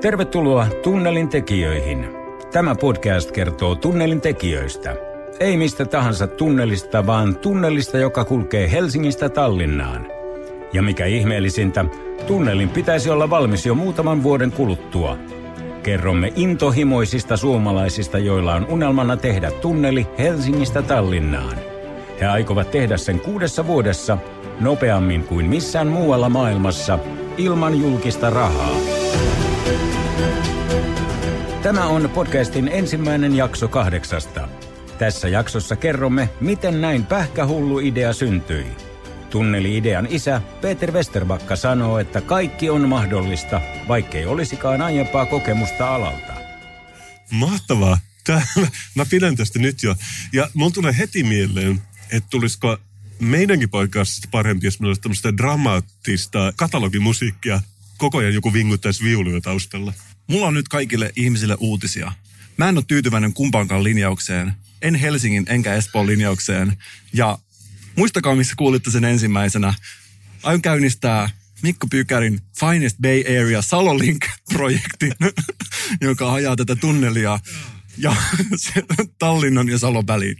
Tervetuloa 0.00 0.66
Tunnelin 0.82 1.28
tekijöihin. 1.28 2.08
Tämä 2.52 2.74
podcast 2.74 3.30
kertoo 3.30 3.74
tunnelin 3.74 4.20
tekijöistä. 4.20 4.96
Ei 5.40 5.56
mistä 5.56 5.84
tahansa 5.84 6.26
tunnelista, 6.26 7.06
vaan 7.06 7.36
tunnelista, 7.36 7.98
joka 7.98 8.24
kulkee 8.24 8.70
Helsingistä 8.70 9.28
Tallinnaan. 9.28 10.06
Ja 10.72 10.82
mikä 10.82 11.06
ihmeellisintä, 11.06 11.84
tunnelin 12.26 12.68
pitäisi 12.68 13.10
olla 13.10 13.30
valmis 13.30 13.66
jo 13.66 13.74
muutaman 13.74 14.22
vuoden 14.22 14.52
kuluttua. 14.52 15.16
Kerromme 15.82 16.32
intohimoisista 16.36 17.36
suomalaisista, 17.36 18.18
joilla 18.18 18.54
on 18.54 18.66
unelmana 18.66 19.16
tehdä 19.16 19.50
tunneli 19.50 20.06
Helsingistä 20.18 20.82
Tallinnaan. 20.82 21.58
He 22.20 22.26
aikovat 22.26 22.70
tehdä 22.70 22.96
sen 22.96 23.20
kuudessa 23.20 23.66
vuodessa 23.66 24.18
nopeammin 24.60 25.24
kuin 25.24 25.46
missään 25.46 25.88
muualla 25.88 26.28
maailmassa 26.28 26.98
ilman 27.38 27.80
julkista 27.80 28.30
rahaa. 28.30 28.99
Tämä 31.62 31.86
on 31.86 32.10
podcastin 32.10 32.68
ensimmäinen 32.68 33.36
jakso 33.36 33.68
kahdeksasta. 33.68 34.48
Tässä 34.98 35.28
jaksossa 35.28 35.76
kerromme, 35.76 36.30
miten 36.40 36.80
näin 36.80 37.06
pähkähullu 37.06 37.78
idea 37.78 38.12
syntyi. 38.12 38.66
Tunneli-idean 39.30 40.06
isä 40.10 40.40
Peter 40.60 40.92
Westerbakka 40.92 41.56
sanoo, 41.56 41.98
että 41.98 42.20
kaikki 42.20 42.70
on 42.70 42.88
mahdollista, 42.88 43.60
vaikkei 43.88 44.26
olisikaan 44.26 44.82
aiempaa 44.82 45.26
kokemusta 45.26 45.94
alalta. 45.94 46.32
Mahtavaa. 47.30 47.98
Tää, 48.24 48.46
mä, 48.94 49.06
pidän 49.10 49.36
tästä 49.36 49.58
nyt 49.58 49.82
jo. 49.82 49.96
Ja 50.32 50.50
mun 50.54 50.72
tulee 50.72 50.98
heti 50.98 51.22
mieleen, 51.22 51.82
että 52.12 52.30
tulisiko 52.30 52.78
meidänkin 53.18 53.70
podcastista 53.70 54.28
parempi, 54.30 54.66
jos 54.66 54.80
meillä 54.80 54.90
olisi 54.90 55.00
tämmöistä 55.00 55.36
dramaattista 55.36 56.52
katalogimusiikkia. 56.56 57.60
Koko 58.00 58.18
ajan 58.18 58.34
joku 58.34 58.52
vinguttaisi 58.52 59.04
viuluja 59.04 59.40
taustalla. 59.40 59.92
Mulla 60.26 60.46
on 60.46 60.54
nyt 60.54 60.68
kaikille 60.68 61.12
ihmisille 61.16 61.56
uutisia. 61.60 62.12
Mä 62.56 62.68
en 62.68 62.76
ole 62.76 62.84
tyytyväinen 62.88 63.32
kumpaankaan 63.32 63.84
linjaukseen. 63.84 64.52
En 64.82 64.94
Helsingin 64.94 65.46
enkä 65.48 65.74
Espoon 65.74 66.06
linjaukseen. 66.06 66.76
Ja 67.12 67.38
muistakaa, 67.96 68.34
missä 68.34 68.54
kuulitte 68.56 68.90
sen 68.90 69.04
ensimmäisenä. 69.04 69.74
Aion 70.42 70.62
käynnistää 70.62 71.30
Mikko 71.62 71.86
Pykärin 71.90 72.40
Finest 72.60 72.96
Bay 73.02 73.20
Area 73.20 73.62
Salolink-projektin, 73.62 75.14
joka 76.08 76.32
ajaa 76.32 76.56
tätä 76.56 76.76
tunnelia 76.76 77.38
ja 77.98 78.16
Tallinnan 79.18 79.68
ja 79.68 79.78
Salon 79.78 80.06
väliin. 80.06 80.36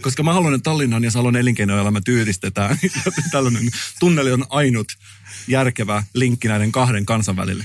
Koska 0.00 0.22
mä 0.22 0.32
haluan, 0.32 0.54
että 0.54 0.70
Tallinnan 0.70 1.04
ja 1.04 1.10
Salon 1.10 1.36
elinkeinoelämä 1.36 2.00
tyydistetään. 2.00 2.78
Ja 3.06 3.12
tällainen 3.30 3.70
tunneli 4.00 4.32
on 4.32 4.46
ainut 4.50 4.98
järkevä 5.48 6.04
linkki 6.14 6.48
näiden 6.48 6.72
kahden 6.72 7.06
kansan 7.06 7.36
välille. 7.36 7.64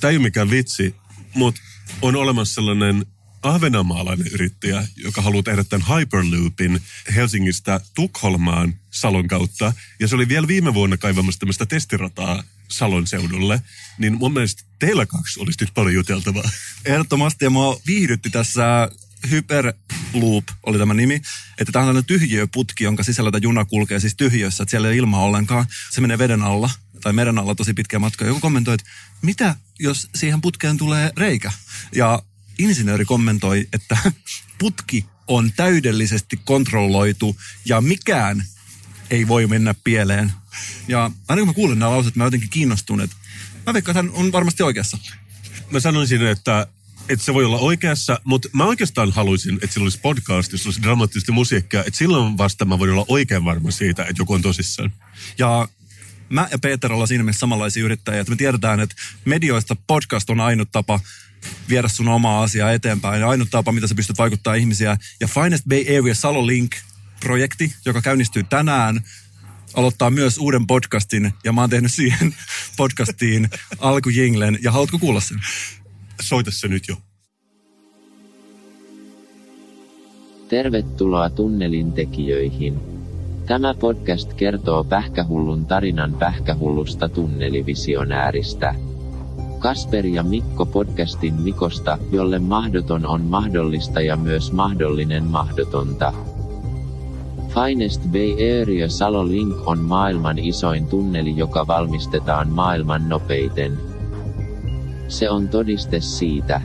Tämä 0.00 0.10
ei 0.10 0.16
ole 0.16 0.22
mikään 0.22 0.50
vitsi, 0.50 0.94
mutta 1.34 1.60
on 2.02 2.16
olemassa 2.16 2.54
sellainen 2.54 3.06
ahvenanmaalainen 3.42 4.26
yrittäjä, 4.32 4.86
joka 4.96 5.22
haluaa 5.22 5.42
tehdä 5.42 5.64
tämän 5.64 5.86
Hyperloopin 5.88 6.82
Helsingistä 7.14 7.80
Tukholmaan 7.94 8.74
Salon 8.90 9.28
kautta. 9.28 9.72
Ja 10.00 10.08
se 10.08 10.14
oli 10.14 10.28
vielä 10.28 10.48
viime 10.48 10.74
vuonna 10.74 10.96
kaivamassa 10.96 11.38
tämmöistä 11.38 11.66
testirataa 11.66 12.42
Salon 12.68 13.06
seudulle. 13.06 13.62
Niin 13.98 14.18
mun 14.18 14.32
mielestä 14.32 14.62
teillä 14.78 15.06
kaksi 15.06 15.40
olisi 15.40 15.58
nyt 15.60 15.74
paljon 15.74 15.94
juteltavaa. 15.94 16.50
Ehdottomasti, 16.84 17.44
ja 17.44 17.50
mua 17.50 17.80
viihdytti 17.86 18.30
tässä 18.30 18.90
Hyperloop 19.30 20.44
oli 20.62 20.78
tämä 20.78 20.94
nimi, 20.94 21.14
että 21.58 21.72
tämä 21.72 21.82
on 21.82 21.86
tällainen 21.86 22.04
tyhjiöputki, 22.04 22.84
jonka 22.84 23.02
sisällä 23.02 23.30
tämä 23.30 23.40
juna 23.42 23.64
kulkee 23.64 24.00
siis 24.00 24.16
tyhjössä, 24.16 24.62
että 24.62 24.70
siellä 24.70 24.88
ei 24.88 24.96
ilmaa 24.96 25.22
ollenkaan. 25.22 25.66
Se 25.90 26.00
menee 26.00 26.18
veden 26.18 26.42
alla 26.42 26.70
tai 27.00 27.12
meren 27.12 27.38
alla 27.38 27.54
tosi 27.54 27.74
pitkä 27.74 27.98
matka. 27.98 28.24
Joku 28.24 28.40
kommentoi, 28.40 28.74
että 28.74 28.90
mitä 29.22 29.56
jos 29.78 30.08
siihen 30.14 30.40
putkeen 30.40 30.76
tulee 30.76 31.12
reikä? 31.16 31.52
Ja 31.94 32.22
insinööri 32.58 33.04
kommentoi, 33.04 33.68
että 33.72 33.98
putki 34.58 35.06
on 35.28 35.52
täydellisesti 35.56 36.40
kontrolloitu 36.44 37.36
ja 37.64 37.80
mikään 37.80 38.44
ei 39.10 39.28
voi 39.28 39.46
mennä 39.46 39.74
pieleen. 39.84 40.32
Ja 40.88 41.10
aina 41.28 41.40
kun 41.40 41.48
mä 41.48 41.54
kuulen 41.54 41.78
nämä 41.78 41.90
lauset, 41.90 42.16
mä 42.16 42.24
jotenkin 42.24 42.50
kiinnostun, 42.50 43.00
että 43.00 43.16
mä 43.66 43.74
veikkaan, 43.74 43.96
että 43.96 44.12
hän 44.12 44.24
on 44.24 44.32
varmasti 44.32 44.62
oikeassa. 44.62 44.98
Mä 45.70 45.80
sanoisin, 45.80 46.26
että 46.26 46.66
että 47.10 47.24
se 47.24 47.34
voi 47.34 47.44
olla 47.44 47.58
oikeassa, 47.58 48.20
mutta 48.24 48.48
mä 48.52 48.64
oikeastaan 48.64 49.12
haluaisin, 49.12 49.54
että 49.54 49.66
sillä 49.66 49.84
olisi 49.84 50.00
podcast, 50.02 50.52
jossa 50.52 50.68
olisi 50.68 50.82
dramaattista 50.82 51.32
musiikkia, 51.32 51.84
että 51.84 51.98
silloin 51.98 52.38
vasta 52.38 52.64
mä 52.64 52.78
voin 52.78 52.90
olla 52.90 53.04
oikein 53.08 53.44
varma 53.44 53.70
siitä, 53.70 54.02
että 54.02 54.22
joku 54.22 54.32
on 54.32 54.42
tosissaan. 54.42 54.92
Ja 55.38 55.68
mä 56.28 56.48
ja 56.50 56.58
Peter 56.58 56.92
ollaan 56.92 57.08
siinä 57.08 57.24
mielessä 57.24 57.40
samanlaisia 57.40 57.84
yrittäjiä, 57.84 58.20
että 58.20 58.30
me 58.30 58.36
tiedetään, 58.36 58.80
että 58.80 58.94
medioista 59.24 59.76
podcast 59.86 60.30
on 60.30 60.40
ainut 60.40 60.68
tapa 60.72 61.00
viedä 61.68 61.88
sun 61.88 62.08
omaa 62.08 62.42
asiaa 62.42 62.72
eteenpäin. 62.72 63.20
Ja 63.20 63.28
ainut 63.28 63.48
tapa, 63.50 63.72
mitä 63.72 63.86
sä 63.86 63.94
pystyt 63.94 64.18
vaikuttaa 64.18 64.54
ihmisiä. 64.54 64.96
Ja 65.20 65.28
Finest 65.28 65.64
Bay 65.68 65.98
Area 65.98 66.14
Salo 66.14 66.46
Link-projekti, 66.46 67.74
joka 67.84 68.02
käynnistyy 68.02 68.42
tänään, 68.42 69.00
aloittaa 69.74 70.10
myös 70.10 70.38
uuden 70.38 70.66
podcastin. 70.66 71.32
Ja 71.44 71.52
mä 71.52 71.60
oon 71.60 71.70
tehnyt 71.70 71.92
siihen 71.92 72.34
podcastiin 72.76 73.50
alkujinglen. 73.78 74.58
Ja 74.62 74.72
haluatko 74.72 74.98
kuulla 74.98 75.20
sen? 75.20 75.40
Soita 76.20 76.50
se 76.50 76.68
nyt 76.68 76.82
jo. 76.88 76.96
Tervetuloa 80.48 81.30
tunnelin 81.30 81.92
tekijöihin. 81.92 82.80
Tämä 83.46 83.74
podcast 83.74 84.34
kertoo 84.34 84.84
pähkähullun 84.84 85.66
tarinan 85.66 86.14
pähkähullusta 86.18 87.08
tunnelivisionääristä. 87.08 88.74
Kasper 89.58 90.06
ja 90.06 90.22
Mikko 90.22 90.66
podcastin 90.66 91.34
Mikosta, 91.34 91.98
jolle 92.12 92.38
mahdoton 92.38 93.06
on 93.06 93.20
mahdollista 93.20 94.00
ja 94.00 94.16
myös 94.16 94.52
mahdollinen 94.52 95.24
mahdotonta. 95.24 96.12
Finest 97.54 98.02
Bay 98.02 98.60
Area 98.62 98.88
Salo 98.88 99.28
Link 99.28 99.68
on 99.68 99.78
maailman 99.78 100.38
isoin 100.38 100.86
tunneli, 100.86 101.36
joka 101.36 101.66
valmistetaan 101.66 102.48
maailman 102.48 103.08
nopeiten. 103.08 103.89
Se 105.10 105.30
on 105.30 105.48
todiste 105.48 106.00
siitä, 106.00 106.60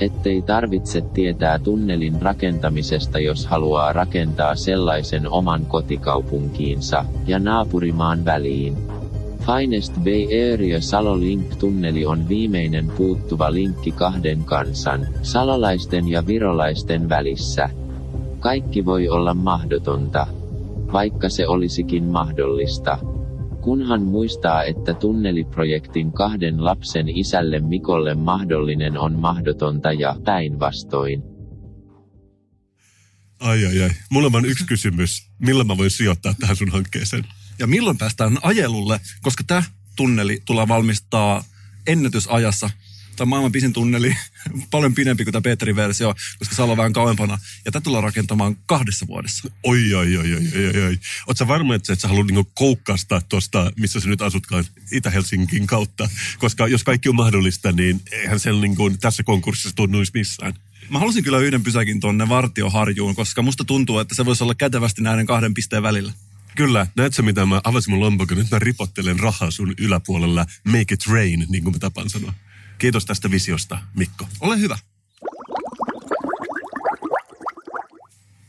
ettei 0.00 0.42
tarvitse 0.42 1.00
tietää 1.00 1.58
tunnelin 1.58 2.22
rakentamisesta, 2.22 3.18
jos 3.18 3.46
haluaa 3.46 3.92
rakentaa 3.92 4.54
sellaisen 4.54 5.30
oman 5.30 5.66
kotikaupunkiinsa 5.66 7.04
ja 7.26 7.38
naapurimaan 7.38 8.24
väliin. 8.24 8.76
Finest 9.46 9.94
Bay 9.94 10.52
Area 10.54 10.80
Salo 10.80 11.20
Link-tunneli 11.20 12.06
on 12.06 12.28
viimeinen 12.28 12.92
puuttuva 12.96 13.52
linkki 13.52 13.92
kahden 13.92 14.44
kansan, 14.44 15.06
salolaisten 15.22 16.08
ja 16.08 16.26
virolaisten 16.26 17.08
välissä. 17.08 17.68
Kaikki 18.40 18.84
voi 18.84 19.08
olla 19.08 19.34
mahdotonta, 19.34 20.26
vaikka 20.92 21.28
se 21.28 21.48
olisikin 21.48 22.04
mahdollista. 22.04 22.98
Kunhan 23.66 24.02
muistaa, 24.02 24.64
että 24.64 24.94
tunneliprojektin 24.94 26.12
kahden 26.12 26.64
lapsen 26.64 27.08
isälle 27.08 27.60
Mikolle 27.60 28.14
mahdollinen 28.14 28.98
on 28.98 29.18
mahdotonta 29.18 29.92
ja 29.92 30.16
päinvastoin. 30.24 31.22
Ai 33.40 33.66
ai 33.66 33.82
ai. 33.82 33.90
Mulla 34.10 34.30
on 34.38 34.44
yksi 34.44 34.66
kysymys. 34.66 35.30
Millä 35.38 35.64
mä 35.64 35.76
voin 35.76 35.90
sijoittaa 35.90 36.34
tähän 36.40 36.56
sun 36.56 36.70
hankkeeseen? 36.72 37.24
Ja 37.58 37.66
milloin 37.66 37.98
päästään 37.98 38.38
ajelulle, 38.42 39.00
koska 39.22 39.44
tämä 39.46 39.62
tunneli 39.96 40.42
tulee 40.44 40.68
valmistaa 40.68 41.44
ennätysajassa. 41.86 42.70
Tämä 43.16 43.28
maailman 43.28 43.52
pisin 43.52 43.72
tunneli, 43.72 44.16
paljon 44.70 44.94
pidempi 44.94 45.24
kuin 45.24 45.32
tämä 45.32 45.42
Peterin 45.42 45.76
versio, 45.76 46.14
koska 46.38 46.54
se 46.54 46.62
on 46.62 46.76
vähän 46.76 46.92
kauempana. 46.92 47.38
Ja 47.64 47.72
tämä 47.72 47.80
tullaan 47.80 48.04
rakentamaan 48.04 48.56
kahdessa 48.66 49.06
vuodessa. 49.06 49.50
Oi, 49.62 49.94
oi, 49.94 50.16
oi, 50.16 50.34
oi, 50.34 50.66
oi, 50.74 50.82
oi. 50.84 50.98
Oletko 51.26 51.48
varma, 51.48 51.74
että 51.74 51.94
sä 51.94 52.08
haluat 52.08 52.26
niinku 52.26 52.50
koukkaasta 52.54 53.22
tuosta, 53.28 53.72
missä 53.76 54.00
sä 54.00 54.08
nyt 54.08 54.22
asutkaan, 54.22 54.64
Itä-Helsingin 54.92 55.66
kautta? 55.66 56.08
Koska 56.38 56.68
jos 56.68 56.84
kaikki 56.84 57.08
on 57.08 57.16
mahdollista, 57.16 57.72
niin 57.72 58.00
eihän 58.12 58.40
sen 58.40 58.60
niinku 58.60 58.90
tässä 58.90 59.22
konkurssissa 59.22 59.76
tunnuisi 59.76 60.12
missään. 60.14 60.54
Mä 60.90 60.98
halusin 60.98 61.24
kyllä 61.24 61.38
yhden 61.38 61.62
pysäkin 61.62 62.00
tuonne 62.00 62.28
Vartioharjuun, 62.28 63.14
koska 63.14 63.42
musta 63.42 63.64
tuntuu, 63.64 63.98
että 63.98 64.14
se 64.14 64.24
voisi 64.24 64.44
olla 64.44 64.54
kätevästi 64.54 65.02
näiden 65.02 65.26
kahden 65.26 65.54
pisteen 65.54 65.82
välillä. 65.82 66.12
Kyllä, 66.54 66.86
näet 66.96 67.14
sä 67.14 67.22
mitä 67.22 67.46
mä 67.46 67.60
avasin 67.64 67.90
mun 67.90 68.00
lompakon, 68.00 68.38
nyt 68.38 68.50
mä 68.50 68.58
ripottelen 68.58 69.18
rahaa 69.18 69.50
sun 69.50 69.74
yläpuolella, 69.78 70.46
make 70.64 70.94
it 70.94 71.06
rain, 71.06 71.46
niin 71.48 71.64
kuin 71.64 71.74
mä 71.74 71.78
tapaan 71.78 72.10
sanoa. 72.10 72.32
Kiitos 72.78 73.04
tästä 73.04 73.30
visiosta, 73.30 73.78
Mikko. 73.96 74.28
Ole 74.40 74.58
hyvä. 74.58 74.78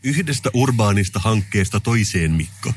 Yhdestä 0.04 0.50
urbaanista 0.54 1.20
hankkeesta 1.20 1.80
toiseen, 1.80 2.32
Mikko. 2.32 2.74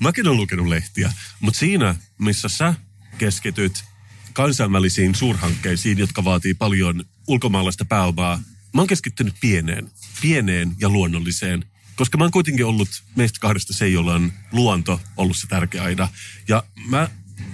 Mäkin 0.00 0.26
olen 0.26 0.36
lukenut 0.36 0.66
lehtiä, 0.66 1.12
mutta 1.40 1.58
siinä, 1.58 1.94
missä 2.18 2.48
sä 2.48 2.74
keskityt 3.18 3.84
kansainvälisiin 4.32 5.14
suurhankkeisiin, 5.14 5.98
jotka 5.98 6.24
vaatii 6.24 6.54
paljon 6.54 7.04
ulkomaalaista 7.28 7.84
pääomaa, 7.84 8.42
mä 8.74 8.80
oon 8.80 8.86
keskittynyt 8.86 9.34
pieneen, 9.40 9.90
pieneen 10.22 10.76
ja 10.80 10.88
luonnolliseen. 10.88 11.64
Koska 11.96 12.18
mä 12.18 12.24
oon 12.24 12.30
kuitenkin 12.30 12.66
ollut 12.66 12.88
meistä 13.16 13.38
kahdesta 13.40 13.72
se, 13.72 13.88
jolla 13.88 14.14
on 14.14 14.32
luonto 14.52 15.00
ollut 15.16 15.36
se 15.36 15.46
tärkeä 15.46 15.82
aina. 15.82 16.08
Ja 16.48 16.62
mä 16.86 17.08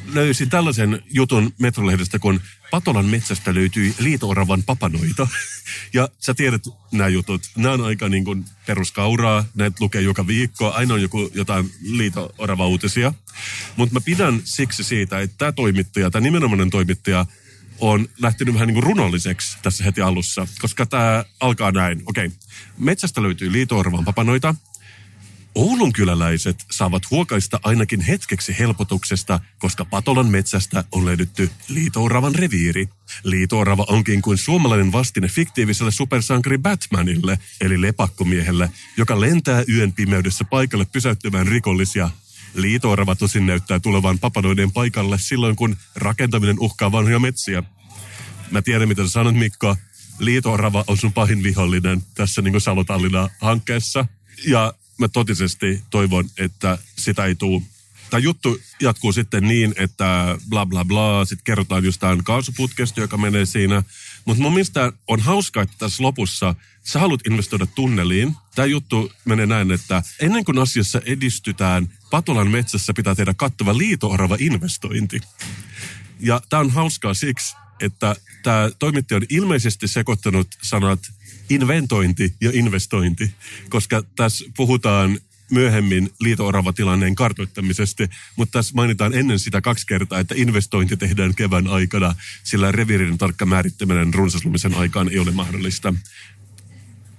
löysin 0.07 0.51
tällaisen 0.51 1.03
jutun 1.11 1.55
Metrolehdestä, 1.59 2.19
kun 2.19 2.41
Patolan 2.71 3.07
metsästä 3.07 3.55
löytyi 3.55 3.95
liitooravan 3.99 4.63
papanoita. 4.63 5.29
Ja 5.93 6.09
sä 6.19 6.35
tiedät 6.35 6.63
nämä 6.93 7.09
jutut. 7.09 7.43
Nämä 7.57 7.75
on 7.75 7.85
aika 7.85 8.09
niin 8.09 8.25
kuin 8.25 8.45
peruskauraa. 8.67 9.45
Näitä 9.55 9.77
lukee 9.81 10.01
joka 10.01 10.27
viikko. 10.27 10.73
Aina 10.73 10.95
on 10.95 11.03
joku 11.03 11.31
jotain 11.35 11.71
liitoorava 11.81 12.67
uutisia. 12.67 13.15
Mutta 13.77 13.93
mä 13.93 14.01
pidän 14.01 14.41
siksi 14.45 14.85
siitä, 14.85 15.21
että 15.21 15.35
tämä 15.39 15.53
toimittaja, 15.53 16.11
tämä 16.11 16.25
nimenomainen 16.25 16.71
toimittaja, 16.71 17.27
on 17.81 18.09
lähtenyt 18.23 18.55
vähän 18.55 18.67
niin 18.67 18.75
kuin 18.75 18.85
runolliseksi 18.85 19.59
tässä 19.63 19.85
heti 19.85 20.01
alussa, 20.01 20.47
koska 20.61 20.87
tämä 20.87 21.25
alkaa 21.41 21.73
näin. 21.73 22.03
Okei, 22.07 22.31
metsästä 22.79 23.23
löytyy 23.23 23.53
liitoorvan 23.53 24.05
papanoita. 24.05 24.55
Oulun 25.55 25.93
kyläläiset 25.93 26.65
saavat 26.71 27.11
huokaista 27.11 27.61
ainakin 27.63 28.01
hetkeksi 28.01 28.59
helpotuksesta, 28.59 29.41
koska 29.59 29.85
Patolan 29.85 30.27
metsästä 30.27 30.85
on 30.93 31.07
löydetty 31.07 31.51
liitooravan 31.69 32.35
reviiri. 32.35 32.89
Liitoorava 33.25 33.87
onkin 33.89 34.23
kuin 34.23 34.39
suomalainen 34.39 34.93
vastine 34.93 35.29
fiktiiviselle 35.29 35.91
supersankari 35.91 36.59
Batmanille, 36.59 37.39
eli 37.61 37.81
lepakkomiehelle, 37.81 38.71
joka 38.97 39.21
lentää 39.21 39.65
yön 39.69 39.93
pimeydessä 39.93 40.45
paikalle 40.45 40.85
pysäyttämään 40.93 41.47
rikollisia 41.47 42.11
Liitoorava 42.55 43.15
tosin 43.15 43.47
näyttää 43.47 43.81
tulevan 43.81 44.19
papanoiden 44.19 44.73
paikalle 44.73 45.19
silloin, 45.19 45.57
kun 45.57 45.77
rakentaminen 45.97 46.57
uhkaa 46.61 46.93
vanhoja 46.93 47.19
metsiä. 47.19 47.63
Mä 48.51 48.63
tiedän, 48.63 48.89
mitä 48.89 49.03
sä 49.03 49.09
sanot, 49.09 49.35
Mikko. 49.35 49.77
Liitoorava 50.19 50.85
on 50.87 50.97
sun 50.97 51.13
pahin 51.13 51.43
vihollinen 51.43 52.03
tässä 52.15 52.43
niin 52.43 52.61
Salotallina 52.61 53.29
hankkeessa. 53.41 54.07
Ja 54.47 54.75
mä 54.99 55.09
totisesti 55.09 55.83
toivon, 55.91 56.31
että 56.39 56.79
sitä 56.97 57.25
ei 57.25 57.35
tule. 57.35 57.63
Tämä 58.11 58.19
juttu 58.19 58.61
jatkuu 58.81 59.13
sitten 59.13 59.49
niin, 59.49 59.75
että 59.77 60.39
bla 60.49 60.67
bla 60.67 60.85
bla, 60.85 61.25
sitten 61.25 61.45
kerrotaan 61.45 61.83
tämän 62.01 62.25
kaasuputkesta, 62.25 63.01
joka 63.01 63.17
menee 63.17 63.47
siinä. 63.47 63.83
Mutta 64.25 64.43
mun 64.43 64.53
mielestä 64.53 64.93
on 65.07 65.21
hauskaa, 65.21 65.63
että 65.63 65.75
tässä 65.79 66.03
lopussa 66.03 66.55
sä 66.85 66.99
haluat 66.99 67.27
investoida 67.27 67.67
tunneliin. 67.67 68.37
Tämä 68.55 68.67
juttu 68.67 69.13
menee 69.25 69.47
näin, 69.47 69.71
että 69.73 70.03
ennen 70.21 70.45
kuin 70.45 70.59
asiassa 70.59 71.01
edistytään, 71.05 71.89
Patolan 72.11 72.51
metsässä 72.51 72.93
pitää 72.95 73.15
tehdä 73.15 73.35
kattava 73.35 73.79
liitoarava 73.79 74.37
investointi. 74.41 75.21
Ja 76.21 76.41
tämä 76.49 76.61
on 76.61 76.71
hauskaa 76.71 77.15
siksi, 77.15 77.57
että 77.81 78.17
tämä 78.43 78.71
toimittaja 78.79 79.17
on 79.17 79.27
ilmeisesti 79.29 79.89
sekoittanut 79.89 80.49
sanat 80.63 81.01
inventointi 81.51 82.35
ja 82.41 82.51
investointi, 82.55 83.31
koska 83.69 84.03
tässä 84.17 84.45
puhutaan 84.57 85.19
myöhemmin 85.51 86.11
liito-oravatilanneen 86.21 87.15
kartoittamisesta, 87.15 88.09
mutta 88.37 88.59
tässä 88.59 88.75
mainitaan 88.75 89.15
ennen 89.15 89.39
sitä 89.39 89.61
kaksi 89.61 89.87
kertaa, 89.87 90.19
että 90.19 90.35
investointi 90.39 90.97
tehdään 90.97 91.35
kevään 91.35 91.67
aikana, 91.67 92.15
sillä 92.45 92.73
reviirin 92.73 93.19
tarkka 93.19 93.47
määrittäminen 93.47 94.15
runsaslumisen 94.15 94.75
aikaan 94.75 95.09
ei 95.09 95.19
ole 95.19 95.31
mahdollista. 95.31 95.95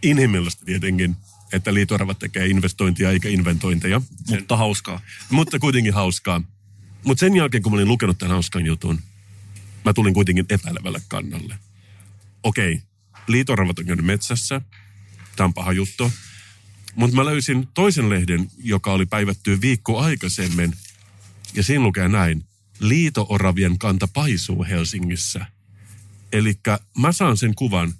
Inhimillistä 0.03 0.65
tietenkin, 0.65 1.15
että 1.51 1.73
liito 1.73 1.97
tekee 2.19 2.47
investointia 2.47 3.11
eikä 3.11 3.29
inventointeja. 3.29 4.01
Mutta 4.29 4.57
hauskaa. 4.57 5.01
Mutta 5.29 5.59
kuitenkin 5.59 5.93
hauskaa. 5.93 6.41
Mutta 7.03 7.19
sen 7.19 7.35
jälkeen, 7.35 7.63
kun 7.63 7.71
mä 7.71 7.75
olin 7.75 7.87
lukenut 7.87 8.17
tämän 8.17 8.31
hauskan 8.31 8.65
jutun, 8.65 8.99
mä 9.85 9.93
tulin 9.93 10.13
kuitenkin 10.13 10.45
epäilevälle 10.49 11.01
kannalle. 11.07 11.55
Okei, 12.43 12.81
liitoravat 13.29 13.79
on 13.79 13.85
käynyt 13.85 14.05
metsässä. 14.05 14.61
Tämä 15.35 15.45
on 15.45 15.53
paha 15.53 15.71
juttu. 15.71 16.11
Mutta 16.95 17.15
mä 17.15 17.25
löysin 17.25 17.67
toisen 17.73 18.09
lehden, 18.09 18.51
joka 18.57 18.91
oli 18.91 19.05
päivätty 19.05 19.61
viikko 19.61 19.99
aikaisemmin. 19.99 20.73
Ja 21.53 21.63
siinä 21.63 21.83
lukee 21.83 22.07
näin. 22.07 22.43
Liito-oravien 22.79 23.77
kanta 23.77 24.07
paisuu 24.07 24.63
Helsingissä. 24.63 25.45
Eli 26.31 26.59
mä 26.97 27.11
saan 27.11 27.37
sen 27.37 27.55
kuvan, 27.55 27.93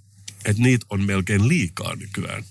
että 0.45 0.61
niitä 0.61 0.85
on 0.89 1.05
melkein 1.05 1.47
liikaa 1.47 1.95
nykyään. 1.95 2.43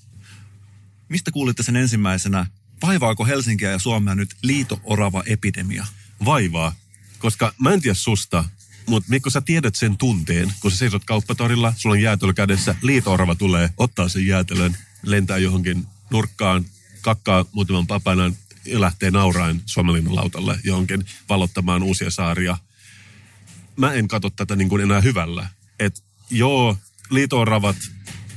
Mistä 1.09 1.31
kuulitte 1.31 1.63
sen 1.63 1.77
ensimmäisenä? 1.77 2.47
Vaivaako 2.83 3.25
Helsinkiä 3.25 3.71
ja 3.71 3.79
Suomea 3.79 4.15
nyt 4.15 4.37
liito-orava-epidemia? 4.43 5.87
Vaivaa, 6.25 6.75
koska 7.19 7.55
mä 7.59 7.73
en 7.73 7.81
tiedä 7.81 7.95
susta, 7.95 8.45
mutta 8.89 9.11
Mikko 9.11 9.31
sä 9.31 9.41
tiedät 9.41 9.75
sen 9.75 9.97
tunteen, 9.97 10.53
kun 10.61 10.71
sä 10.71 10.77
seisot 10.77 11.05
kauppatorilla, 11.05 11.73
sulla 11.77 11.95
on 11.95 12.03
jäätelö 12.03 12.33
kädessä, 12.33 12.75
liito-orava 12.83 13.35
tulee, 13.35 13.71
ottaa 13.77 14.09
sen 14.09 14.27
jäätelön, 14.27 14.77
lentää 15.03 15.39
johonkin 15.39 15.87
nurkkaan, 16.11 16.65
kakkaa 17.03 17.45
muutaman 17.53 17.87
papanan 17.87 18.37
ja 18.65 18.81
lähtee 18.81 19.11
nauraen 19.11 19.63
Suomenlinnan 19.67 20.17
lautalle 20.17 20.61
johonkin 20.65 21.05
valottamaan 21.29 21.83
uusia 21.83 22.11
saaria. 22.11 22.57
Mä 23.77 23.93
en 23.93 24.09
katso 24.09 24.31
tätä 24.31 24.57
niin 24.57 24.69
kuin 24.69 24.83
enää 24.83 25.01
hyvällä. 25.01 25.49
Et 25.79 26.05
joo, 26.31 26.77
liitooravat, 27.11 27.77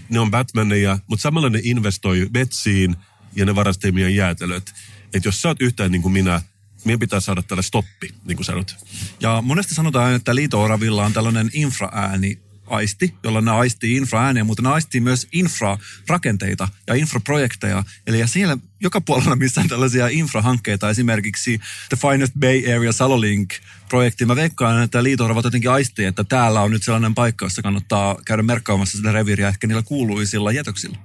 ne 0.10 0.20
on 0.20 0.32
Batmaneja, 0.32 1.00
mutta 1.08 1.24
samalla 1.24 1.50
ne 1.50 1.60
investoi 1.64 2.30
metsiin 2.34 2.96
ja 3.36 3.46
ne 3.46 3.56
varastii 3.56 3.92
meidän 3.92 4.16
jäätelöt. 4.16 4.74
Että 5.14 5.28
jos 5.28 5.42
sä 5.42 5.48
oot 5.48 5.62
yhtään 5.62 5.92
niin 5.92 6.02
kuin 6.02 6.12
minä, 6.12 6.42
meidän 6.86 7.00
pitää 7.00 7.20
saada 7.20 7.42
tälle 7.42 7.64
stoppi, 7.64 8.14
niin 8.26 8.36
kuin 8.36 8.46
sanot. 8.46 8.76
Ja 9.20 9.42
monesti 9.42 9.76
sanotaan, 9.76 10.14
että 10.14 10.36
liito-oravilla 10.36 11.06
on 11.06 11.14
tällainen 11.14 11.50
infraääni 11.54 12.40
aisti, 12.68 13.16
jolla 13.24 13.42
ne 13.42 13.52
aistii 13.52 13.96
infraääniä, 13.96 14.44
mutta 14.44 14.64
ne 14.64 14.70
aistii 14.70 15.02
myös 15.02 15.28
infrarakenteita 15.32 16.68
ja 16.88 16.96
infraprojekteja. 16.96 17.84
Eli 18.08 18.28
siellä 18.28 18.58
joka 18.82 19.02
puolella, 19.02 19.36
missä 19.36 19.62
on 19.62 19.68
tällaisia 19.68 20.08
infrahankkeita, 20.08 20.90
esimerkiksi 20.90 21.62
The 21.90 21.98
Finest 21.98 22.34
Bay 22.40 22.76
Area 22.76 22.92
Salolink-projekti, 22.92 24.26
mä 24.26 24.36
veikkaan, 24.36 24.84
että 24.84 25.04
liito 25.04 25.42
jotenkin 25.44 25.72
aistii, 25.72 26.06
että 26.06 26.24
täällä 26.24 26.62
on 26.62 26.72
nyt 26.72 26.84
sellainen 26.84 27.16
paikka, 27.16 27.46
jossa 27.46 27.62
kannattaa 27.62 28.18
käydä 28.26 28.44
merkkaamassa 28.44 28.98
sitä 28.98 29.12
reviiriä 29.12 29.48
ehkä 29.48 29.68
niillä 29.68 29.84
kuuluisilla 29.84 30.52
jätöksillä. 30.52 30.98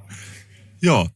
Joo, 0.82 1.10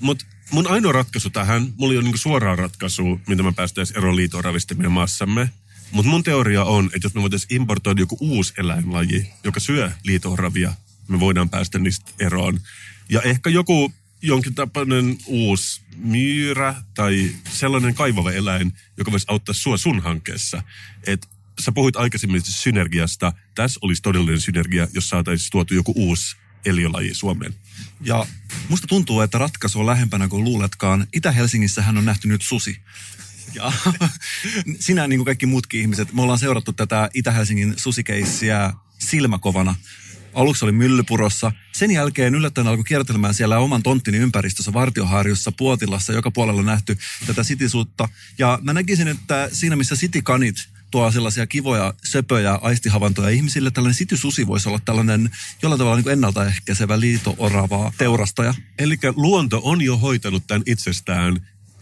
mutta 0.00 0.24
mun 0.50 0.70
ainoa 0.70 0.92
ratkaisu 0.92 1.30
tähän, 1.30 1.72
mulla 1.76 1.92
ei 1.92 1.98
ole 1.98 2.04
niinku 2.04 2.18
suoraa 2.18 2.56
ratkaisua, 2.56 3.18
mitä 3.26 3.42
mä 3.42 3.52
päästäisiin 3.52 3.98
eroon 3.98 4.16
liito 4.16 4.42
meidän 4.74 4.92
maassamme. 4.92 5.50
Mutta 5.90 6.10
mun 6.10 6.22
teoria 6.22 6.64
on, 6.64 6.86
että 6.86 7.06
jos 7.06 7.14
me 7.14 7.22
voitaisiin 7.22 7.60
importoida 7.60 8.00
joku 8.00 8.16
uusi 8.20 8.54
eläinlaji, 8.56 9.30
joka 9.44 9.60
syö 9.60 9.90
liitooravia, 10.04 10.74
me 11.08 11.20
voidaan 11.20 11.50
päästä 11.50 11.78
niistä 11.78 12.12
eroon. 12.20 12.60
Ja 13.08 13.22
ehkä 13.22 13.50
joku 13.50 13.92
jonkin 14.22 14.54
tapainen 14.54 15.18
uusi 15.26 15.80
myyrä 15.96 16.74
tai 16.94 17.30
sellainen 17.50 17.94
kaivava 17.94 18.32
eläin, 18.32 18.72
joka 18.96 19.10
voisi 19.10 19.26
auttaa 19.28 19.54
sua 19.54 19.76
sun 19.76 20.00
hankkeessa. 20.00 20.62
Et 21.06 21.28
sä 21.60 21.72
puhuit 21.72 21.96
aikaisemmin 21.96 22.42
synergiasta. 22.44 23.32
Tässä 23.54 23.80
olisi 23.82 24.02
todellinen 24.02 24.40
synergia, 24.40 24.88
jos 24.94 25.08
saataisiin 25.08 25.50
tuotu 25.50 25.74
joku 25.74 25.92
uusi 25.96 26.36
eliölaji 26.64 27.14
Suomeen. 27.14 27.54
Ja 28.00 28.26
musta 28.68 28.86
tuntuu, 28.86 29.20
että 29.20 29.38
ratkaisu 29.38 29.80
on 29.80 29.86
lähempänä 29.86 30.28
kuin 30.28 30.44
luuletkaan. 30.44 31.06
Itä-Helsingissä 31.12 31.82
hän 31.82 31.98
on 31.98 32.04
nähty 32.04 32.28
nyt 32.28 32.42
susi. 32.42 32.76
Ja 33.54 33.72
sinä 34.80 35.06
niin 35.06 35.18
kuin 35.18 35.26
kaikki 35.26 35.46
muutkin 35.46 35.80
ihmiset, 35.80 36.12
me 36.12 36.22
ollaan 36.22 36.38
seurattu 36.38 36.72
tätä 36.72 37.10
Itä-Helsingin 37.14 37.74
susikeissiä 37.76 38.72
silmäkovana. 38.98 39.74
Aluksi 40.34 40.64
oli 40.64 40.72
Myllypurossa. 40.72 41.52
Sen 41.72 41.90
jälkeen 41.90 42.34
yllättäen 42.34 42.66
alkoi 42.66 42.84
kiertelemään 42.84 43.34
siellä 43.34 43.58
oman 43.58 43.82
tonttini 43.82 44.18
ympäristössä, 44.18 44.72
Vartioharjussa, 44.72 45.52
Puotilassa, 45.52 46.12
joka 46.12 46.30
puolella 46.30 46.62
nähty 46.62 46.98
tätä 47.26 47.42
sitisuutta. 47.42 48.08
Ja 48.38 48.58
mä 48.62 48.72
näkisin, 48.72 49.08
että 49.08 49.48
siinä 49.52 49.76
missä 49.76 49.96
sitikanit 49.96 50.68
tuo 50.90 51.10
sellaisia 51.10 51.46
kivoja 51.46 51.94
söpöjä 52.04 52.54
aistihavantoja 52.54 53.28
ihmisille, 53.28 53.70
tällainen 53.70 53.94
sitysusi 53.94 54.46
voisi 54.46 54.68
olla 54.68 54.80
tällainen 54.84 55.30
jollain 55.62 55.78
tavalla 55.78 55.96
niin 55.96 56.08
ennaltaehkäisevä 56.08 57.00
liito-oravaa 57.00 57.92
teurastaja. 57.98 58.54
Eli 58.78 58.96
luonto 59.16 59.60
on 59.64 59.82
jo 59.82 59.96
hoitanut 59.96 60.46
tämän 60.46 60.62
itsestään 60.66 61.40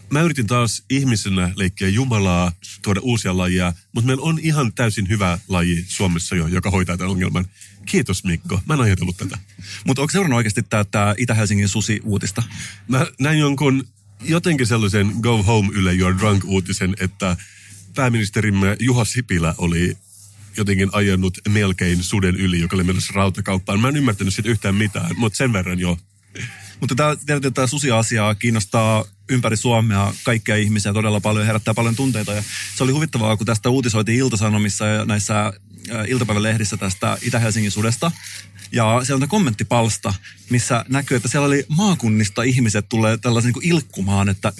mä 0.09 0.21
yritin 0.21 0.47
taas 0.47 0.83
ihmisenä 0.89 1.51
leikkiä 1.55 1.87
Jumalaa, 1.87 2.51
tuoda 2.81 2.99
uusia 3.03 3.37
lajeja, 3.37 3.73
mutta 3.93 4.07
meillä 4.07 4.23
on 4.23 4.39
ihan 4.41 4.73
täysin 4.73 5.09
hyvä 5.09 5.39
laji 5.47 5.85
Suomessa 5.87 6.35
jo, 6.35 6.47
joka 6.47 6.71
hoitaa 6.71 6.97
tämän 6.97 7.11
ongelman. 7.11 7.45
Kiitos 7.85 8.23
Mikko, 8.23 8.61
mä 8.65 8.73
en 8.73 8.81
ajatellut 8.81 9.17
tätä. 9.17 9.37
Mutta 9.85 10.01
onko 10.01 10.11
seurannut 10.11 10.37
oikeasti 10.37 10.63
tämä 10.91 11.15
Itä-Helsingin 11.17 11.69
susi-uutista? 11.69 12.43
Mä 12.87 13.07
näin 13.19 13.39
jonkun 13.39 13.87
jotenkin 14.21 14.67
sellaisen 14.67 15.13
go 15.21 15.43
home 15.43 15.69
yle 15.73 15.93
you're 15.93 16.19
drunk 16.19 16.45
uutisen, 16.45 16.95
että 16.99 17.37
pääministerimme 17.97 18.75
Juha 18.79 19.05
Sipilä 19.05 19.55
oli 19.57 19.97
jotenkin 20.57 20.89
ajanut 20.91 21.37
melkein 21.49 22.03
suden 22.03 22.35
yli, 22.35 22.59
joka 22.59 22.75
oli 22.75 22.83
menossa 22.83 23.13
rautakauppaan. 23.15 23.79
Mä 23.79 23.87
en 23.87 23.97
ymmärtänyt 23.97 24.33
siitä 24.33 24.49
yhtään 24.49 24.75
mitään, 24.75 25.11
mutta 25.17 25.37
sen 25.37 25.53
verran 25.53 25.79
jo. 25.79 25.97
Mutta 26.79 26.95
tämä, 26.95 27.15
tämä 27.53 27.67
susi-asiaa 27.67 28.35
kiinnostaa 28.35 29.05
ympäri 29.29 29.57
Suomea 29.57 30.13
kaikkia 30.23 30.55
ihmisiä 30.55 30.93
todella 30.93 31.19
paljon, 31.19 31.45
herättää 31.45 31.73
paljon 31.73 31.95
tunteita. 31.95 32.33
Ja 32.33 32.43
se 32.75 32.83
oli 32.83 32.91
huvittavaa, 32.91 33.37
kun 33.37 33.45
tästä 33.45 33.69
uutisoitiin 33.69 34.19
Iltasanomissa 34.19 34.87
ja 34.87 35.05
näissä 35.05 35.45
äh, 35.45 35.53
iltapäivälehdissä 36.07 36.77
tästä 36.77 37.17
Itä-Helsingin 37.21 37.71
sudesta. 37.71 38.11
Ja 38.71 39.01
siellä 39.03 39.23
on 39.23 39.29
kommenttipalsta, 39.29 40.13
missä 40.49 40.85
näkyy, 40.89 41.17
että 41.17 41.29
siellä 41.29 41.47
oli 41.47 41.65
maakunnista 41.67 42.43
ihmiset 42.43 42.89
tulee 42.89 43.17
tällaisen 43.17 43.51
niin 43.51 43.73
ilkkumaan, 43.73 44.29
että 44.29 44.53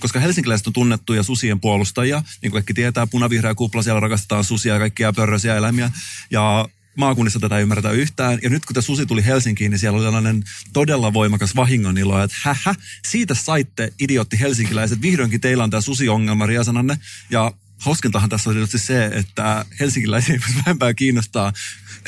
koska 0.00 0.20
helsinkiläiset 0.20 0.66
on 0.66 0.72
tunnettuja 0.72 1.22
susien 1.22 1.60
puolustajia, 1.60 2.22
niin 2.42 2.50
kuin 2.50 2.52
kaikki 2.52 2.74
tietää, 2.74 3.06
punavihreä 3.06 3.54
kupla, 3.54 3.82
siellä 3.82 4.00
rakastetaan 4.00 4.44
susia 4.44 4.74
ja 4.74 4.80
kaikkia 4.80 5.12
pörröisiä 5.12 5.56
eläimiä. 5.56 5.90
Ja 6.30 6.68
maakunnissa 6.96 7.40
tätä 7.40 7.56
ei 7.56 7.62
ymmärretä 7.62 7.90
yhtään. 7.90 8.38
Ja 8.42 8.50
nyt 8.50 8.66
kun 8.66 8.74
tämä 8.74 8.82
susi 8.82 9.06
tuli 9.06 9.24
Helsinkiin, 9.24 9.70
niin 9.70 9.78
siellä 9.78 9.96
oli 9.96 10.04
tällainen 10.04 10.44
todella 10.72 11.12
voimakas 11.12 11.56
vahingonilo, 11.56 12.22
että 12.22 12.36
hähä, 12.42 12.74
siitä 13.08 13.34
saitte 13.34 13.92
idiootti 14.00 14.40
helsinkiläiset, 14.40 15.02
vihdoinkin 15.02 15.40
teillä 15.40 15.64
on 15.64 15.70
tämä 15.70 15.80
susiongelma 15.80 16.46
riesananne. 16.46 16.98
Ja 17.30 17.52
hauskintahan 17.78 18.28
tässä 18.28 18.50
on 18.50 18.56
tietysti 18.56 18.78
se, 18.78 19.06
että 19.06 19.64
helsinkiläisiä 19.80 20.40
vähempää 20.56 20.94
kiinnostaa. 20.94 21.52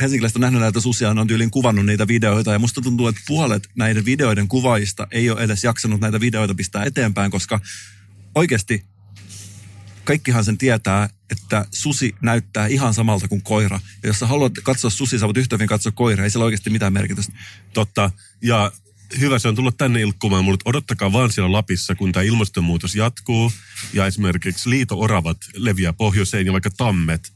Helsinkiläiset 0.01 0.37
on 0.37 0.41
nähnyt 0.41 0.61
näitä 0.61 0.81
susia, 0.81 1.11
on 1.11 1.27
tyyliin 1.27 1.51
kuvannut 1.51 1.87
niitä 1.87 2.09
videoita 2.09 2.53
ja 2.53 2.59
musta 2.59 2.81
tuntuu, 2.81 3.07
että 3.07 3.21
puolet 3.27 3.69
näiden 3.77 4.05
videoiden 4.05 4.49
kuvaajista 4.49 5.07
ei 5.11 5.31
ole 5.31 5.41
edes 5.41 5.65
jaksanut 5.65 6.01
näitä 6.01 6.21
videoita 6.21 6.55
pistää 6.55 6.85
eteenpäin, 6.85 7.31
koska 7.31 7.61
oikeasti 8.35 8.85
kaikkihan 10.05 10.45
sen 10.45 10.59
tietää, 10.59 11.09
että 11.31 11.67
susi 11.71 12.15
näyttää 12.23 12.67
ihan 12.67 12.95
samalta 12.95 13.29
kuin 13.29 13.43
koira. 13.43 13.81
Ja 14.03 14.09
jos 14.09 14.19
sä 14.19 14.27
haluat 14.27 14.53
katsoa 14.63 14.91
susi, 14.91 15.19
sä 15.19 15.27
voit 15.27 15.37
yhtä 15.37 15.57
hyvin 15.57 15.69
katsoa 15.69 15.93
koira, 15.93 16.25
ei 16.25 16.31
sillä 16.31 16.45
oikeasti 16.45 16.71
mitään 16.71 16.93
merkitystä. 16.93 17.33
Totta. 17.73 18.11
Ja 18.43 18.73
hyvä 19.21 19.39
se 19.39 19.49
on 19.49 19.55
tullut 19.55 19.77
tänne 19.77 20.01
ilkkumaan, 20.01 20.45
mutta 20.45 20.63
odottakaa 20.71 21.13
vaan 21.13 21.33
siellä 21.33 21.53
Lapissa, 21.53 21.95
kun 21.95 22.13
tämä 22.13 22.25
ilmastonmuutos 22.25 22.95
jatkuu 22.95 23.53
ja 23.93 24.07
esimerkiksi 24.07 24.71
liito-oravat 24.71 25.37
leviää 25.55 25.93
pohjoiseen 25.93 26.47
ja 26.47 26.53
vaikka 26.53 26.71
tammet 26.71 27.33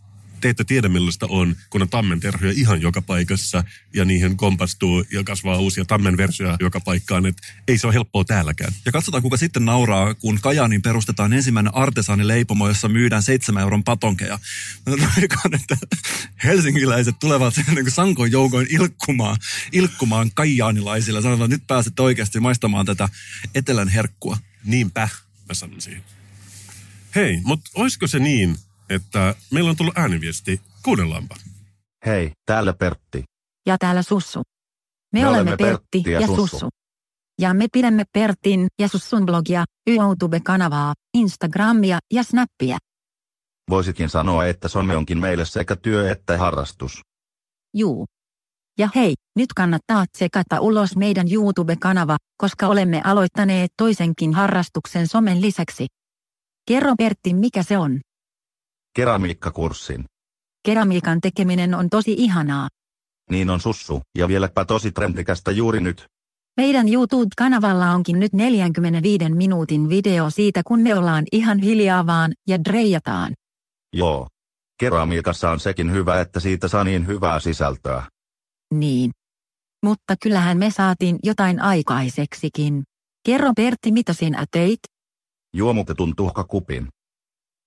te 0.47 0.51
ette 0.51 0.65
tiedä 0.65 0.89
millaista 0.89 1.27
on, 1.31 1.57
kun 1.71 1.83
on 1.83 1.89
tammen 1.89 2.21
terhoja 2.21 2.53
ihan 2.57 2.83
joka 2.83 3.03
paikassa 3.03 3.65
ja 3.95 4.05
niihin 4.05 4.37
kompastuu 4.37 5.05
ja 5.13 5.25
kasvaa 5.25 5.59
uusia 5.59 5.85
tammen 5.85 6.17
versioja 6.17 6.57
joka 6.61 6.81
paikkaan. 6.81 7.27
Et 7.27 7.37
ei 7.69 7.79
se 7.79 7.87
ole 7.87 7.95
helppoa 7.95 8.25
täälläkään. 8.25 8.73
Ja 8.85 8.93
katsotaan, 8.93 9.23
kuka 9.23 9.37
sitten 9.37 9.65
nauraa, 9.65 10.15
kun 10.15 10.39
Kajaanin 10.43 10.83
perustetaan 10.83 11.33
ensimmäinen 11.33 11.75
artesaanileipomo, 11.75 12.69
jossa 12.69 12.89
myydään 12.89 13.23
7 13.23 13.63
euron 13.63 13.85
patonkeja. 13.85 14.39
Mä 14.87 15.09
veikkaan, 15.17 15.55
että 15.55 15.77
helsinkiläiset 16.45 17.19
tulevat 17.21 17.55
niin 17.75 17.91
sankoin 17.91 18.33
joukoin 18.33 18.67
ilkkumaan, 18.71 19.37
ilkkumaan 19.73 20.31
kajaanilaisille. 20.35 21.23
Sanotaan, 21.23 21.53
että 21.53 21.55
nyt 21.55 21.67
pääsette 21.67 22.03
oikeasti 22.03 22.41
maistamaan 22.41 22.87
tätä 22.87 23.09
etelän 23.55 23.89
herkkua. 23.89 24.39
Niinpä, 24.65 25.09
mä 25.49 25.55
sanon 25.55 25.81
siihen. 25.81 26.03
Hei, 27.15 27.41
mutta 27.45 27.71
olisiko 27.75 28.07
se 28.07 28.19
niin, 28.19 28.57
että 28.91 29.35
meillä 29.53 29.71
on 29.71 29.77
tullut 29.77 29.99
ääniviesti. 29.99 30.61
Kuunnellaanpa. 30.83 31.37
Hei, 32.07 32.33
täällä 32.47 32.73
Pertti. 32.73 33.25
Ja 33.67 33.79
täällä 33.79 34.03
Sussu. 34.03 34.43
Me, 35.13 35.21
Me 35.21 35.29
olemme 35.29 35.57
Pertti 35.57 36.03
ja 36.07 36.21
ja 36.21 36.27
Sussu. 36.27 36.47
Sussu. 36.47 36.69
Ja 37.41 37.55
me 37.55 37.67
pidämme 37.73 38.05
Pertin 38.13 38.67
ja 38.79 38.89
Sussun 38.89 39.27
blogia, 39.27 39.65
YouTube-kanavaa, 39.91 40.95
Instagramia 41.15 41.99
ja 42.13 42.23
Snappia. 42.23 42.79
Voisitkin 43.71 44.09
sanoa, 44.09 44.47
että 44.47 44.69
some 44.69 44.97
onkin 44.97 45.19
meille 45.19 45.45
sekä 45.45 45.77
työ 45.77 46.11
että 46.11 46.39
harrastus. 46.39 47.01
Juu. 47.75 48.07
Ja 48.79 48.89
hei, 48.95 49.15
nyt 49.37 49.53
kannattaa 49.53 50.05
tsekata 50.13 50.61
ulos 50.61 50.97
meidän 50.97 51.27
YouTube-kanava, 51.33 52.17
koska 52.37 52.67
olemme 52.67 53.01
aloittaneet 53.05 53.71
toisenkin 53.77 54.35
harrastuksen 54.35 55.07
somen 55.07 55.41
lisäksi. 55.41 55.87
Kerro 56.69 56.95
Pertti, 56.99 57.35
mikä 57.35 57.63
se 57.63 57.79
on. 57.79 58.01
Keramiikkakurssin. 58.97 60.05
Keramiikan 60.67 61.21
tekeminen 61.21 61.75
on 61.75 61.91
tosi 61.91 62.13
ihanaa. 62.19 62.69
Niin 63.31 63.51
on 63.51 63.61
sussu, 63.61 64.01
ja 64.19 64.29
vieläpä 64.29 64.65
tosi 64.65 64.93
trendikästä 64.93 65.51
juuri 65.51 65.81
nyt. 65.81 66.07
Meidän 66.57 66.89
YouTube-kanavalla 66.89 67.91
onkin 67.91 68.21
nyt 68.21 68.33
45 68.33 69.29
minuutin 69.29 69.89
video 69.89 70.31
siitä, 70.31 70.63
kun 70.67 70.81
me 70.81 70.95
ollaan 70.95 71.25
ihan 71.33 71.59
hiljaa 71.59 72.07
vaan 72.07 72.33
ja 72.49 72.65
dreijataan. 72.65 73.33
Joo. 73.93 74.29
Keramiikassa 74.81 75.51
on 75.51 75.61
sekin 75.61 75.93
hyvä, 75.93 76.21
että 76.21 76.41
siitä 76.41 76.69
saa 76.69 76.85
niin 76.85 77.07
hyvää 77.07 77.41
sisältöä. 77.41 78.03
Niin. 78.75 79.11
Mutta 79.83 80.15
kyllähän 80.23 80.59
me 80.59 80.71
saatiin 80.71 81.19
jotain 81.23 81.61
aikaiseksikin. 81.61 82.83
Kerro 83.27 83.53
Pertti, 83.57 83.93
mitä 83.93 84.13
sinä 84.13 84.45
teit? 84.51 84.81
Juomutetun 85.55 86.17
tuhkakupin. 86.17 86.89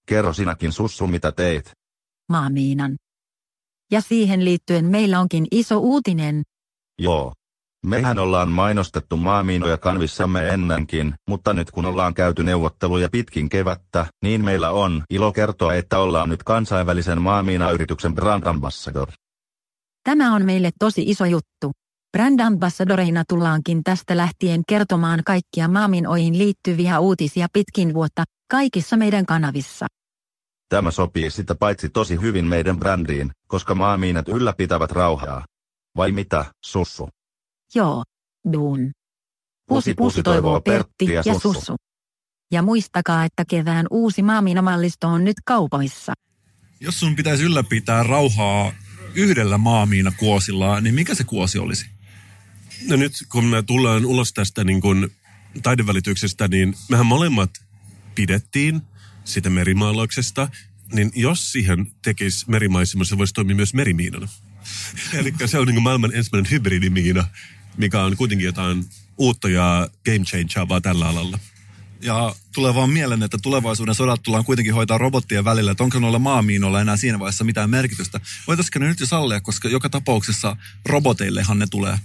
Kerro 0.09 0.33
sinäkin 0.33 0.71
sussu, 0.71 1.07
mitä 1.07 1.31
teit. 1.31 1.71
Maamiinan. 2.29 2.95
Ja 3.91 4.01
siihen 4.01 4.45
liittyen 4.45 4.85
meillä 4.85 5.19
onkin 5.19 5.47
iso 5.51 5.77
uutinen. 5.77 6.41
Joo. 6.99 7.33
Mehän 7.85 8.19
ollaan 8.19 8.49
mainostettu 8.49 9.17
maamiinoja 9.17 9.77
kanvissamme 9.77 10.47
ennenkin, 10.47 11.13
mutta 11.27 11.53
nyt 11.53 11.71
kun 11.71 11.85
ollaan 11.85 12.13
käyty 12.13 12.43
neuvotteluja 12.43 13.09
pitkin 13.11 13.49
kevättä, 13.49 14.05
niin 14.23 14.45
meillä 14.45 14.71
on 14.71 15.03
ilo 15.09 15.31
kertoa, 15.31 15.73
että 15.73 15.99
ollaan 15.99 16.29
nyt 16.29 16.43
kansainvälisen 16.43 17.21
maamiinayrityksen 17.21 18.15
brand 18.15 18.43
ambassador. 18.45 19.07
Tämä 20.03 20.35
on 20.35 20.45
meille 20.45 20.69
tosi 20.79 21.03
iso 21.07 21.25
juttu. 21.25 21.71
Brand 22.17 22.39
ambassadoreina 22.39 23.23
tullaankin 23.29 23.83
tästä 23.83 24.17
lähtien 24.17 24.61
kertomaan 24.67 25.21
kaikkia 25.25 25.67
maaminoihin 25.67 26.37
liittyviä 26.37 26.99
uutisia 26.99 27.47
pitkin 27.53 27.93
vuotta, 27.93 28.23
kaikissa 28.51 28.97
meidän 28.97 29.25
kanavissa. 29.25 29.85
Tämä 30.69 30.91
sopii 30.91 31.31
sitä 31.31 31.55
paitsi 31.55 31.89
tosi 31.89 32.21
hyvin 32.21 32.45
meidän 32.45 32.79
brändiin, 32.79 33.31
koska 33.47 33.75
maamiinat 33.75 34.27
ylläpitävät 34.27 34.91
rauhaa. 34.91 35.45
Vai 35.95 36.11
mitä, 36.11 36.45
sussu? 36.65 37.09
Joo, 37.75 38.03
duun. 38.53 38.91
Pusi 39.67 39.93
pusi 39.93 40.23
toivoo 40.23 40.61
Pertti 40.61 41.13
ja 41.25 41.39
Sussu. 41.39 41.75
Ja 42.51 42.61
muistakaa, 42.61 43.25
että 43.25 43.43
kevään 43.49 43.85
uusi 43.91 44.21
maamiinamallisto 44.21 45.07
on 45.07 45.25
nyt 45.25 45.37
kaupoissa. 45.45 46.13
Jos 46.79 46.99
sun 46.99 47.15
pitäisi 47.15 47.43
ylläpitää 47.43 48.03
rauhaa 48.03 48.71
yhdellä 49.15 49.57
maamiina 49.57 50.11
kuosilla, 50.17 50.81
niin 50.81 50.95
mikä 50.95 51.15
se 51.15 51.23
kuosi 51.23 51.59
olisi? 51.59 51.85
No 52.87 52.95
nyt 52.95 53.11
kun 53.31 53.45
me 53.45 53.63
tullaan 53.63 54.05
ulos 54.05 54.33
tästä 54.33 54.63
niin 54.63 54.81
kuin 54.81 55.09
taidevälityksestä, 55.63 56.47
niin 56.47 56.73
mehän 56.89 57.05
molemmat 57.05 57.49
pidettiin 58.15 58.81
sitä 59.23 59.49
merimaalauksesta, 59.49 60.49
niin 60.93 61.11
jos 61.15 61.51
siihen 61.51 61.91
tekisi 62.01 62.45
merimaisema, 62.49 63.03
se 63.03 63.17
voisi 63.17 63.33
toimia 63.33 63.55
myös 63.55 63.73
merimiinana. 63.73 64.27
Eli 65.19 65.33
se 65.45 65.59
on 65.59 65.67
niin 65.67 65.81
maailman 65.81 66.15
ensimmäinen 66.15 66.51
hybridimiina, 66.51 67.27
mikä 67.77 68.03
on 68.03 68.17
kuitenkin 68.17 68.45
jotain 68.45 68.85
uutta 69.17 69.49
ja 69.49 69.89
game 70.05 70.25
changeavaa 70.25 70.81
tällä 70.81 71.07
alalla. 71.07 71.39
Ja 72.01 72.35
tulee 72.53 72.75
vaan 72.75 72.89
mieleen, 72.89 73.23
että 73.23 73.37
tulevaisuuden 73.41 73.95
sodat 73.95 74.23
tullaan 74.23 74.45
kuitenkin 74.45 74.73
hoitaa 74.73 74.97
robottien 74.97 75.45
välillä, 75.45 75.71
että 75.71 75.83
onko 75.83 75.99
noilla 75.99 76.19
maamiinoilla 76.19 76.81
enää 76.81 76.97
siinä 76.97 77.19
vaiheessa 77.19 77.43
mitään 77.43 77.69
merkitystä. 77.69 78.19
Voitaisiko 78.47 78.79
ne 78.79 78.87
nyt 78.87 78.99
jo 78.99 79.05
sallia, 79.05 79.41
koska 79.41 79.69
joka 79.69 79.89
tapauksessa 79.89 80.55
roboteillehan 80.85 81.59
ne 81.59 81.67
tulee. 81.67 81.99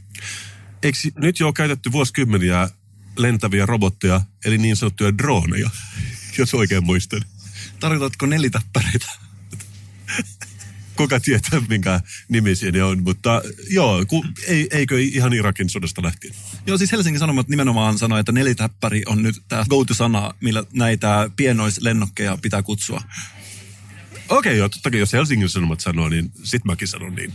Eikö 0.83 0.99
nyt 1.17 1.41
jo 1.41 1.47
ole 1.47 1.53
käytetty 1.53 1.93
vuosikymmeniä 1.93 2.69
lentäviä 3.17 3.67
robotteja, 3.67 4.21
eli 4.45 4.59
niin 4.59 4.77
sanottuja 4.77 5.19
droneja, 5.19 5.71
jos 6.39 6.55
oikein 6.55 6.85
muistan. 6.85 7.23
Tarkoitatko 7.81 8.27
nelitäppäreitä? 8.27 9.07
Kuka 10.97 11.21
tietää, 11.21 11.61
minkä 11.69 12.01
nimisiä 12.29 12.73
ne 12.73 12.83
on, 12.83 13.03
mutta 13.03 13.43
joo, 13.71 14.05
ku, 14.07 14.25
ei, 14.47 14.69
eikö 14.71 15.01
ihan 15.01 15.33
Irakin 15.33 15.71
sodasta 15.71 16.03
lähtien. 16.03 16.35
Joo, 16.67 16.79
siis 16.79 16.93
Helsingin 16.93 17.19
Sanomat 17.19 17.49
nimenomaan 17.49 17.99
sanoi, 17.99 18.21
että 18.21 18.33
nelitäppäri 18.33 19.03
on 19.07 19.23
nyt 19.23 19.43
tämä 19.49 19.65
go-to-sana, 19.71 20.35
millä 20.41 20.65
näitä 20.73 21.31
pienoislennokkeja 21.37 22.39
pitää 22.43 22.63
kutsua. 22.63 23.01
Okei, 24.29 24.29
okay, 24.29 24.55
joo, 24.57 24.69
totta 24.69 24.91
kai 24.91 25.01
jos 25.01 25.13
Helsingin 25.13 25.49
Sanomat 25.49 25.81
sanoo, 25.81 26.09
niin 26.09 26.33
sit 26.45 26.65
mäkin 26.65 26.89
sanon 26.89 27.15
niin. 27.15 27.33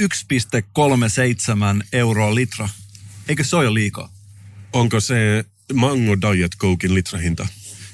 1,37 0.00 0.06
euroa 1.92 2.34
litra. 2.34 2.68
Eikö 3.28 3.44
se 3.44 3.56
ole 3.56 3.64
jo 3.64 3.74
liikaa? 3.74 4.19
Onko 4.72 5.00
se 5.00 5.44
Mango 5.74 6.16
Diet 6.20 6.56
Cokein 6.58 6.94
litrahinta? 6.94 7.48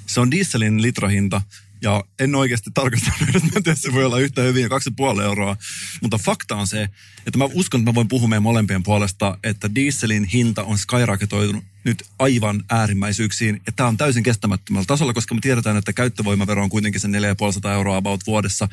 Se 0.07 0.21
on 0.21 0.31
dieselin 0.31 0.83
litrahinta. 0.83 1.43
Ja 1.83 2.05
en 2.19 2.35
oikeasti 2.35 2.71
tarkastanut, 2.75 3.21
että 3.37 3.41
mä 3.41 3.71
en 3.71 3.77
se 3.77 3.93
voi 3.93 4.05
olla 4.05 4.19
yhtä 4.19 4.43
hyvin 4.43 4.63
ja 4.63 4.69
2,5 4.69 5.23
euroa. 5.23 5.57
Mutta 6.03 6.19
fakta 6.19 6.57
on 6.57 6.67
se, 6.67 6.83
että 7.27 7.39
mä 7.39 7.45
uskon, 7.45 7.81
että 7.81 7.91
mä 7.91 7.95
voin 7.95 8.09
puhua 8.09 8.29
meidän 8.29 8.43
molempien 8.43 8.83
puolesta, 8.83 9.39
että 9.43 9.75
dieselin 9.75 10.25
hinta 10.25 10.65
on 10.65 10.79
skyrocketoitunut 10.79 11.65
nyt 11.85 12.03
aivan 12.19 12.65
äärimmäisyyksiin. 12.71 13.63
Ja 13.67 13.73
tämä 13.73 13.89
on 13.89 13.97
täysin 13.97 14.23
kestämättömällä 14.23 14.87
tasolla, 14.87 15.13
koska 15.13 15.35
me 15.35 15.41
tiedetään, 15.41 15.77
että 15.77 15.93
käyttövoimavero 15.93 16.63
on 16.63 16.71
kuitenkin 16.71 17.01
se 17.01 17.09
4,5 17.09 17.69
euroa 17.69 17.97
about 17.97 18.27
vuodessa. 18.27 18.69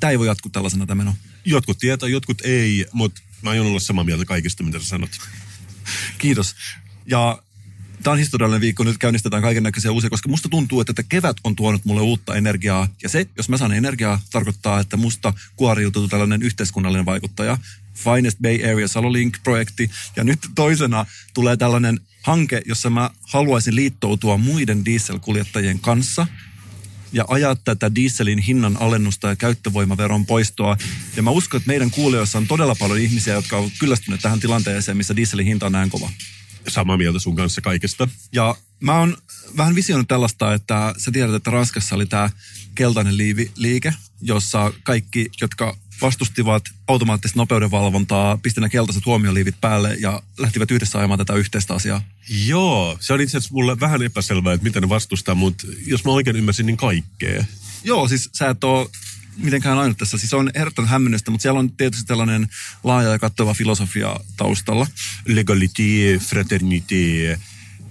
Tämä 0.00 0.10
ei 0.10 0.18
voi 0.18 0.26
jatkuu 0.26 0.50
tällaisena 0.50 0.86
tämä 0.86 1.04
meno. 1.04 1.16
Jotkut 1.44 1.78
tietää, 1.78 2.08
jotkut 2.08 2.40
ei, 2.40 2.86
mutta 2.92 3.22
mä 3.42 3.50
aion 3.50 3.66
olla 3.66 3.80
samaa 3.80 4.04
mieltä 4.04 4.24
kaikista, 4.24 4.62
mitä 4.62 4.78
sä 4.78 4.84
sanot. 4.84 5.10
Kiitos. 6.18 6.54
Ja 7.10 7.42
tämä 8.02 8.12
on 8.12 8.18
historiallinen 8.18 8.60
viikko, 8.60 8.84
nyt 8.84 8.98
käynnistetään 8.98 9.42
kaiken 9.42 9.62
näköisiä 9.62 9.92
uusia, 9.92 10.10
koska 10.10 10.28
musta 10.28 10.48
tuntuu, 10.48 10.80
että 10.80 11.02
kevät 11.02 11.36
on 11.44 11.56
tuonut 11.56 11.84
mulle 11.84 12.00
uutta 12.00 12.34
energiaa. 12.34 12.88
Ja 13.02 13.08
se, 13.08 13.26
jos 13.36 13.48
mä 13.48 13.56
saan 13.56 13.72
energiaa, 13.72 14.20
tarkoittaa, 14.32 14.80
että 14.80 14.96
musta 14.96 15.32
kuoriutuu 15.56 16.08
tällainen 16.08 16.42
yhteiskunnallinen 16.42 17.06
vaikuttaja. 17.06 17.58
Finest 17.94 18.38
Bay 18.42 18.72
Area 18.72 18.88
Salolink-projekti. 18.88 19.90
Ja 20.16 20.24
nyt 20.24 20.38
toisena 20.54 21.06
tulee 21.34 21.56
tällainen 21.56 22.00
hanke, 22.22 22.62
jossa 22.66 22.90
mä 22.90 23.10
haluaisin 23.22 23.76
liittoutua 23.76 24.36
muiden 24.36 24.84
dieselkuljettajien 24.84 25.80
kanssa 25.80 26.26
ja 27.12 27.24
ajaa 27.28 27.56
tätä 27.56 27.94
dieselin 27.94 28.38
hinnan 28.38 28.76
alennusta 28.80 29.28
ja 29.28 29.36
käyttövoimaveron 29.36 30.26
poistoa. 30.26 30.76
Ja 31.16 31.22
mä 31.22 31.30
uskon, 31.30 31.58
että 31.58 31.68
meidän 31.68 31.90
kuulijoissa 31.90 32.38
on 32.38 32.46
todella 32.46 32.74
paljon 32.74 32.98
ihmisiä, 32.98 33.34
jotka 33.34 33.56
ovat 33.56 33.72
kyllästyneet 33.78 34.20
tähän 34.20 34.40
tilanteeseen, 34.40 34.96
missä 34.96 35.16
dieselin 35.16 35.46
hinta 35.46 35.66
on 35.66 35.72
näin 35.72 35.90
kova. 35.90 36.10
Samaa 36.68 36.96
mieltä 36.96 37.18
sun 37.18 37.36
kanssa 37.36 37.60
kaikesta. 37.60 38.08
Ja 38.32 38.54
mä 38.80 38.98
oon 38.98 39.16
vähän 39.56 39.74
visioinut 39.74 40.08
tällaista, 40.08 40.54
että 40.54 40.94
sä 40.98 41.10
tiedät, 41.10 41.34
että 41.34 41.50
Ranskassa 41.50 41.94
oli 41.94 42.06
tämä 42.06 42.30
keltainen 42.74 43.16
liivi, 43.16 43.50
liike, 43.56 43.94
jossa 44.20 44.72
kaikki, 44.82 45.30
jotka 45.40 45.76
vastustivat 46.02 46.62
automaattista 46.88 47.38
nopeudenvalvontaa, 47.38 48.36
pisti 48.36 48.60
nämä 48.60 48.68
keltaiset 48.68 49.06
huomioliivit 49.06 49.60
päälle 49.60 49.96
ja 50.00 50.22
lähtivät 50.38 50.70
yhdessä 50.70 50.98
ajamaan 50.98 51.18
tätä 51.18 51.34
yhteistä 51.34 51.74
asiaa. 51.74 52.02
Joo, 52.46 52.96
se 53.00 53.12
on 53.12 53.20
itse 53.20 53.38
asiassa 53.38 53.54
mulle 53.54 53.80
vähän 53.80 54.02
epäselvää, 54.02 54.52
että 54.52 54.64
miten 54.64 54.82
ne 54.82 54.88
vastustaa, 54.88 55.34
mutta 55.34 55.66
jos 55.86 56.04
mä 56.04 56.10
oikein 56.10 56.36
ymmärsin, 56.36 56.66
niin 56.66 56.76
kaikkea. 56.76 57.44
Joo, 57.84 58.08
siis 58.08 58.30
sä 58.32 58.48
et 58.48 58.64
ole 58.64 58.88
mitenkään 59.38 59.78
ainut 59.78 59.98
tässä. 59.98 60.18
Siis 60.18 60.34
on 60.34 60.50
ehdottoman 60.54 60.90
hämmennystä, 60.90 61.30
mutta 61.30 61.42
siellä 61.42 61.60
on 61.60 61.72
tietysti 61.72 62.06
tällainen 62.06 62.48
laaja 62.84 63.08
ja 63.08 63.18
kattava 63.18 63.54
filosofia 63.54 64.16
taustalla. 64.36 64.86
Legalité, 65.26 66.18
fraternité, 66.18 67.38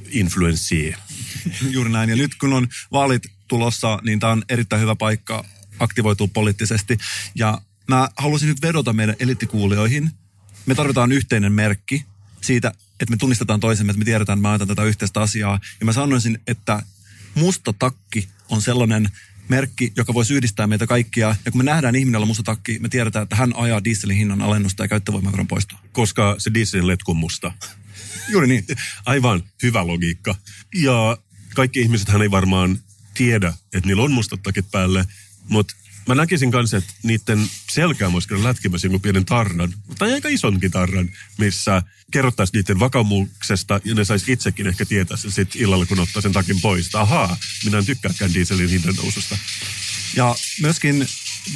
influencé. 0.10 0.98
Juuri 1.74 1.90
näin. 1.90 2.10
Ja 2.10 2.16
nyt 2.16 2.36
kun 2.36 2.54
on 2.54 2.68
vaalit 2.92 3.24
tulossa, 3.48 4.00
niin 4.04 4.20
tämä 4.20 4.34
on 4.34 4.44
erittäin 4.50 4.82
hyvä 4.82 4.96
paikka 4.96 5.46
aktivoitua 5.80 6.28
poliittisesti. 6.28 6.98
Ja 7.36 7.62
mä 7.88 8.10
haluaisin 8.18 8.50
nyt 8.50 8.62
vedota 8.62 8.94
meidän 8.94 9.16
elittikuulijoihin. 9.20 10.12
Me 10.66 10.76
tarvitaan 10.76 11.12
yhteinen 11.12 11.52
merkki 11.52 12.06
siitä, 12.42 12.74
että 13.00 13.12
me 13.12 13.18
tunnistetaan 13.18 13.60
toisemme, 13.60 13.92
että 13.92 14.00
me 14.00 14.06
tiedetään, 14.06 14.40
että 14.40 14.50
ajetaan 14.50 14.68
tätä 14.68 14.84
yhteistä 14.84 15.22
asiaa. 15.22 15.60
Ja 15.80 15.86
mä 15.86 15.94
sanoisin, 15.94 16.40
että 16.48 16.82
musta 17.36 17.74
takki 17.74 18.30
on 18.50 18.62
sellainen 18.62 19.10
merkki, 19.50 19.94
joka 19.96 20.14
voisi 20.14 20.34
yhdistää 20.34 20.68
meitä 20.68 20.88
kaikkia. 20.88 21.36
Ja 21.46 21.52
kun 21.52 21.60
me 21.60 21.64
nähdään 21.64 21.96
ihminen, 21.96 22.28
musta 22.28 22.44
takki, 22.44 22.80
me 22.80 22.90
tiedetään, 22.90 23.24
että 23.24 23.36
hän 23.36 23.56
ajaa 23.56 23.84
dieselin 23.84 24.18
hinnan 24.18 24.42
alennusta 24.42 24.84
ja 24.84 24.88
käyttövoimaveron 24.88 25.48
poistoa. 25.48 25.80
Koska 25.92 26.36
se 26.38 26.54
dieselin 26.54 26.88
letku 26.88 27.12
on 27.12 27.18
musta. 27.18 27.52
Juuri 28.32 28.48
niin. 28.48 28.66
Aivan 29.06 29.44
hyvä 29.64 29.88
logiikka. 29.88 30.36
Ja 30.76 31.18
kaikki 31.56 31.82
ihmiset 31.82 32.10
hän 32.10 32.22
ei 32.22 32.32
varmaan 32.32 32.80
tiedä, 33.14 33.54
että 33.74 33.88
niillä 33.88 34.04
on 34.04 34.12
mustat 34.12 34.44
takit 34.44 34.72
päälle, 34.72 35.06
mutta 35.50 35.76
mä 36.08 36.16
näkisin 36.16 36.52
kanssa, 36.52 36.78
että 36.78 36.94
niiden 37.04 37.50
selkään 37.70 38.12
voisi 38.12 38.28
kyllä 38.28 38.44
lätkimässä 38.44 38.86
jonkun 38.86 39.02
pienen 39.02 39.26
tarran, 39.26 39.74
tai 39.98 40.14
aika 40.14 40.30
isonkin 40.30 40.72
tarran, 40.72 41.10
missä 41.38 41.82
kerrottaisiin 42.12 42.60
niiden 42.60 42.80
vakaumuksesta, 42.80 43.80
ja 43.86 43.96
ne 43.96 44.06
saisi 44.06 44.32
itsekin 44.32 44.68
ehkä 44.68 44.86
tietää 44.86 45.18
sen 45.18 45.32
sit 45.32 45.56
illalla, 45.56 45.86
kun 45.86 46.00
ottaa 46.00 46.22
sen 46.22 46.34
takin 46.34 46.62
pois. 46.62 46.96
Ahaa, 46.96 47.38
minä 47.66 47.78
en 47.78 47.86
tykkääkään 47.86 48.34
dieselin 48.34 48.70
hinnan 48.70 48.96
noususta. 48.96 49.38
Ja 50.16 50.36
myöskin 50.62 51.08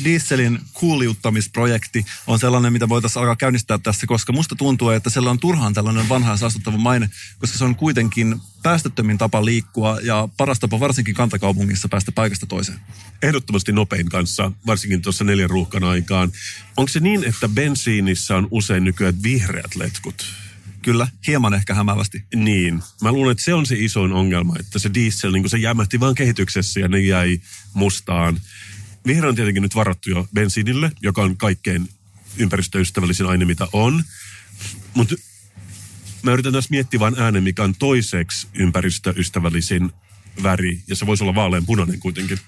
dieselin 0.03 0.59
kuuliuttamisprojekti 0.73 2.05
on 2.27 2.39
sellainen, 2.39 2.73
mitä 2.73 2.89
voitaisiin 2.89 3.21
alkaa 3.21 3.35
käynnistää 3.35 3.77
tässä, 3.77 4.07
koska 4.07 4.33
musta 4.33 4.55
tuntuu, 4.55 4.89
että 4.89 5.09
sillä 5.09 5.31
on 5.31 5.39
turhaan 5.39 5.73
tällainen 5.73 6.09
vanha 6.09 6.31
ja 6.31 6.37
saastuttava 6.37 6.77
maine, 6.77 7.09
koska 7.39 7.57
se 7.57 7.63
on 7.63 7.75
kuitenkin 7.75 8.41
päästöttömin 8.63 9.17
tapa 9.17 9.45
liikkua 9.45 9.99
ja 10.03 10.29
paras 10.37 10.59
tapa 10.59 10.79
varsinkin 10.79 11.15
kantakaupungissa 11.15 11.89
päästä 11.89 12.11
paikasta 12.11 12.45
toiseen. 12.45 12.79
Ehdottomasti 13.21 13.71
nopein 13.71 14.09
kanssa, 14.09 14.51
varsinkin 14.65 15.01
tuossa 15.01 15.23
neljän 15.23 15.49
ruuhkan 15.49 15.83
aikaan. 15.83 16.31
Onko 16.77 16.89
se 16.89 16.99
niin, 16.99 17.23
että 17.23 17.49
bensiinissä 17.49 18.35
on 18.35 18.47
usein 18.51 18.83
nykyään 18.83 19.23
vihreät 19.23 19.75
letkut? 19.75 20.25
Kyllä, 20.81 21.07
hieman 21.27 21.53
ehkä 21.53 21.73
hämävästi. 21.73 22.23
Niin. 22.35 22.83
Mä 23.01 23.11
luulen, 23.11 23.31
että 23.31 23.43
se 23.43 23.53
on 23.53 23.65
se 23.65 23.75
isoin 23.77 24.13
ongelma, 24.13 24.55
että 24.59 24.79
se 24.79 24.93
diesel, 24.93 25.31
niin 25.31 25.49
se 25.49 25.57
jämähti 25.57 25.99
vaan 25.99 26.15
kehityksessä 26.15 26.79
ja 26.79 26.87
ne 26.87 26.99
jäi 26.99 27.41
mustaan. 27.73 28.41
Vihreä 29.07 29.29
on 29.29 29.35
tietenkin 29.35 29.63
nyt 29.63 29.75
varattu 29.75 30.09
jo 30.09 30.27
bensiinille, 30.33 30.91
joka 31.01 31.21
on 31.23 31.37
kaikkein 31.37 31.89
ympäristöystävällisin 32.37 33.25
aine, 33.25 33.45
mitä 33.45 33.67
on. 33.73 34.03
Mutta 34.93 35.15
mä 36.23 36.31
yritän 36.31 36.53
tässä 36.53 36.71
miettiä 36.71 36.99
vain 36.99 37.15
äänen, 37.19 37.43
mikä 37.43 37.63
on 37.63 37.75
toiseksi 37.75 38.47
ympäristöystävällisin 38.53 39.91
väri, 40.43 40.83
ja 40.87 40.95
se 40.95 41.05
voisi 41.05 41.23
olla 41.23 41.35
vaalean 41.35 41.65
punainen 41.65 41.99
kuitenkin. 41.99 42.39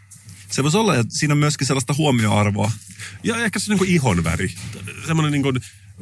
Se 0.50 0.64
voisi 0.64 0.78
olla, 0.78 0.96
että 0.96 1.18
siinä 1.18 1.34
on 1.34 1.38
myöskin 1.38 1.68
sellaista 1.68 1.94
huomioarvoa. 1.94 2.72
Ja 3.24 3.38
ehkä 3.38 3.60
se 3.60 3.74
niin 3.74 3.90
ihon 3.90 4.24
väri. 4.24 4.54
Semmoinen 5.08 5.32
niin 5.32 5.44
kuin 5.44 5.60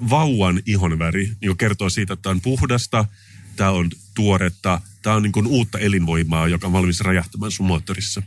vauvan 0.10 0.62
ihon 0.66 1.00
väri 1.00 1.32
niin 1.42 1.58
kertoo 1.58 1.90
siitä, 1.90 2.14
että 2.14 2.22
tämä 2.22 2.32
on 2.32 2.42
puhdasta, 2.42 3.06
tämä 3.56 3.70
on 3.70 3.90
tuoretta, 4.14 4.82
tämä 5.02 5.16
on 5.16 5.24
niin 5.24 5.48
uutta 5.48 5.80
elinvoimaa, 5.80 6.48
joka 6.48 6.68
on 6.68 6.74
valmis 6.74 7.02
räjähtämään 7.02 7.52
sun 7.52 7.66
moottorissa. 7.66 8.22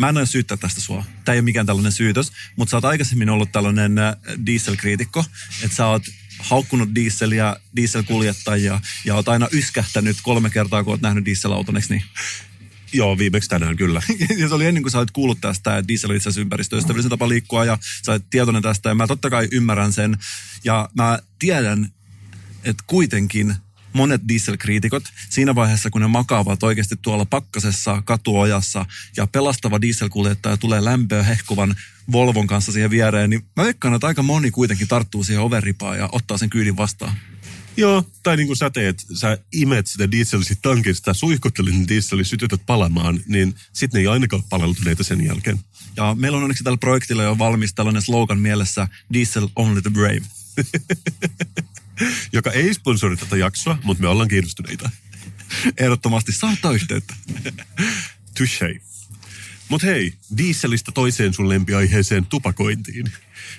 Mä 0.00 0.08
en 0.08 0.16
ole 0.16 0.26
syyttää 0.26 0.56
tästä 0.56 0.80
sua. 0.80 1.04
Tämä 1.24 1.34
ei 1.34 1.38
ole 1.38 1.44
mikään 1.44 1.66
tällainen 1.66 1.92
syytös, 1.92 2.32
mutta 2.56 2.70
sä 2.70 2.76
oot 2.76 2.84
aikaisemmin 2.84 3.30
ollut 3.30 3.52
tällainen 3.52 3.98
äh, 3.98 4.14
dieselkriitikko, 4.46 5.24
että 5.62 5.76
sä 5.76 5.86
oot 5.86 6.02
haukkunut 6.38 6.94
dieseliä, 6.94 7.56
dieselkuljettajia 7.76 8.80
ja 9.04 9.14
oot 9.14 9.28
aina 9.28 9.48
yskähtänyt 9.52 10.16
kolme 10.22 10.50
kertaa, 10.50 10.84
kun 10.84 10.92
oot 10.92 11.00
nähnyt 11.00 11.24
dieselauton, 11.24 11.76
eikö 11.76 11.86
niin? 11.90 12.02
Joo, 12.92 13.18
viimeksi 13.18 13.48
tänään 13.48 13.76
kyllä. 13.76 14.02
ja 14.38 14.48
se 14.48 14.54
oli 14.54 14.66
ennen 14.66 14.82
kuin 14.82 14.92
sä 14.92 14.98
olet 14.98 15.10
kuullut 15.10 15.40
tästä, 15.40 15.78
että 15.78 15.88
diesel 15.88 16.10
on 16.10 16.16
itse 16.16 16.28
asiassa 16.28 16.40
ympäristöystävällisen 16.40 17.10
tapa 17.10 17.28
liikkua 17.28 17.64
ja 17.64 17.78
sä 18.06 18.12
olet 18.12 18.24
tietoinen 18.30 18.62
tästä 18.62 18.88
ja 18.88 18.94
mä 18.94 19.06
totta 19.06 19.30
kai 19.30 19.48
ymmärrän 19.52 19.92
sen. 19.92 20.16
Ja 20.64 20.88
mä 20.94 21.18
tiedän, 21.38 21.88
että 22.64 22.84
kuitenkin 22.86 23.54
monet 23.92 24.20
dieselkriitikot 24.28 25.02
siinä 25.30 25.54
vaiheessa, 25.54 25.90
kun 25.90 26.00
ne 26.00 26.06
makaavat 26.06 26.62
oikeasti 26.62 26.96
tuolla 27.02 27.24
pakkasessa 27.24 28.02
katuojassa 28.02 28.86
ja 29.16 29.26
pelastava 29.26 29.80
dieselkuljettaja 29.80 30.56
tulee 30.56 30.84
lämpöä 30.84 31.22
hehkuvan 31.22 31.74
Volvon 32.12 32.46
kanssa 32.46 32.72
siihen 32.72 32.90
viereen, 32.90 33.30
niin 33.30 33.42
mä 33.56 33.64
veikkaan, 33.64 33.94
että 33.94 34.06
aika 34.06 34.22
moni 34.22 34.50
kuitenkin 34.50 34.88
tarttuu 34.88 35.24
siihen 35.24 35.42
overripaan 35.42 35.98
ja 35.98 36.08
ottaa 36.12 36.38
sen 36.38 36.50
kyydin 36.50 36.76
vastaan. 36.76 37.16
Joo, 37.76 38.04
tai 38.22 38.36
niin 38.36 38.46
kuin 38.46 38.56
sä 38.56 38.70
teet, 38.70 39.06
sä 39.14 39.38
imet 39.52 39.86
sitä 39.86 40.10
dieselistä 40.10 40.54
tankista, 40.62 41.14
suihkuttelit 41.14 41.74
sen 41.74 41.88
dieselin, 41.88 42.24
sytytät 42.24 42.60
palamaan, 42.66 43.20
niin 43.26 43.54
sitten 43.72 43.98
ne 43.98 44.00
ei 44.00 44.06
ainakaan 44.06 44.42
paleltuneita 44.48 45.04
sen 45.04 45.26
jälkeen. 45.26 45.60
Ja 45.96 46.14
meillä 46.18 46.36
on 46.36 46.42
onneksi 46.42 46.64
tällä 46.64 46.78
projektilla 46.78 47.22
jo 47.22 47.38
valmis 47.38 47.74
tällainen 47.74 48.02
slogan 48.02 48.40
mielessä, 48.40 48.88
Diesel 49.12 49.48
Only 49.56 49.82
the 49.82 49.90
Brave. 49.90 50.22
Joka 52.32 52.50
ei 52.50 52.74
sponsori 52.74 53.16
tätä 53.16 53.36
jaksoa, 53.36 53.78
mutta 53.84 54.02
me 54.02 54.08
ollaan 54.08 54.28
kiinnostuneita. 54.28 54.90
Ehdottomasti 55.78 56.32
saattaa 56.32 56.72
yhteyttä. 56.72 57.14
Touché. 58.38 58.80
Mutta 59.68 59.86
hei, 59.86 60.14
dieselistä 60.36 60.92
toiseen 60.92 61.34
sun 61.34 61.48
lempiaiheeseen 61.48 62.26
tupakointiin. 62.26 63.12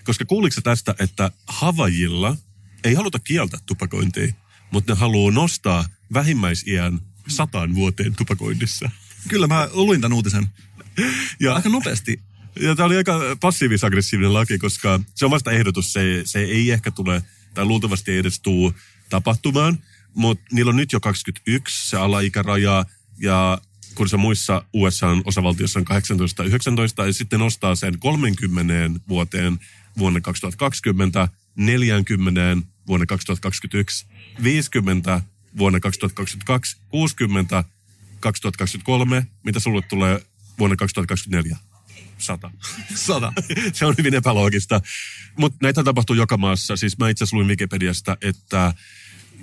Koska 0.04 0.26
kuuliko 0.26 0.62
tästä, 0.62 0.96
että 1.00 1.32
Havajilla 1.48 2.38
ei 2.84 2.94
haluta 2.94 3.20
kieltää 3.20 3.60
tupakointia, 3.66 4.34
mutta 4.72 4.94
ne 4.94 5.00
haluaa 5.00 5.32
nostaa 5.32 5.86
vähimmäisiän 6.14 7.00
sataan 7.28 7.76
vuoteen 7.76 8.16
tupakoinnissa. 8.16 8.90
Kyllä, 9.28 9.48
mä 9.48 9.70
luin 9.72 10.02
tämän 10.02 10.16
uutisen. 10.16 10.48
Ja, 11.40 11.56
Aika 11.56 11.70
nopeasti. 11.70 12.20
ja 12.60 12.76
tämä 12.76 12.86
oli 12.86 12.98
aika 12.98 13.20
passiivis-aggressiivinen 13.40 14.34
laki, 14.34 14.58
koska 14.58 15.00
se 15.16 15.26
on 15.26 15.32
vasta 15.32 15.52
ehdotus. 15.52 15.94
Se, 15.94 16.22
se 16.26 16.40
ei 16.40 16.72
ehkä 16.72 16.92
tule, 16.92 17.24
tai 17.54 17.66
luultavasti 17.66 18.12
ei 18.12 18.18
edes 18.18 18.40
tule 18.40 18.74
tapahtumaan, 19.10 19.84
mutta 20.14 20.46
niillä 20.52 20.70
on 20.70 20.76
nyt 20.76 20.94
jo 20.94 21.00
21 21.00 21.90
se 21.90 21.98
alaikäraja, 21.98 22.86
ja 23.18 23.62
kun 23.96 24.10
se 24.10 24.18
muissa 24.18 24.66
USA-osavaltiossa 24.74 25.80
on 25.80 25.86
18 25.86 26.44
19, 26.44 27.06
ja 27.06 27.14
sitten 27.14 27.40
nostaa 27.40 27.76
sen 27.76 28.00
30 28.00 28.74
vuoteen 29.10 29.60
vuonna 29.98 30.22
2020, 30.22 31.28
40 31.56 32.58
vuonna 32.88 33.06
2021, 33.06 34.06
50 34.44 35.22
vuonna 35.58 35.80
2022, 35.80 36.78
60 36.90 37.64
2023, 38.20 39.28
mitä 39.44 39.60
sulle 39.60 39.82
tulee 39.82 40.26
vuonna 40.60 40.76
2024? 40.76 41.71
100. 42.22 42.52
Sata. 42.96 43.34
se 43.74 43.86
on 43.86 43.96
hyvin 43.98 44.14
epäloogista. 44.14 44.82
Mutta 45.38 45.58
näitä 45.62 45.84
tapahtuu 45.84 46.16
joka 46.16 46.38
maassa. 46.38 46.76
Siis 46.76 46.98
mä 46.98 47.10
itse 47.10 47.26
luin 47.32 47.48
Wikipediasta, 47.48 48.18
että 48.22 48.74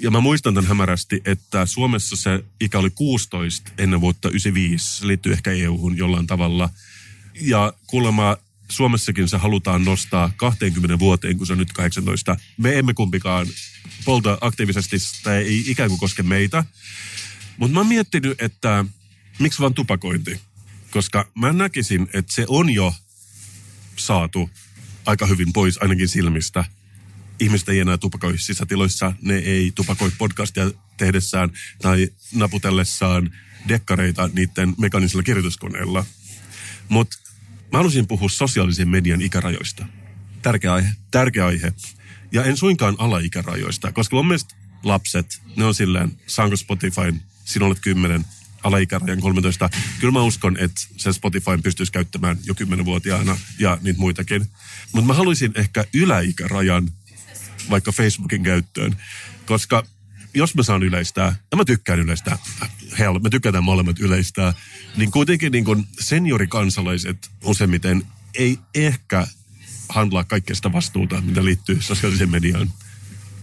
ja 0.00 0.10
mä 0.10 0.20
muistan 0.20 0.54
tämän 0.54 0.68
hämärästi, 0.68 1.20
että 1.24 1.66
Suomessa 1.66 2.16
se 2.16 2.44
ikä 2.60 2.78
oli 2.78 2.90
16 2.90 3.72
ennen 3.78 4.00
vuotta 4.00 4.28
95. 4.28 4.96
Se 4.96 5.06
liittyy 5.06 5.32
ehkä 5.32 5.50
EU-hun 5.52 5.96
jollain 5.96 6.26
tavalla. 6.26 6.70
Ja 7.40 7.72
kuulemma 7.86 8.36
Suomessakin 8.68 9.28
se 9.28 9.36
halutaan 9.36 9.84
nostaa 9.84 10.32
20 10.36 10.98
vuoteen, 10.98 11.38
kun 11.38 11.46
se 11.46 11.52
on 11.52 11.58
nyt 11.58 11.72
18. 11.72 12.36
Me 12.56 12.78
emme 12.78 12.94
kumpikaan 12.94 13.46
polta 14.04 14.38
aktiivisesti, 14.40 14.96
tämä 15.22 15.36
ei 15.36 15.64
ikään 15.66 15.88
kuin 15.88 16.00
koske 16.00 16.22
meitä. 16.22 16.64
Mutta 17.56 17.74
mä 17.74 17.80
oon 17.80 17.86
miettinyt, 17.86 18.42
että 18.42 18.84
miksi 19.38 19.60
vaan 19.60 19.74
tupakointi? 19.74 20.40
Koska 20.90 21.28
mä 21.34 21.52
näkisin, 21.52 22.08
että 22.14 22.32
se 22.32 22.44
on 22.48 22.70
jo 22.70 22.94
saatu 23.96 24.50
aika 25.06 25.26
hyvin 25.26 25.52
pois 25.52 25.78
ainakin 25.82 26.08
silmistä. 26.08 26.64
Ihmiset 27.40 27.68
ei 27.68 27.80
enää 27.80 27.98
tupakoi 27.98 28.38
sisätiloissa, 28.38 29.12
ne 29.22 29.34
ei 29.34 29.72
tupakoi 29.74 30.10
podcastia 30.18 30.70
tehdessään 30.96 31.50
tai 31.82 32.08
naputellessaan 32.34 33.30
dekkareita 33.68 34.30
niiden 34.32 34.74
mekaanisella 34.78 35.22
kirjoituskoneella. 35.22 36.04
Mutta 36.88 37.16
mä 37.72 37.78
halusin 37.78 38.06
puhua 38.06 38.28
sosiaalisen 38.28 38.88
median 38.88 39.22
ikärajoista. 39.22 39.86
Tärkeä 40.42 40.74
aihe. 40.74 40.90
Tärkeä 41.10 41.46
aihe. 41.46 41.72
Ja 42.32 42.44
en 42.44 42.56
suinkaan 42.56 42.96
alaikärajoista, 42.98 43.92
koska 43.92 44.16
mun 44.16 44.26
mielestä 44.26 44.54
lapset, 44.82 45.42
ne 45.56 45.64
on 45.64 45.74
silleen, 45.74 46.20
saanko 46.26 46.56
Spotifyn, 46.56 47.22
sinä 47.44 47.66
olet 47.66 47.78
10, 47.80 48.24
alaikärajan 48.68 49.20
13. 49.20 49.70
Kyllä 50.00 50.12
mä 50.12 50.22
uskon, 50.22 50.56
että 50.56 50.80
sen 50.96 51.14
Spotifyn 51.14 51.62
pystyisi 51.62 51.92
käyttämään 51.92 52.38
jo 52.44 52.54
10-vuotiaana 52.54 53.38
ja 53.58 53.78
niitä 53.82 54.00
muitakin. 54.00 54.46
Mutta 54.92 55.06
mä 55.06 55.14
haluaisin 55.14 55.52
ehkä 55.54 55.84
yläikärajan 55.94 56.88
vaikka 57.70 57.92
Facebookin 57.92 58.42
käyttöön, 58.42 58.96
koska 59.46 59.84
jos 60.34 60.54
mä 60.54 60.62
saan 60.62 60.82
yleistää, 60.82 61.36
ja 61.50 61.56
mä 61.56 61.64
tykkään 61.64 61.98
yleistää, 61.98 62.38
hell, 62.98 63.18
me 63.18 63.30
tykätään 63.30 63.64
molemmat 63.64 63.98
yleistää, 63.98 64.54
niin 64.96 65.10
kuitenkin 65.10 65.52
niin 65.52 65.64
kun 65.64 65.86
seniorikansalaiset 66.00 67.30
useimmiten 67.44 68.06
ei 68.34 68.58
ehkä 68.74 69.26
handlaa 69.88 70.24
kaikkea 70.24 70.56
sitä 70.56 70.72
vastuuta, 70.72 71.20
mitä 71.20 71.44
liittyy 71.44 71.82
sosiaaliseen 71.82 72.30
mediaan. 72.30 72.70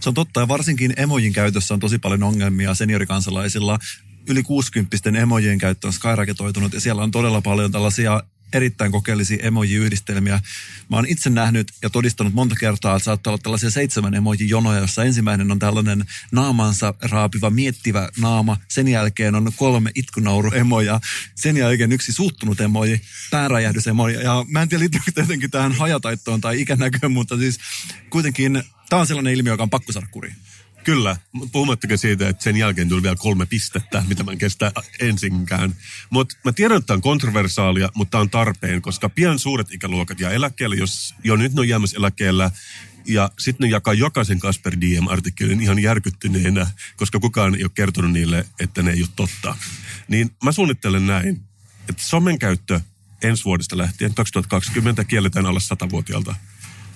Se 0.00 0.08
on 0.08 0.14
totta, 0.14 0.40
ja 0.40 0.48
varsinkin 0.48 0.92
emojin 0.96 1.32
käytössä 1.32 1.74
on 1.74 1.80
tosi 1.80 1.98
paljon 1.98 2.22
ongelmia 2.22 2.74
seniorikansalaisilla. 2.74 3.78
Yli 4.28 4.42
60 4.42 5.10
emojien 5.18 5.58
käyttö 5.58 5.86
on 5.86 5.92
skyraketoitunut, 5.92 6.72
ja 6.72 6.80
siellä 6.80 7.02
on 7.02 7.10
todella 7.10 7.40
paljon 7.40 7.72
tällaisia 7.72 8.22
erittäin 8.52 8.92
kokeellisia 8.92 9.38
emoji-yhdistelmiä. 9.42 10.40
Mä 10.90 10.96
oon 10.96 11.06
itse 11.08 11.30
nähnyt 11.30 11.72
ja 11.82 11.90
todistanut 11.90 12.34
monta 12.34 12.54
kertaa, 12.60 12.96
että 12.96 13.04
saattaa 13.04 13.30
olla 13.30 13.40
tällaisia 13.42 13.70
seitsemän 13.70 14.14
emoji-jonoja, 14.14 14.80
jossa 14.80 15.04
ensimmäinen 15.04 15.50
on 15.50 15.58
tällainen 15.58 16.04
naamansa 16.32 16.94
raapiva, 17.02 17.50
miettivä 17.50 18.08
naama. 18.18 18.56
Sen 18.68 18.88
jälkeen 18.88 19.34
on 19.34 19.52
kolme 19.56 19.90
itkunauru-emoja. 19.94 21.00
Sen 21.34 21.56
jälkeen 21.56 21.92
yksi 21.92 22.12
suuttunut 22.12 22.60
emoji, 22.60 23.00
pääräjähdys-emoji. 23.30 24.14
Ja 24.14 24.44
mä 24.48 24.62
en 24.62 24.68
tiedä 24.68 24.80
liittyykö 24.80 25.12
tietenkin 25.14 25.50
tähän 25.50 25.72
hajataittoon 25.72 26.40
tai 26.40 26.60
ikänäköön, 26.60 27.12
mutta 27.12 27.36
siis 27.36 27.58
kuitenkin 28.10 28.62
tämä 28.88 29.00
on 29.00 29.06
sellainen 29.06 29.34
ilmiö, 29.34 29.52
joka 29.52 29.62
on 29.62 29.70
pakko 29.70 29.92
saada 29.92 30.06
kuriin. 30.10 30.36
Kyllä, 30.86 31.16
puhumattakaan 31.52 31.98
siitä, 31.98 32.28
että 32.28 32.44
sen 32.44 32.56
jälkeen 32.56 32.88
tuli 32.88 33.02
vielä 33.02 33.16
kolme 33.16 33.46
pistettä, 33.46 34.04
mitä 34.08 34.22
mä 34.22 34.32
en 34.32 34.38
kestä 34.38 34.72
ensinkään. 35.00 35.74
Mutta 36.10 36.36
mä 36.44 36.52
tiedän, 36.52 36.76
että 36.76 36.86
tämä 36.86 36.94
on 36.94 37.02
kontroversaalia, 37.02 37.88
mutta 37.94 38.18
on 38.18 38.30
tarpeen, 38.30 38.82
koska 38.82 39.08
pian 39.08 39.38
suuret 39.38 39.72
ikäluokat 39.72 40.20
ja 40.20 40.30
eläkkeelle, 40.30 40.76
jos 40.76 41.14
jo 41.24 41.36
nyt 41.36 41.52
ne 41.52 41.60
on 41.60 41.68
jäämässä 41.68 41.96
eläkkeellä, 41.96 42.50
ja 43.06 43.30
sitten 43.38 43.64
ne 43.64 43.70
jakaa 43.70 43.94
jokaisen 43.94 44.38
Kasper 44.38 44.76
DM-artikkelin 44.80 45.60
ihan 45.60 45.78
järkyttyneenä, 45.78 46.66
koska 46.96 47.20
kukaan 47.20 47.54
ei 47.54 47.64
ole 47.64 47.70
kertonut 47.74 48.12
niille, 48.12 48.46
että 48.60 48.82
ne 48.82 48.90
ei 48.90 49.02
ole 49.02 49.08
totta. 49.16 49.56
Niin 50.08 50.30
mä 50.44 50.52
suunnittelen 50.52 51.06
näin, 51.06 51.40
että 51.88 52.02
somen 52.02 52.38
käyttö 52.38 52.80
ensi 53.22 53.44
vuodesta 53.44 53.76
lähtien 53.76 54.14
2020 54.14 55.04
kielletään 55.04 55.46
alla 55.46 55.60
100-vuotiaalta. 55.60 56.34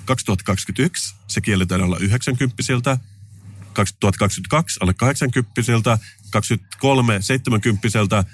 2021 0.04 1.14
se 1.26 1.40
kielletään 1.40 1.80
alla 1.82 1.98
90 1.98 2.62
2022 3.72 4.78
alle 4.82 4.94
80 4.94 5.98
23 6.30 7.22
70 7.22 8.24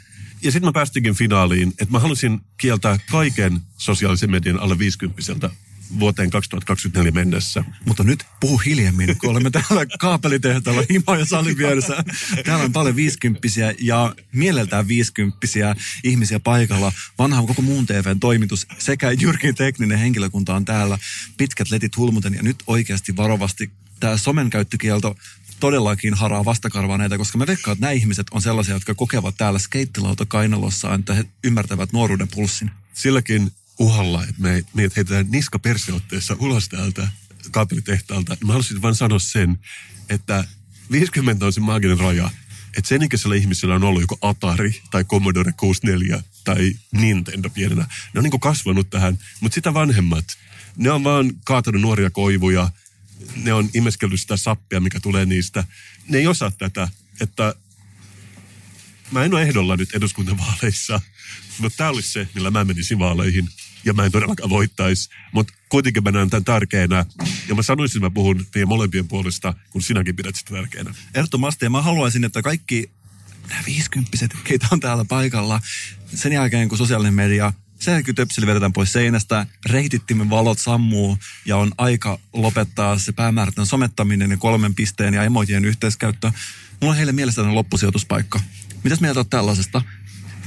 ja 0.43 0.53
sitten 0.53 0.69
mä 0.69 0.73
päästinkin 0.73 1.15
finaaliin, 1.15 1.69
että 1.69 1.93
mä 1.93 1.99
halusin 1.99 2.41
kieltää 2.57 2.99
kaiken 3.11 3.61
sosiaalisen 3.77 4.31
median 4.31 4.61
alle 4.61 4.79
50 4.79 5.51
vuoteen 5.99 6.31
2024 6.31 7.13
mennessä. 7.13 7.65
Mutta 7.85 8.05
nyt 8.05 8.25
puhu 8.41 8.57
hiljemmin, 8.59 9.17
kun 9.19 9.31
olemme 9.31 9.51
täällä 9.51 9.87
kaapelitehtaalla 9.99 10.83
Himo 10.91 11.15
ja 11.15 11.25
salin 11.25 11.59
vieressä. 11.59 12.05
Täällä 12.45 12.65
on 12.65 12.73
paljon 12.73 12.97
viisikymppisiä 12.97 13.75
ja 13.81 14.15
mieleltään 14.33 14.89
viisikymppisiä 14.89 15.77
ihmisiä 16.05 16.41
paikalla. 16.41 16.93
Vanha 17.19 17.43
koko 17.43 17.63
muun 17.63 17.87
TVn 17.87 18.21
toimitus 18.21 18.67
sekä 18.79 19.13
Jyrkin 19.13 19.55
tekninen 19.55 19.99
henkilökunta 19.99 20.55
on 20.55 20.65
täällä. 20.65 20.99
Pitkät 21.37 21.71
letit 21.71 21.97
hulmuten 21.97 22.35
ja 22.35 22.43
nyt 22.43 22.63
oikeasti 22.67 23.17
varovasti 23.17 23.71
tämä 24.01 24.17
somen 24.17 24.51
käyttökielto 24.51 25.17
todellakin 25.61 26.15
haraa 26.15 26.45
vastakarvaa 26.45 26.99
näitä, 26.99 27.19
koska 27.19 27.39
mä 27.39 27.47
veikkaan, 27.47 27.73
että 27.73 27.87
nämä 27.87 27.93
ihmiset 27.93 28.27
on 28.31 28.43
sellaisia, 28.43 28.75
jotka 28.75 28.95
kokevat 28.95 29.35
täällä 29.39 29.59
skeittilauta 29.59 30.27
kainalossa, 30.27 30.95
että 30.95 31.15
he 31.15 31.25
ymmärtävät 31.45 31.93
nuoruuden 31.93 32.29
pulssin. 32.29 32.71
Silläkin 32.95 33.51
uhalla, 33.79 34.23
että 34.23 34.43
me, 34.43 34.65
meidät 34.75 34.97
heitetään 34.97 35.27
niska 35.31 35.59
perseotteessa 35.59 36.37
ulos 36.39 36.69
täältä 36.69 37.09
kaapelitehtaalta. 37.51 38.37
Mä 38.45 38.53
haluaisin 38.53 38.83
vain 38.83 38.95
sanoa 38.95 39.19
sen, 39.19 39.59
että 40.11 40.45
50 40.91 41.47
on 41.47 41.53
se 41.53 41.61
maaginen 41.61 41.99
raja, 41.99 42.31
että 42.77 42.89
sen 42.89 43.03
ikäisellä 43.03 43.37
ihmisellä 43.37 43.75
on 43.75 43.85
ollut 43.85 44.01
joko 44.01 44.19
Atari 44.21 44.83
tai 44.91 45.05
Commodore 45.05 45.53
64 45.57 46.23
tai 46.45 46.73
Nintendo 46.93 47.51
pienenä. 47.51 47.83
Ne 48.15 48.19
on 48.19 48.25
niin 48.25 48.41
kasvanut 48.41 48.91
tähän, 48.91 49.19
mutta 49.41 49.55
sitä 49.55 49.75
vanhemmat, 49.75 50.25
ne 50.77 50.91
on 50.91 51.05
vaan 51.05 51.33
kaatanut 51.45 51.83
nuoria 51.83 52.11
koivuja, 52.11 52.71
ne 53.37 53.53
on 53.53 53.71
imeskellyt 53.75 54.21
sitä 54.21 54.37
sappia, 54.37 54.81
mikä 54.81 55.01
tulee 55.01 55.27
niistä. 55.27 55.65
Ne 56.09 56.19
ei 56.19 56.27
osaa 56.27 56.51
tätä, 56.51 56.89
että 57.21 57.55
mä 59.11 59.25
en 59.25 59.35
ole 59.35 59.43
ehdolla 59.43 59.77
nyt 59.77 59.95
eduskuntavaaleissa, 59.95 61.01
mutta 61.59 61.77
tämä 61.77 61.91
olisi 61.91 62.13
se, 62.13 62.29
millä 62.35 62.51
mä 62.51 62.65
menisin 62.65 62.99
vaaleihin. 62.99 63.49
Ja 63.85 63.93
mä 63.93 64.05
en 64.05 64.13
todellakaan 64.13 64.51
voittaisi, 64.51 65.11
mutta 65.33 65.55
kuitenkin 65.69 66.05
mä 66.05 66.11
näen 66.11 66.31
tämän 66.31 66.45
tärkeänä. 66.45 67.07
Ja 67.49 67.55
mä 67.55 67.63
sanoisin, 67.63 67.99
että 67.99 68.07
mä 68.07 68.15
puhun 68.15 68.47
teidän 68.51 68.69
molempien 68.69 69.09
puolesta, 69.09 69.55
kun 69.71 69.83
sinäkin 69.83 70.17
pidät 70.17 70.37
sitä 70.37 70.55
tärkeänä. 70.55 70.95
Ehdottomasti, 71.15 71.65
ja 71.67 71.71
mä 71.71 71.83
haluaisin, 71.83 72.25
että 72.25 72.43
kaikki 72.43 72.91
nämä 73.49 73.63
viisikymppiset, 73.67 74.31
keitä 74.45 74.67
on 74.71 74.81
täällä 74.81 75.05
paikalla, 75.05 75.61
sen 76.15 76.33
jälkeen 76.33 76.69
kun 76.69 76.79
sosiaalinen 76.79 77.15
media 77.15 77.53
sähkötöpseli 77.81 78.47
vedetään 78.47 78.73
pois 78.73 78.93
seinästä, 78.93 79.47
reitittimen 79.67 80.31
valot 80.31 80.59
sammuu 80.59 81.19
ja 81.45 81.57
on 81.57 81.73
aika 81.79 82.19
lopettaa 82.33 82.99
se 82.99 83.13
päämäärätön 83.13 83.67
somettaminen 83.67 84.31
ja 84.31 84.37
kolmen 84.37 84.75
pisteen 84.75 85.15
ja 85.15 85.23
emojien 85.23 85.65
yhteiskäyttö. 85.65 86.33
Mulla 86.81 86.93
on 86.93 86.97
heille 86.97 87.13
mielestäni 87.13 87.53
loppusijoituspaikka. 87.53 88.41
Mitäs 88.85 89.01
mieltä 89.01 89.21
on 89.21 89.29
tällaisesta? 89.29 89.83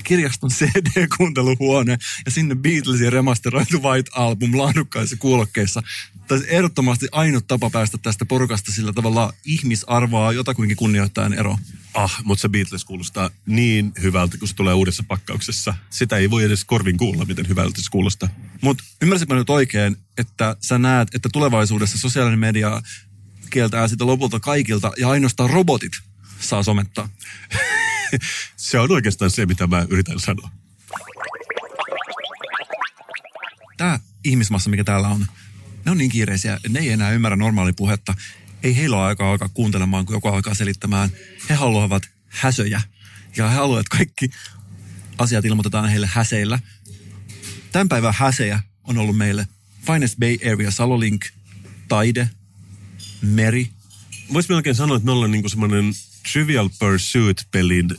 kirjaston 0.03 0.49
CD-kuunteluhuone 0.49 1.97
ja 2.25 2.31
sinne 2.31 2.55
Beatlesin 2.55 3.13
remasteroitu 3.13 3.83
White 3.83 4.11
Album 4.13 4.57
laadukkaissa 4.57 5.15
kuulokkeissa. 5.17 5.83
Tämä 6.29 6.41
ehdottomasti 6.47 7.07
ainut 7.11 7.47
tapa 7.47 7.69
päästä 7.69 7.97
tästä 7.97 8.25
porukasta 8.25 8.71
sillä 8.71 8.93
tavalla 8.93 9.33
ihmisarvoa 9.45 10.33
jotakuinkin 10.33 10.77
kunnioittaen 10.77 11.33
ero. 11.33 11.57
Ah, 11.93 12.21
mutta 12.23 12.41
se 12.41 12.49
Beatles 12.49 12.85
kuulostaa 12.85 13.29
niin 13.45 13.91
hyvältä, 14.01 14.37
kun 14.37 14.47
se 14.47 14.55
tulee 14.55 14.73
uudessa 14.73 15.03
pakkauksessa. 15.07 15.73
Sitä 15.89 16.17
ei 16.17 16.29
voi 16.29 16.43
edes 16.43 16.65
korvin 16.65 16.97
kuulla, 16.97 17.25
miten 17.25 17.47
hyvältä 17.47 17.81
se 17.81 17.89
kuulostaa. 17.91 18.29
Mutta 18.61 18.83
ymmärsitkö 19.01 19.35
nyt 19.35 19.49
oikein, 19.49 19.97
että 20.17 20.55
sä 20.61 20.77
näet, 20.77 21.15
että 21.15 21.29
tulevaisuudessa 21.33 21.97
sosiaalinen 21.97 22.39
media 22.39 22.81
kieltää 23.49 23.87
sitä 23.87 24.05
lopulta 24.05 24.39
kaikilta 24.39 24.91
ja 24.97 25.09
ainoastaan 25.09 25.49
robotit 25.49 25.93
saa 26.39 26.63
somettaa? 26.63 27.09
se 28.55 28.79
on 28.79 28.91
oikeastaan 28.91 29.31
se, 29.31 29.45
mitä 29.45 29.67
mä 29.67 29.85
yritän 29.89 30.19
sanoa. 30.19 30.49
Tämä 33.77 33.99
ihmismassa, 34.23 34.69
mikä 34.69 34.83
täällä 34.83 35.07
on, 35.07 35.25
ne 35.85 35.91
on 35.91 35.97
niin 35.97 36.11
kiireisiä, 36.11 36.59
ne 36.69 36.79
ei 36.79 36.89
enää 36.89 37.11
ymmärrä 37.11 37.35
normaalia 37.35 37.73
puhetta. 37.73 38.15
Ei 38.63 38.75
heillä 38.75 38.97
ole 38.97 39.05
aikaa 39.05 39.31
alkaa 39.31 39.49
kuuntelemaan, 39.49 40.05
kun 40.05 40.15
joku 40.15 40.27
alkaa 40.27 40.53
selittämään. 40.53 41.09
He 41.49 41.55
haluavat 41.55 42.03
häsöjä. 42.27 42.81
Ja 43.37 43.49
he 43.49 43.55
haluavat, 43.55 43.85
että 43.85 43.97
kaikki 43.97 44.29
asiat 45.17 45.45
ilmoitetaan 45.45 45.89
heille 45.89 46.09
häseillä. 46.13 46.59
Tämän 47.71 47.89
päivän 47.89 48.13
häsejä 48.17 48.59
on 48.83 48.97
ollut 48.97 49.17
meille 49.17 49.47
Finest 49.85 50.19
Bay 50.19 50.37
Area 50.53 50.71
Salolink, 50.71 51.25
taide, 51.87 52.29
meri. 53.21 53.69
Voisi 54.33 54.49
melkein 54.49 54.75
sanoa, 54.75 54.97
että 54.97 55.05
me 55.05 55.11
ollaan 55.11 55.31
niinku 55.31 55.49
semmoinen 55.49 55.93
Trivial 56.31 56.69
Pursuit-pelin 56.79 57.89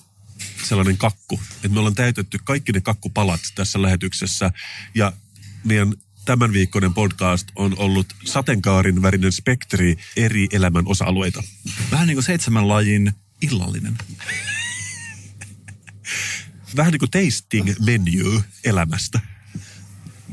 sellainen 0.68 0.96
kakku, 0.96 1.40
että 1.54 1.68
me 1.68 1.78
ollaan 1.78 1.94
täytetty 1.94 2.38
kaikki 2.44 2.72
ne 2.72 2.80
kakkupalat 2.80 3.40
tässä 3.54 3.82
lähetyksessä 3.82 4.50
ja 4.94 5.12
meidän 5.64 5.94
tämän 6.30 6.52
viikkoinen 6.52 6.94
podcast 6.94 7.48
on 7.56 7.78
ollut 7.78 8.06
sateenkaarin 8.24 9.02
värinen 9.02 9.32
spektri 9.32 9.96
eri 10.16 10.48
elämän 10.52 10.86
osa-alueita. 10.86 11.42
Vähän 11.90 12.06
niin 12.06 12.16
kuin 12.16 12.24
seitsemän 12.24 12.68
lajin 12.68 13.12
illallinen. 13.42 13.98
Vähän 16.76 16.92
niin 16.92 16.98
kuin 16.98 17.10
tasting 17.10 17.68
menu 17.86 18.42
elämästä. 18.64 19.20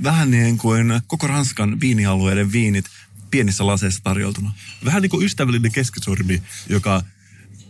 Vähän 0.03 0.31
niin 0.31 0.57
kuin 0.57 1.01
koko 1.07 1.27
Ranskan 1.27 1.79
viinialueiden 1.79 2.51
viinit 2.51 2.85
pienissä 3.31 3.67
laseissa 3.67 4.03
tarjoltuna. 4.03 4.53
Vähän 4.85 5.01
niin 5.01 5.09
kuin 5.09 5.25
ystävällinen 5.25 5.71
keskisormi, 5.71 6.43
joka 6.69 7.03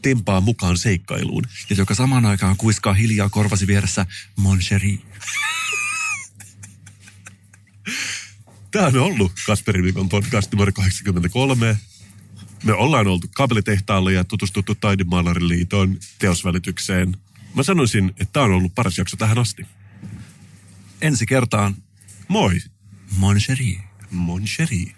tempaa 0.01 0.41
mukaan 0.41 0.78
seikkailuun. 0.78 1.43
Ja 1.69 1.75
joka 1.75 1.95
samaan 1.95 2.25
aikaan 2.25 2.57
kuiskaa 2.57 2.93
hiljaa 2.93 3.30
korvasi 3.30 3.67
vieressä 3.67 4.05
Mon 4.36 4.59
chéri. 4.59 5.01
Tämä 8.78 8.88
on 8.88 8.97
ollut 8.97 9.32
Kasperin 9.45 9.84
viikon 9.84 10.09
podcast 10.09 10.51
numero 10.51 10.71
83. 10.71 11.78
Me 12.63 12.73
ollaan 12.73 13.07
oltu 13.07 13.28
kaapelitehtaalla 13.36 14.11
ja 14.11 14.23
tutustuttu 14.23 14.75
Taidemaalarin 14.75 15.47
liiton 15.47 15.97
teosvälitykseen. 16.19 17.17
Mä 17.55 17.63
sanoisin, 17.63 18.09
että 18.09 18.34
tämä 18.34 18.43
on 18.43 18.51
ollut 18.51 18.75
paras 18.75 18.97
jakso 18.97 19.17
tähän 19.17 19.38
asti. 19.38 19.65
Ensi 21.01 21.25
kertaan. 21.25 21.75
Moi. 22.28 22.57
Mon 23.17 23.38
chéri. 23.38 23.80
Mon 24.11 24.43
chéri. 24.43 24.95